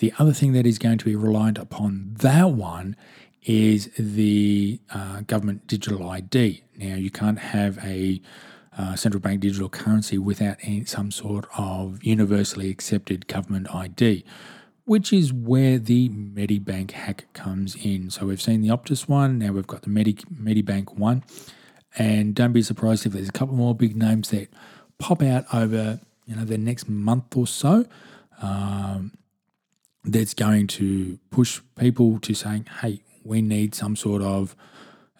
the 0.00 0.12
other 0.18 0.34
thing 0.34 0.52
that 0.52 0.66
is 0.66 0.78
going 0.78 0.98
to 0.98 1.06
be 1.06 1.16
reliant 1.16 1.56
upon 1.56 2.12
that 2.18 2.50
one 2.50 2.94
is 3.42 3.90
the 3.98 4.78
uh, 4.92 5.22
government 5.22 5.66
digital 5.66 6.10
ID. 6.10 6.62
Now, 6.76 6.96
you 6.96 7.10
can't 7.10 7.38
have 7.38 7.78
a 7.82 8.20
uh, 8.76 8.96
central 8.96 9.22
bank 9.22 9.40
digital 9.40 9.70
currency 9.70 10.18
without 10.18 10.58
any, 10.60 10.84
some 10.84 11.10
sort 11.10 11.46
of 11.56 12.04
universally 12.04 12.68
accepted 12.68 13.26
government 13.28 13.74
ID 13.74 14.22
which 14.86 15.12
is 15.12 15.32
where 15.32 15.78
the 15.78 16.08
Medibank 16.08 16.92
hack 16.92 17.26
comes 17.34 17.74
in. 17.74 18.08
So 18.08 18.26
we've 18.26 18.40
seen 18.40 18.62
the 18.62 18.68
Optus 18.68 19.08
one, 19.08 19.38
now 19.38 19.52
we've 19.52 19.66
got 19.66 19.82
the 19.82 19.90
Medi- 19.90 20.14
Medibank 20.32 20.94
one. 20.96 21.22
And 21.98 22.34
don't 22.34 22.52
be 22.52 22.62
surprised 22.62 23.04
if 23.04 23.12
there's 23.12 23.28
a 23.28 23.32
couple 23.32 23.54
more 23.54 23.74
big 23.74 23.96
names 23.96 24.30
that 24.30 24.48
pop 24.98 25.22
out 25.22 25.44
over 25.52 26.00
you 26.26 26.34
know 26.34 26.44
the 26.44 26.58
next 26.58 26.88
month 26.88 27.36
or 27.36 27.46
so. 27.46 27.86
Um, 28.42 29.12
that's 30.04 30.34
going 30.34 30.66
to 30.68 31.18
push 31.30 31.60
people 31.76 32.20
to 32.20 32.34
saying, 32.34 32.66
"Hey, 32.80 33.02
we 33.24 33.42
need 33.42 33.74
some 33.74 33.96
sort 33.96 34.22
of 34.22 34.54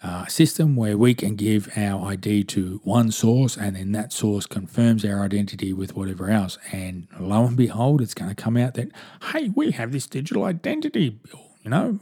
uh, 0.03 0.25
system 0.27 0.75
where 0.75 0.97
we 0.97 1.13
can 1.13 1.35
give 1.35 1.69
our 1.75 2.11
ID 2.11 2.43
to 2.43 2.79
one 2.83 3.11
source 3.11 3.57
and 3.57 3.75
then 3.75 3.91
that 3.93 4.13
source 4.13 4.45
confirms 4.45 5.03
our 5.03 5.23
identity 5.23 5.73
with 5.73 5.95
whatever 5.95 6.29
else. 6.29 6.57
And 6.71 7.07
lo 7.19 7.45
and 7.45 7.57
behold, 7.57 8.01
it's 8.01 8.13
going 8.13 8.29
to 8.29 8.35
come 8.35 8.57
out 8.57 8.75
that, 8.75 8.89
hey, 9.31 9.49
we 9.55 9.71
have 9.71 9.91
this 9.91 10.05
digital 10.05 10.43
identity, 10.43 11.09
bill 11.09 11.47
you 11.67 11.71
know, 11.71 11.99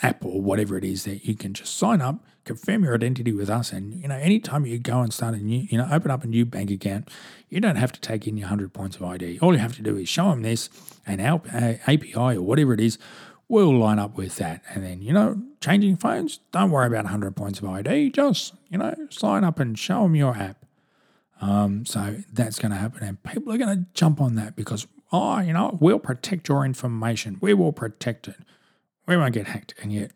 app 0.00 0.24
or 0.24 0.40
whatever 0.40 0.78
it 0.78 0.84
is 0.84 1.02
that 1.04 1.24
you 1.24 1.34
can 1.34 1.52
just 1.54 1.76
sign 1.76 2.00
up, 2.00 2.24
confirm 2.44 2.84
your 2.84 2.94
identity 2.94 3.32
with 3.32 3.50
us, 3.50 3.72
and 3.72 4.00
you 4.00 4.06
know 4.06 4.14
anytime 4.14 4.64
you 4.64 4.78
go 4.78 5.00
and 5.00 5.12
start 5.12 5.34
a 5.34 5.38
new, 5.38 5.66
you 5.68 5.76
know, 5.76 5.88
open 5.90 6.08
up 6.08 6.22
a 6.22 6.28
new 6.28 6.44
bank 6.44 6.70
account, 6.70 7.08
you 7.48 7.60
don't 7.60 7.74
have 7.74 7.90
to 7.90 8.00
take 8.00 8.28
in 8.28 8.36
your 8.36 8.46
hundred 8.46 8.72
points 8.72 8.94
of 8.94 9.02
ID. 9.02 9.40
All 9.40 9.52
you 9.52 9.58
have 9.58 9.74
to 9.74 9.82
do 9.82 9.96
is 9.96 10.08
show 10.08 10.30
them 10.30 10.42
this, 10.42 10.70
and 11.04 11.20
our 11.20 11.42
API 11.88 12.36
or 12.36 12.42
whatever 12.42 12.72
it 12.72 12.80
is 12.80 12.96
will 13.52 13.78
line 13.78 13.98
up 13.98 14.16
with 14.16 14.36
that. 14.36 14.62
And 14.74 14.82
then 14.82 15.02
you 15.02 15.12
know, 15.12 15.40
changing 15.60 15.98
phones, 15.98 16.40
don't 16.50 16.70
worry 16.70 16.86
about 16.86 17.06
hundred 17.06 17.36
points 17.36 17.60
of 17.60 17.68
ID. 17.68 18.10
Just 18.10 18.54
you 18.70 18.78
know, 18.78 18.94
sign 19.10 19.44
up 19.44 19.60
and 19.60 19.78
show 19.78 20.02
them 20.02 20.16
your 20.16 20.34
app. 20.34 20.64
Um, 21.40 21.84
so 21.84 22.16
that's 22.32 22.58
going 22.58 22.70
to 22.72 22.78
happen, 22.78 23.02
and 23.04 23.22
people 23.22 23.52
are 23.52 23.58
going 23.58 23.76
to 23.76 23.86
jump 23.94 24.20
on 24.20 24.36
that 24.36 24.56
because 24.56 24.86
oh, 25.12 25.38
you 25.40 25.52
know, 25.52 25.76
we'll 25.80 25.98
protect 25.98 26.48
your 26.48 26.64
information. 26.64 27.36
We 27.40 27.54
will 27.54 27.72
protect 27.72 28.26
it. 28.28 28.36
We 29.06 29.16
won't 29.16 29.34
get 29.34 29.48
hacked. 29.48 29.74
And 29.82 29.92
yet, 29.92 30.12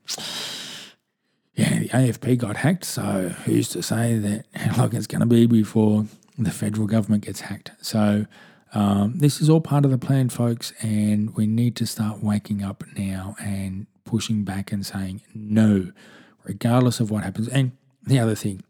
yeah, 1.54 1.78
the 1.80 1.88
AFP 1.88 2.38
got 2.38 2.58
hacked. 2.58 2.84
So 2.84 3.34
who's 3.44 3.68
to 3.70 3.82
say 3.82 4.16
that 4.18 4.46
long 4.78 4.94
it's 4.94 5.06
going 5.06 5.20
to 5.20 5.26
be 5.26 5.46
before 5.46 6.06
the 6.38 6.50
federal 6.50 6.86
government 6.86 7.26
gets 7.26 7.40
hacked? 7.40 7.72
So 7.82 8.26
um, 8.72 9.18
this 9.18 9.40
is 9.40 9.48
all 9.48 9.60
part 9.60 9.84
of 9.84 9.90
the 9.90 9.98
plan, 9.98 10.28
folks, 10.28 10.72
and 10.80 11.34
we 11.34 11.46
need 11.46 11.76
to 11.76 11.86
start 11.86 12.22
waking 12.22 12.62
up 12.62 12.84
now 12.96 13.36
and 13.40 13.86
pushing 14.04 14.44
back 14.44 14.72
and 14.72 14.84
saying 14.84 15.22
no, 15.34 15.92
regardless 16.44 17.00
of 17.00 17.10
what 17.10 17.24
happens. 17.24 17.48
And 17.48 17.72
the 18.02 18.18
other 18.18 18.34
thing, 18.34 18.62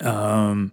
um, 0.00 0.72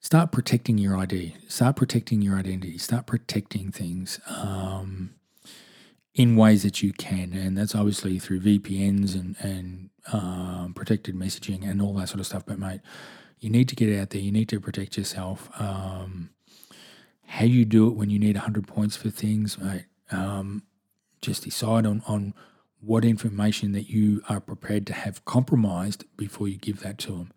start 0.00 0.32
protecting 0.32 0.78
your 0.78 0.96
ID, 0.96 1.36
start 1.48 1.76
protecting 1.76 2.22
your 2.22 2.36
identity, 2.36 2.78
start 2.78 3.06
protecting 3.06 3.72
things 3.72 4.20
um, 4.28 5.14
in 6.14 6.36
ways 6.36 6.62
that 6.62 6.82
you 6.82 6.92
can. 6.92 7.32
And 7.32 7.56
that's 7.56 7.74
obviously 7.74 8.18
through 8.18 8.40
VPNs 8.40 9.14
and, 9.14 9.36
and 9.40 9.90
um, 10.12 10.72
protected 10.74 11.14
messaging 11.14 11.68
and 11.68 11.82
all 11.82 11.94
that 11.94 12.08
sort 12.08 12.20
of 12.20 12.26
stuff. 12.26 12.44
But, 12.46 12.58
mate, 12.58 12.80
you 13.40 13.50
need 13.50 13.68
to 13.68 13.76
get 13.76 13.98
out 13.98 14.10
there, 14.10 14.20
you 14.20 14.32
need 14.32 14.48
to 14.50 14.60
protect 14.60 14.96
yourself. 14.96 15.50
Um, 15.58 16.30
how 17.26 17.44
you 17.44 17.64
do 17.64 17.88
it 17.88 17.94
when 17.94 18.10
you 18.10 18.18
need 18.18 18.36
100 18.36 18.66
points 18.66 18.96
for 18.96 19.10
things, 19.10 19.58
mate, 19.58 19.86
um, 20.10 20.62
just 21.20 21.44
decide 21.44 21.84
on, 21.86 22.02
on 22.06 22.34
what 22.80 23.04
information 23.04 23.72
that 23.72 23.88
you 23.88 24.22
are 24.28 24.40
prepared 24.40 24.86
to 24.86 24.92
have 24.92 25.24
compromised 25.24 26.04
before 26.16 26.48
you 26.48 26.56
give 26.56 26.80
that 26.80 26.98
to 26.98 27.12
them. 27.12 27.32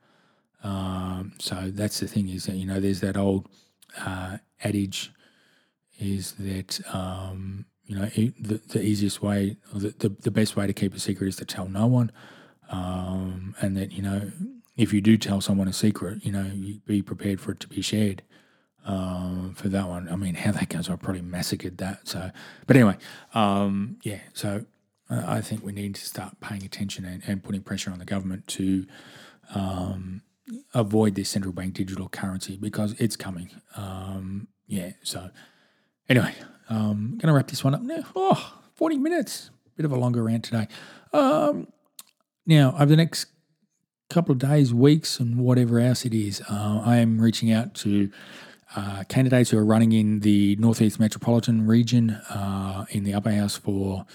Um, 0.64 1.34
so 1.40 1.72
that's 1.72 2.00
the 2.00 2.08
thing 2.08 2.30
is 2.30 2.46
that 2.46 2.56
you 2.56 2.66
know 2.66 2.80
there's 2.80 3.00
that 3.00 3.16
old 3.16 3.48
uh, 4.00 4.38
adage 4.64 5.12
is 6.00 6.34
that 6.34 6.82
um, 6.94 7.66
you 7.86 7.96
know 7.96 8.06
the, 8.06 8.62
the 8.68 8.82
easiest 8.82 9.22
way, 9.22 9.58
the, 9.74 9.96
the, 9.98 10.10
the 10.10 10.32
best 10.32 10.56
way 10.56 10.68
to 10.68 10.74
keep 10.74 10.94
a 10.94 11.00
secret 11.00 11.28
is 11.30 11.36
to 11.38 11.46
tell 11.46 11.68
no 11.68 11.88
one, 11.88 12.12
um, 12.70 13.56
and 13.62 13.78
that 13.78 13.94
you 13.94 14.02
know 14.02 14.32
if 14.76 14.94
you 14.94 15.02
do 15.02 15.18
tell 15.18 15.40
someone 15.42 15.68
a 15.68 15.74
secret, 15.74 16.24
you 16.24 16.32
know 16.32 16.52
you 16.54 16.82
be 16.86 17.02
prepared 17.02 17.40
for 17.40 17.52
it 17.52 17.60
to 17.62 17.68
be 17.68 17.82
shared. 17.82 18.22
Um, 18.90 19.54
for 19.56 19.70
that 19.70 19.88
one, 19.88 20.10
I 20.10 20.16
mean, 20.16 20.34
how 20.34 20.52
that 20.52 20.68
goes, 20.68 20.90
I 20.90 20.96
probably 20.96 21.22
massacred 21.22 21.78
that. 21.78 22.08
So, 22.08 22.32
but 22.66 22.76
anyway, 22.76 22.98
um, 23.36 23.98
yeah. 24.02 24.22
So 24.34 24.66
I 25.12 25.42
think 25.42 25.64
we 25.64 25.74
need 25.74 25.94
to 25.94 26.04
start 26.04 26.40
paying 26.40 26.64
attention 26.64 27.06
and, 27.06 27.22
and 27.28 27.44
putting 27.44 27.62
pressure 27.62 27.92
on 27.92 28.00
the 28.00 28.06
government 28.06 28.48
to 28.48 28.88
um, 29.54 30.24
avoid 30.74 31.14
this 31.14 31.30
central 31.30 31.54
bank 31.54 31.76
digital 31.76 32.10
currency 32.10 32.58
because 32.58 32.96
it's 33.00 33.16
coming. 33.16 33.52
Um, 33.76 34.48
yeah, 34.66 34.94
so 35.04 35.30
anyway, 36.10 36.34
um, 36.68 37.12
going 37.22 37.28
to 37.28 37.34
wrap 37.34 37.48
this 37.48 37.64
one 37.64 37.76
up 37.76 37.84
now. 37.84 38.04
Oh, 38.16 38.56
40 38.74 38.98
minutes. 38.98 39.52
Bit 39.78 39.86
of 39.86 39.92
a 39.92 39.98
longer 39.98 40.24
rant 40.24 40.46
today. 40.46 40.68
Um, 41.14 41.68
now, 42.48 42.74
over 42.74 42.88
the 42.88 42.98
next 42.98 43.28
couple 44.10 44.32
of 44.32 44.40
days, 44.40 44.74
weeks, 44.74 45.20
and 45.20 45.38
whatever 45.38 45.80
else 45.80 46.06
it 46.06 46.14
is, 46.16 46.42
uh, 46.50 46.82
I 46.84 46.98
am 46.98 47.22
reaching 47.22 47.52
out 47.52 47.76
to 47.76 48.12
uh, 48.76 49.03
candidates 49.09 49.49
who 49.49 49.57
are 49.57 49.65
running 49.65 49.91
in 49.91 50.20
the 50.20 50.55
Northeast 50.57 50.99
Metropolitan 50.99 51.65
region 51.65 52.11
uh, 52.30 52.86
in 52.89 53.03
the 53.03 53.13
upper 53.13 53.32
house 53.32 53.57
for 53.57 54.05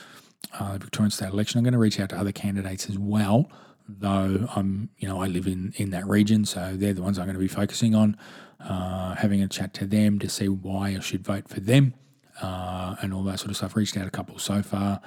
uh, 0.58 0.74
the 0.74 0.78
Victorian 0.80 1.10
state 1.10 1.32
election. 1.32 1.58
I'm 1.58 1.64
going 1.64 1.72
to 1.72 1.78
reach 1.78 1.98
out 1.98 2.10
to 2.10 2.18
other 2.18 2.32
candidates 2.32 2.88
as 2.88 2.98
well 2.98 3.50
though 3.88 4.48
I'm, 4.54 4.90
you 4.98 5.08
know, 5.08 5.20
I 5.20 5.26
live 5.26 5.46
in, 5.46 5.72
in 5.76 5.90
that 5.90 6.06
region, 6.06 6.44
so 6.44 6.74
they're 6.74 6.94
the 6.94 7.02
ones 7.02 7.18
I'm 7.18 7.26
going 7.26 7.34
to 7.34 7.40
be 7.40 7.48
focusing 7.48 7.94
on, 7.94 8.16
uh, 8.60 9.14
having 9.16 9.42
a 9.42 9.48
chat 9.48 9.74
to 9.74 9.86
them 9.86 10.18
to 10.20 10.28
see 10.28 10.48
why 10.48 10.90
I 10.96 11.00
should 11.00 11.24
vote 11.24 11.48
for 11.48 11.60
them 11.60 11.94
uh, 12.40 12.96
and 13.02 13.12
all 13.12 13.22
that 13.24 13.40
sort 13.40 13.50
of 13.50 13.56
stuff. 13.56 13.76
Reached 13.76 13.96
out 13.96 14.06
a 14.06 14.10
couple 14.10 14.38
so 14.38 14.62
far. 14.62 15.00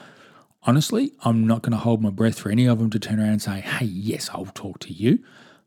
Honestly, 0.64 1.14
I'm 1.24 1.48
not 1.48 1.62
going 1.62 1.72
to 1.72 1.78
hold 1.78 2.02
my 2.02 2.10
breath 2.10 2.40
for 2.40 2.50
any 2.50 2.66
of 2.66 2.80
them 2.80 2.90
to 2.90 3.00
turn 3.00 3.20
around 3.20 3.30
and 3.30 3.42
say, 3.42 3.62
hey, 3.62 3.86
yes, 3.86 4.30
I'll 4.34 4.46
talk 4.46 4.80
to 4.80 4.94
you. 4.94 5.20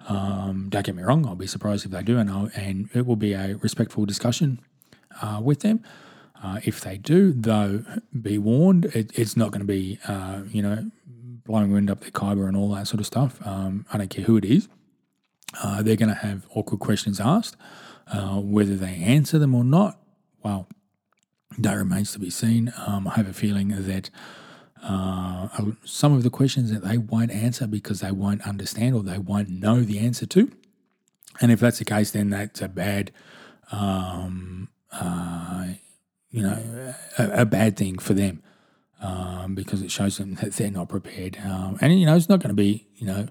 Um, 0.08 0.68
don't 0.70 0.84
get 0.84 0.94
me 0.94 1.02
wrong, 1.02 1.26
I'll 1.26 1.34
be 1.34 1.46
surprised 1.46 1.84
if 1.84 1.92
they 1.92 2.02
do, 2.02 2.18
and, 2.18 2.30
I'll, 2.30 2.50
and 2.54 2.88
it 2.94 3.06
will 3.06 3.16
be 3.16 3.32
a 3.34 3.56
respectful 3.60 4.06
discussion 4.06 4.60
uh, 5.20 5.40
with 5.42 5.60
them. 5.60 5.82
Uh, 6.42 6.60
if 6.64 6.80
they 6.80 6.96
do, 6.96 7.32
though, 7.32 7.84
be 8.18 8.38
warned, 8.38 8.86
it, 8.86 9.10
it's 9.18 9.36
not 9.36 9.50
going 9.50 9.60
to 9.60 9.66
be, 9.66 9.98
uh, 10.08 10.40
you 10.48 10.62
know, 10.62 10.90
blowing 11.44 11.70
wind 11.72 11.90
up 11.90 12.00
their 12.00 12.10
Khyber 12.10 12.48
and 12.48 12.56
all 12.56 12.74
that 12.74 12.86
sort 12.86 13.00
of 13.00 13.06
stuff. 13.06 13.44
Um, 13.46 13.84
I 13.92 13.98
don't 13.98 14.08
care 14.08 14.24
who 14.24 14.36
it 14.36 14.44
is. 14.44 14.68
Uh, 15.62 15.82
they're 15.82 15.96
going 15.96 16.08
to 16.08 16.14
have 16.14 16.46
awkward 16.54 16.80
questions 16.80 17.20
asked. 17.20 17.56
Uh, 18.06 18.40
whether 18.40 18.74
they 18.74 18.94
answer 18.96 19.38
them 19.38 19.54
or 19.54 19.64
not, 19.64 20.00
well, 20.42 20.66
that 21.58 21.74
remains 21.74 22.12
to 22.12 22.18
be 22.18 22.30
seen. 22.30 22.72
Um, 22.86 23.06
I 23.06 23.14
have 23.14 23.28
a 23.28 23.32
feeling 23.32 23.68
that 23.68 24.10
uh, 24.82 25.48
some 25.84 26.12
of 26.12 26.22
the 26.22 26.30
questions 26.30 26.72
that 26.72 26.82
they 26.82 26.98
won't 26.98 27.30
answer 27.30 27.66
because 27.66 28.00
they 28.00 28.12
won't 28.12 28.46
understand 28.46 28.94
or 28.94 29.02
they 29.02 29.18
won't 29.18 29.48
know 29.50 29.82
the 29.82 29.98
answer 29.98 30.26
to. 30.26 30.50
And 31.40 31.52
if 31.52 31.60
that's 31.60 31.78
the 31.78 31.84
case, 31.84 32.10
then 32.10 32.30
that's 32.30 32.60
a 32.60 32.68
bad, 32.68 33.12
um, 33.72 34.68
uh, 34.92 35.66
you 36.30 36.42
know, 36.42 36.94
a, 37.18 37.42
a, 37.42 37.46
bad 37.46 37.76
thing 37.76 37.98
for 37.98 38.14
them 38.14 38.42
um, 39.00 39.54
because 39.54 39.82
it 39.82 39.90
shows 39.90 40.18
them 40.18 40.34
that 40.36 40.52
they're 40.54 40.70
not 40.70 40.88
prepared. 40.88 41.38
Um, 41.44 41.78
and 41.80 41.98
you 41.98 42.06
know, 42.06 42.16
it's 42.16 42.28
not 42.28 42.40
going 42.40 42.50
to 42.50 42.54
be 42.54 42.86
you 42.96 43.06
know 43.06 43.28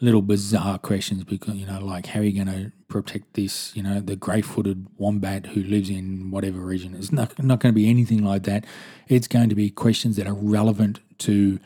little 0.00 0.22
bizarre 0.22 0.78
questions 0.78 1.24
because 1.24 1.54
you 1.54 1.66
know 1.66 1.80
like 1.80 2.06
how 2.06 2.20
are 2.20 2.22
you 2.22 2.44
going 2.44 2.46
to 2.46 2.72
protect 2.88 3.34
this 3.34 3.74
you 3.74 3.82
know 3.82 4.00
the 4.00 4.16
grey-footed 4.16 4.86
wombat 4.96 5.46
who 5.46 5.62
lives 5.62 5.90
in 5.90 6.30
whatever 6.30 6.60
region 6.60 6.94
it's 6.94 7.12
not, 7.12 7.36
not 7.42 7.60
going 7.60 7.72
to 7.72 7.76
be 7.76 7.88
anything 7.88 8.24
like 8.24 8.44
that 8.44 8.64
it's 9.08 9.26
going 9.26 9.48
to 9.48 9.54
be 9.54 9.70
questions 9.70 10.16
that 10.16 10.26
are 10.26 10.34
relevant 10.34 11.00
to 11.18 11.58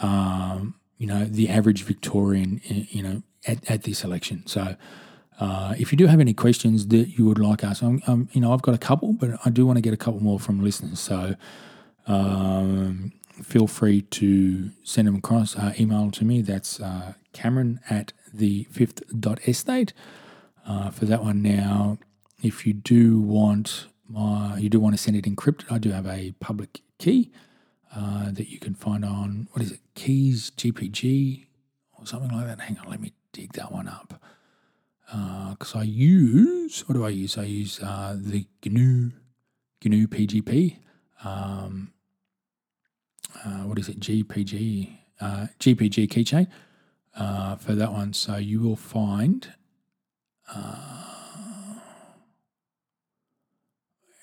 um, 0.00 0.74
you 0.98 1.06
know 1.06 1.24
the 1.24 1.48
average 1.48 1.84
victorian 1.84 2.60
you 2.64 3.02
know 3.02 3.22
at, 3.46 3.70
at 3.70 3.84
this 3.84 4.02
election 4.02 4.42
so 4.46 4.76
uh, 5.38 5.74
if 5.78 5.92
you 5.92 5.98
do 5.98 6.06
have 6.06 6.20
any 6.20 6.32
questions 6.32 6.88
that 6.88 7.18
you 7.18 7.26
would 7.26 7.38
like 7.38 7.62
us, 7.62 7.82
I'm, 7.82 8.02
I'm, 8.06 8.28
you 8.32 8.40
know, 8.40 8.54
I've 8.54 8.62
got 8.62 8.74
a 8.74 8.78
couple, 8.78 9.12
but 9.12 9.38
I 9.44 9.50
do 9.50 9.66
want 9.66 9.76
to 9.76 9.82
get 9.82 9.92
a 9.92 9.96
couple 9.96 10.22
more 10.22 10.40
from 10.40 10.62
listeners. 10.62 10.98
So 10.98 11.36
um, 12.06 13.12
feel 13.42 13.66
free 13.66 14.02
to 14.02 14.70
send 14.82 15.08
them 15.08 15.16
across. 15.16 15.56
Uh, 15.56 15.74
email 15.78 16.10
to 16.12 16.24
me. 16.24 16.40
That's 16.40 16.80
uh, 16.80 17.14
Cameron 17.36 17.80
at 17.90 18.12
the 18.32 18.64
fifth 18.70 19.02
estate. 19.46 19.92
Uh, 20.66 20.90
for 20.90 21.04
that 21.04 21.22
one 21.22 21.42
now, 21.42 21.98
if 22.42 22.66
you 22.66 22.72
do 22.72 23.20
want 23.20 23.86
my, 24.08 24.56
you 24.58 24.68
do 24.68 24.80
want 24.80 24.94
to 24.96 25.02
send 25.02 25.16
it 25.16 25.24
encrypted, 25.24 25.70
I 25.70 25.78
do 25.78 25.90
have 25.90 26.06
a 26.06 26.32
public 26.40 26.80
key 26.98 27.30
uh, 27.94 28.30
that 28.32 28.50
you 28.50 28.58
can 28.58 28.74
find 28.74 29.04
on 29.04 29.48
what 29.52 29.62
is 29.62 29.72
it, 29.72 29.80
Keys 29.94 30.50
GPG 30.56 31.46
or 31.98 32.06
something 32.06 32.30
like 32.30 32.46
that. 32.46 32.60
Hang 32.60 32.78
on, 32.78 32.90
let 32.90 33.00
me 33.00 33.12
dig 33.32 33.52
that 33.52 33.70
one 33.70 33.88
up. 33.88 34.20
Because 35.06 35.76
uh, 35.76 35.80
I 35.80 35.82
use, 35.82 36.80
what 36.88 36.94
do 36.94 37.04
I 37.04 37.10
use? 37.10 37.38
I 37.38 37.44
use 37.44 37.80
uh, 37.80 38.16
the 38.18 38.46
GNU 38.64 39.12
GNU 39.84 40.08
PGP. 40.08 40.78
Um, 41.22 41.92
uh, 43.44 43.64
what 43.64 43.78
is 43.78 43.88
it, 43.88 44.00
GPG, 44.00 44.98
uh, 45.20 45.46
GPG 45.60 46.08
keychain 46.08 46.48
uh, 47.16 47.56
for 47.56 47.74
that 47.74 47.92
one. 47.92 48.12
So 48.12 48.36
you 48.36 48.60
will 48.60 48.76
find, 48.76 49.52
uh, 50.52 51.78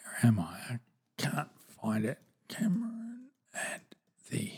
where 0.03 0.31
am 0.31 0.39
I? 0.39 0.57
I 0.69 0.79
can't 1.17 1.49
find 1.81 2.05
it. 2.05 2.19
Cameron 2.47 3.29
at 3.53 3.81
the, 4.29 4.51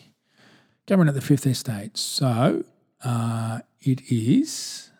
Cameron 0.85 1.07
at 1.09 1.15
the 1.15 1.21
Fifth 1.21 1.47
Estate. 1.47 1.97
So 1.97 2.63
uh, 3.03 3.59
it 3.81 4.01
is, 4.11 4.91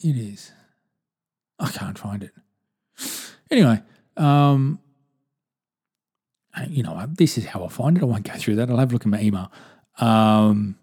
it 0.00 0.16
is, 0.16 0.52
I 1.58 1.70
can't 1.70 1.98
find 1.98 2.22
it. 2.24 2.32
Anyway, 3.50 3.80
um, 4.16 4.80
you 6.68 6.82
know, 6.82 7.06
this 7.08 7.36
is 7.38 7.46
how 7.46 7.64
I 7.64 7.68
find 7.68 7.96
it. 7.96 8.02
I 8.02 8.06
won't 8.06 8.24
go 8.24 8.34
through 8.34 8.56
that. 8.56 8.70
I'll 8.70 8.78
have 8.78 8.90
a 8.90 8.92
look 8.92 9.02
at 9.02 9.08
my 9.08 9.20
email. 9.20 9.50
Um, 9.98 10.76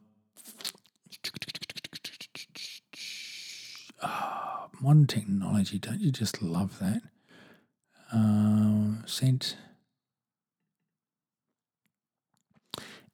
oh, 4.01 4.69
modern 4.79 5.07
technology, 5.07 5.79
don't 5.79 5.99
you 5.99 6.11
just 6.11 6.41
love 6.41 6.79
that? 6.79 7.01
Uh, 8.13 9.05
sent. 9.05 9.57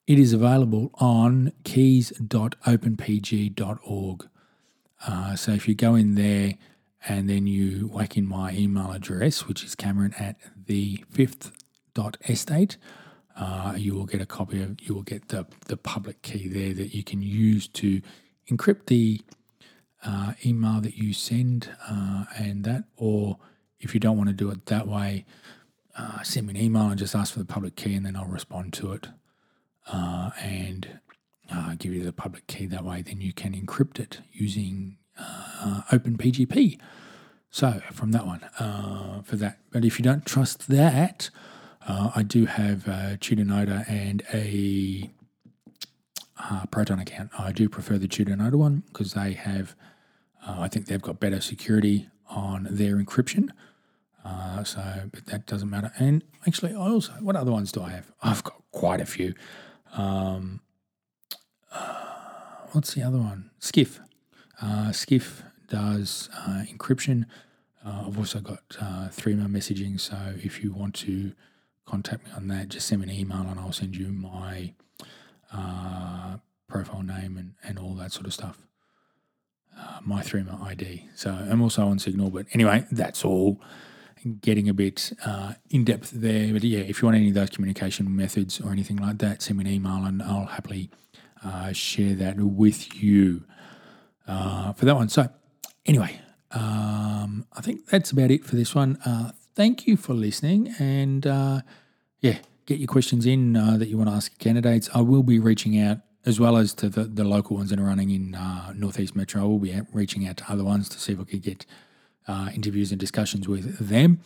it 0.08 0.18
is 0.18 0.34
available 0.34 0.90
on 0.96 1.52
keys.openpgp.org. 1.66 4.30
Uh, 5.06 5.36
so 5.36 5.52
if 5.52 5.68
you 5.68 5.76
go 5.76 5.94
in 5.96 6.16
there 6.16 6.54
and 7.08 7.30
then 7.30 7.46
you 7.46 7.90
whack 7.90 8.18
in 8.18 8.26
my 8.26 8.54
email 8.54 8.92
address, 8.92 9.46
which 9.46 9.64
is 9.66 9.76
Cameron 9.76 10.16
at 10.18 10.38
the 10.66 11.04
fifth 11.12 11.52
dot 11.94 12.18
estate, 12.28 12.78
uh, 13.40 13.74
you 13.78 13.94
will 13.94 14.06
get 14.06 14.22
a 14.22 14.26
copy 14.26 14.62
of 14.62 14.80
you 14.82 14.96
will 14.96 15.04
get 15.04 15.30
the 15.30 15.46
the 15.68 15.78
public 15.78 16.22
key 16.22 16.48
there 16.48 16.74
that 16.74 16.94
you 16.94 17.04
can 17.04 17.22
use 17.22 17.68
to 17.68 18.02
encrypt 18.50 18.88
the 18.88 19.22
uh, 20.04 20.34
email 20.46 20.80
that 20.82 20.96
you 20.96 21.14
send 21.14 21.70
uh, 21.90 22.26
and 22.38 22.64
that 22.64 22.84
or 22.96 23.38
if 23.80 23.94
you 23.94 24.00
don't 24.00 24.18
want 24.18 24.30
to 24.30 24.34
do 24.34 24.50
it 24.50 24.66
that 24.68 24.88
way 24.88 25.26
uh, 25.98 26.22
send 26.22 26.48
me 26.48 26.54
an 26.54 26.62
email 26.62 26.90
and 26.90 27.00
just 27.00 27.16
ask 27.16 27.34
for 27.34 27.40
the 27.40 27.46
public 27.46 27.76
key 27.76 27.96
and 27.96 28.06
then 28.06 28.16
I'll 28.16 28.26
respond 28.26 28.74
to 28.74 28.94
it 28.94 29.08
uh, 29.92 30.30
and 30.42 31.00
uh, 31.52 31.76
give 31.78 31.94
you 31.94 32.04
the 32.04 32.14
public 32.14 32.46
key. 32.46 32.68
That 32.68 32.84
way 32.84 33.02
then 33.02 33.20
you 33.20 33.34
can 33.34 33.54
encrypt 33.54 34.00
it 34.00 34.20
using 34.32 34.98
OpenPGP. 35.20 36.80
So 37.50 37.82
from 37.92 38.12
that 38.12 38.28
one 38.28 38.42
for 39.24 39.36
that. 39.38 39.58
But 39.72 39.84
if 39.86 39.98
you 39.98 40.04
don't 40.04 40.26
trust 40.26 40.68
that 40.68 41.32
uh, 41.88 42.12
I 42.16 42.24
do 42.24 42.46
have 42.46 42.86
a 42.88 43.18
Tutanota 43.20 43.90
and 43.90 44.22
a 44.34 45.10
uh, 46.38 46.66
Proton 46.70 47.00
account. 47.00 47.32
I 47.38 47.52
do 47.52 47.70
prefer 47.70 47.98
the 47.98 48.08
Tutanota 48.08 48.56
one 48.56 48.84
because 48.88 49.14
they 49.14 49.34
have, 49.34 49.74
uh, 50.46 50.58
I 50.60 50.68
think 50.68 50.88
they've 50.88 51.02
got 51.02 51.20
better 51.20 51.40
security 51.40 52.10
on 52.30 52.68
their 52.70 52.98
encryption. 52.98 53.50
Uh, 54.24 54.64
so, 54.66 55.10
but 55.14 55.26
that 55.28 55.46
doesn't 55.46 55.70
matter. 55.70 55.94
And 55.98 56.24
actually, 56.46 56.74
I 56.74 56.80
also, 56.80 57.14
what 57.22 57.38
other 57.38 57.52
ones 57.52 57.72
do 57.72 57.82
I 57.82 57.92
have? 57.92 58.12
I've 58.22 58.44
got 58.44 58.62
quite 58.72 59.00
a 59.00 59.06
few. 59.06 59.34
Um, 59.94 60.60
uh, 61.72 62.66
what's 62.74 62.94
the 62.94 63.04
other 63.04 63.18
one? 63.18 63.52
Skiff. 63.60 64.02
Uh, 64.62 64.92
Skiff 64.92 65.44
does 65.70 66.30
encryption. 66.70 67.26
I've 67.86 68.18
also 68.18 68.42
got 68.42 68.64
uh, 68.82 69.08
Threema 69.08 69.48
messaging. 69.48 69.98
So 69.98 70.18
if 70.36 70.62
you 70.62 70.74
want 70.74 70.94
to 70.96 71.32
contact 71.88 72.26
me 72.26 72.32
on 72.36 72.48
that, 72.50 72.70
just 72.70 72.88
send 72.88 73.02
me 73.02 73.08
an 73.08 73.20
email 73.20 73.42
and 73.50 73.60
I'll 73.60 73.72
send 73.72 73.96
you 73.96 74.10
my 74.10 74.74
uh, 75.54 76.38
profile 76.68 77.02
name 77.02 77.38
and, 77.38 77.54
and 77.64 77.80
all 77.80 77.94
that 77.96 78.12
sort 78.12 78.28
of 78.28 78.34
stuff. 78.34 78.60
Uh, 79.80 80.00
my 80.04 80.22
3 80.22 80.44
ID. 80.64 81.08
So 81.16 81.32
I'm 81.32 81.62
also 81.62 81.86
on 81.88 82.00
Signal, 82.00 82.30
but 82.32 82.48
anyway, 82.54 82.86
that's 82.92 83.24
all. 83.24 83.62
Getting 84.42 84.68
a 84.68 84.74
bit 84.74 85.14
uh, 85.24 85.54
in 85.70 85.86
depth 85.86 86.12
there. 86.12 86.52
But 86.52 86.64
yeah, 86.64 86.80
if 86.80 87.02
you 87.02 87.06
want 87.06 87.18
any 87.18 87.30
of 87.30 87.36
those 87.36 87.52
communication 87.52 88.14
methods 88.14 88.60
or 88.60 88.72
anything 88.72 88.98
like 88.98 89.20
that, 89.20 89.42
send 89.42 89.60
me 89.60 89.66
an 89.66 89.72
email 89.72 90.04
and 90.04 90.22
I'll 90.22 90.48
happily 90.48 90.90
uh, 91.46 91.72
share 91.72 92.16
that 92.16 92.38
with 92.38 93.02
you 93.02 93.44
uh, 94.28 94.74
for 94.74 94.86
that 94.86 94.96
one. 94.96 95.10
So, 95.10 95.30
anyway, 95.86 96.20
um, 96.52 97.46
I 97.54 97.62
think 97.62 97.86
that's 97.88 98.12
about 98.12 98.32
it 98.32 98.44
for 98.44 98.56
this 98.56 98.74
one. 98.74 98.98
Thank 99.58 99.88
you 99.88 99.98
for 99.98 100.14
listening. 100.14 100.76
And 100.78 101.26
uh, 101.26 101.62
yeah, 102.22 102.38
get 102.68 102.78
your 102.78 102.88
questions 102.88 103.26
in 103.26 103.56
uh, 103.56 103.78
that 103.78 103.88
you 103.88 103.98
want 103.98 104.08
to 104.08 104.16
ask 104.16 104.38
candidates. 104.38 104.88
I 104.94 105.02
will 105.02 105.24
be 105.24 105.40
reaching 105.40 105.82
out 105.82 105.98
as 106.28 106.40
well 106.40 106.58
as 106.58 106.76
to 106.76 106.90
the, 106.90 107.06
the 107.06 107.24
local 107.24 107.58
ones 107.58 107.72
that 107.72 107.80
are 107.80 107.84
running 107.86 108.12
in 108.12 108.36
uh, 108.36 108.72
Northeast 108.76 109.16
Metro. 109.16 109.42
I 109.42 109.46
will 109.46 109.58
be 109.58 109.82
reaching 109.92 110.28
out 110.28 110.38
to 110.38 110.52
other 110.52 110.64
ones 110.64 110.88
to 110.90 111.00
see 111.00 111.14
if 111.14 111.20
I 111.20 111.24
could 111.24 111.42
get 111.42 111.66
uh, 112.28 112.52
interviews 112.54 112.92
and 112.92 113.00
discussions 113.00 113.48
with 113.48 113.80
them 113.80 114.20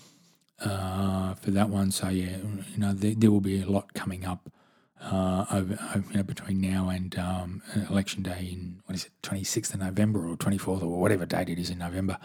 uh, 0.60 1.36
for 1.36 1.52
that 1.52 1.70
one. 1.70 1.92
So 1.92 2.10
yeah, 2.10 2.36
you 2.36 2.78
know, 2.78 2.92
there, 2.92 3.16
there 3.16 3.32
will 3.32 3.40
be 3.40 3.62
a 3.62 3.70
lot 3.70 3.94
coming 3.94 4.26
up. 4.26 4.52
Uh, 5.00 5.46
over, 5.50 5.80
over, 5.96 6.06
you 6.12 6.18
know, 6.18 6.24
between 6.24 6.60
now 6.60 6.90
and 6.90 7.18
um, 7.18 7.62
election 7.90 8.22
day 8.22 8.50
in 8.52 8.82
what 8.86 8.96
is 8.96 9.06
it, 9.06 9.12
26th 9.24 9.74
of 9.74 9.80
November 9.80 10.28
or 10.28 10.36
24th 10.36 10.84
or 10.84 11.00
whatever 11.00 11.26
date 11.26 11.48
it 11.48 11.58
is 11.58 11.70
in 11.70 11.78
November. 11.78 12.18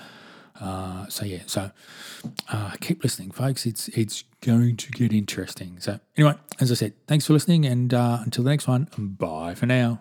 Uh, 0.61 1.07
so 1.09 1.25
yeah, 1.25 1.41
so 1.47 1.71
uh, 2.53 2.73
keep 2.81 3.03
listening, 3.03 3.31
folks. 3.31 3.67
It's 3.67 3.89
it's 3.89 4.25
going 4.41 4.77
to 4.77 4.91
get 4.93 5.13
interesting. 5.13 5.79
So 5.81 6.01
anyway, 6.17 6.35
as 6.61 6.71
I 6.71 6.75
said, 6.75 6.95
thanks 7.07 7.27
for 7.27 7.33
listening, 7.33 7.65
and 7.67 7.93
uh, 7.93 8.19
until 8.23 8.45
the 8.45 8.51
next 8.51 8.67
one, 8.67 8.89
bye 8.97 9.55
for 9.55 9.67
now. 9.67 10.01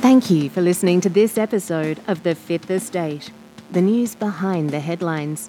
Thank 0.00 0.30
you 0.30 0.48
for 0.48 0.62
listening 0.62 1.00
to 1.02 1.08
this 1.08 1.36
episode 1.36 2.00
of 2.06 2.22
the 2.22 2.34
Fifth 2.34 2.70
Estate, 2.70 3.30
the 3.72 3.82
news 3.82 4.14
behind 4.14 4.70
the 4.70 4.80
headlines. 4.80 5.48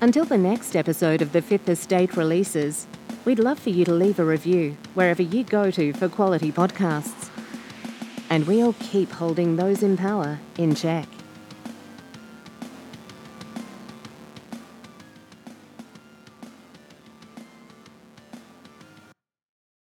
Until 0.00 0.24
the 0.24 0.36
next 0.36 0.74
episode 0.74 1.22
of 1.22 1.32
the 1.32 1.40
Fifth 1.40 1.68
Estate 1.68 2.16
releases, 2.16 2.88
we'd 3.24 3.38
love 3.38 3.58
for 3.58 3.70
you 3.70 3.84
to 3.84 3.94
leave 3.94 4.18
a 4.18 4.24
review 4.24 4.76
wherever 4.94 5.22
you 5.22 5.44
go 5.44 5.70
to 5.70 5.92
for 5.92 6.08
quality 6.08 6.50
podcasts. 6.50 7.30
And 8.28 8.46
we'll 8.46 8.74
keep 8.80 9.12
holding 9.12 9.56
those 9.56 9.82
in 9.84 9.96
power 9.96 10.40
in 10.58 10.74
check. 10.74 11.06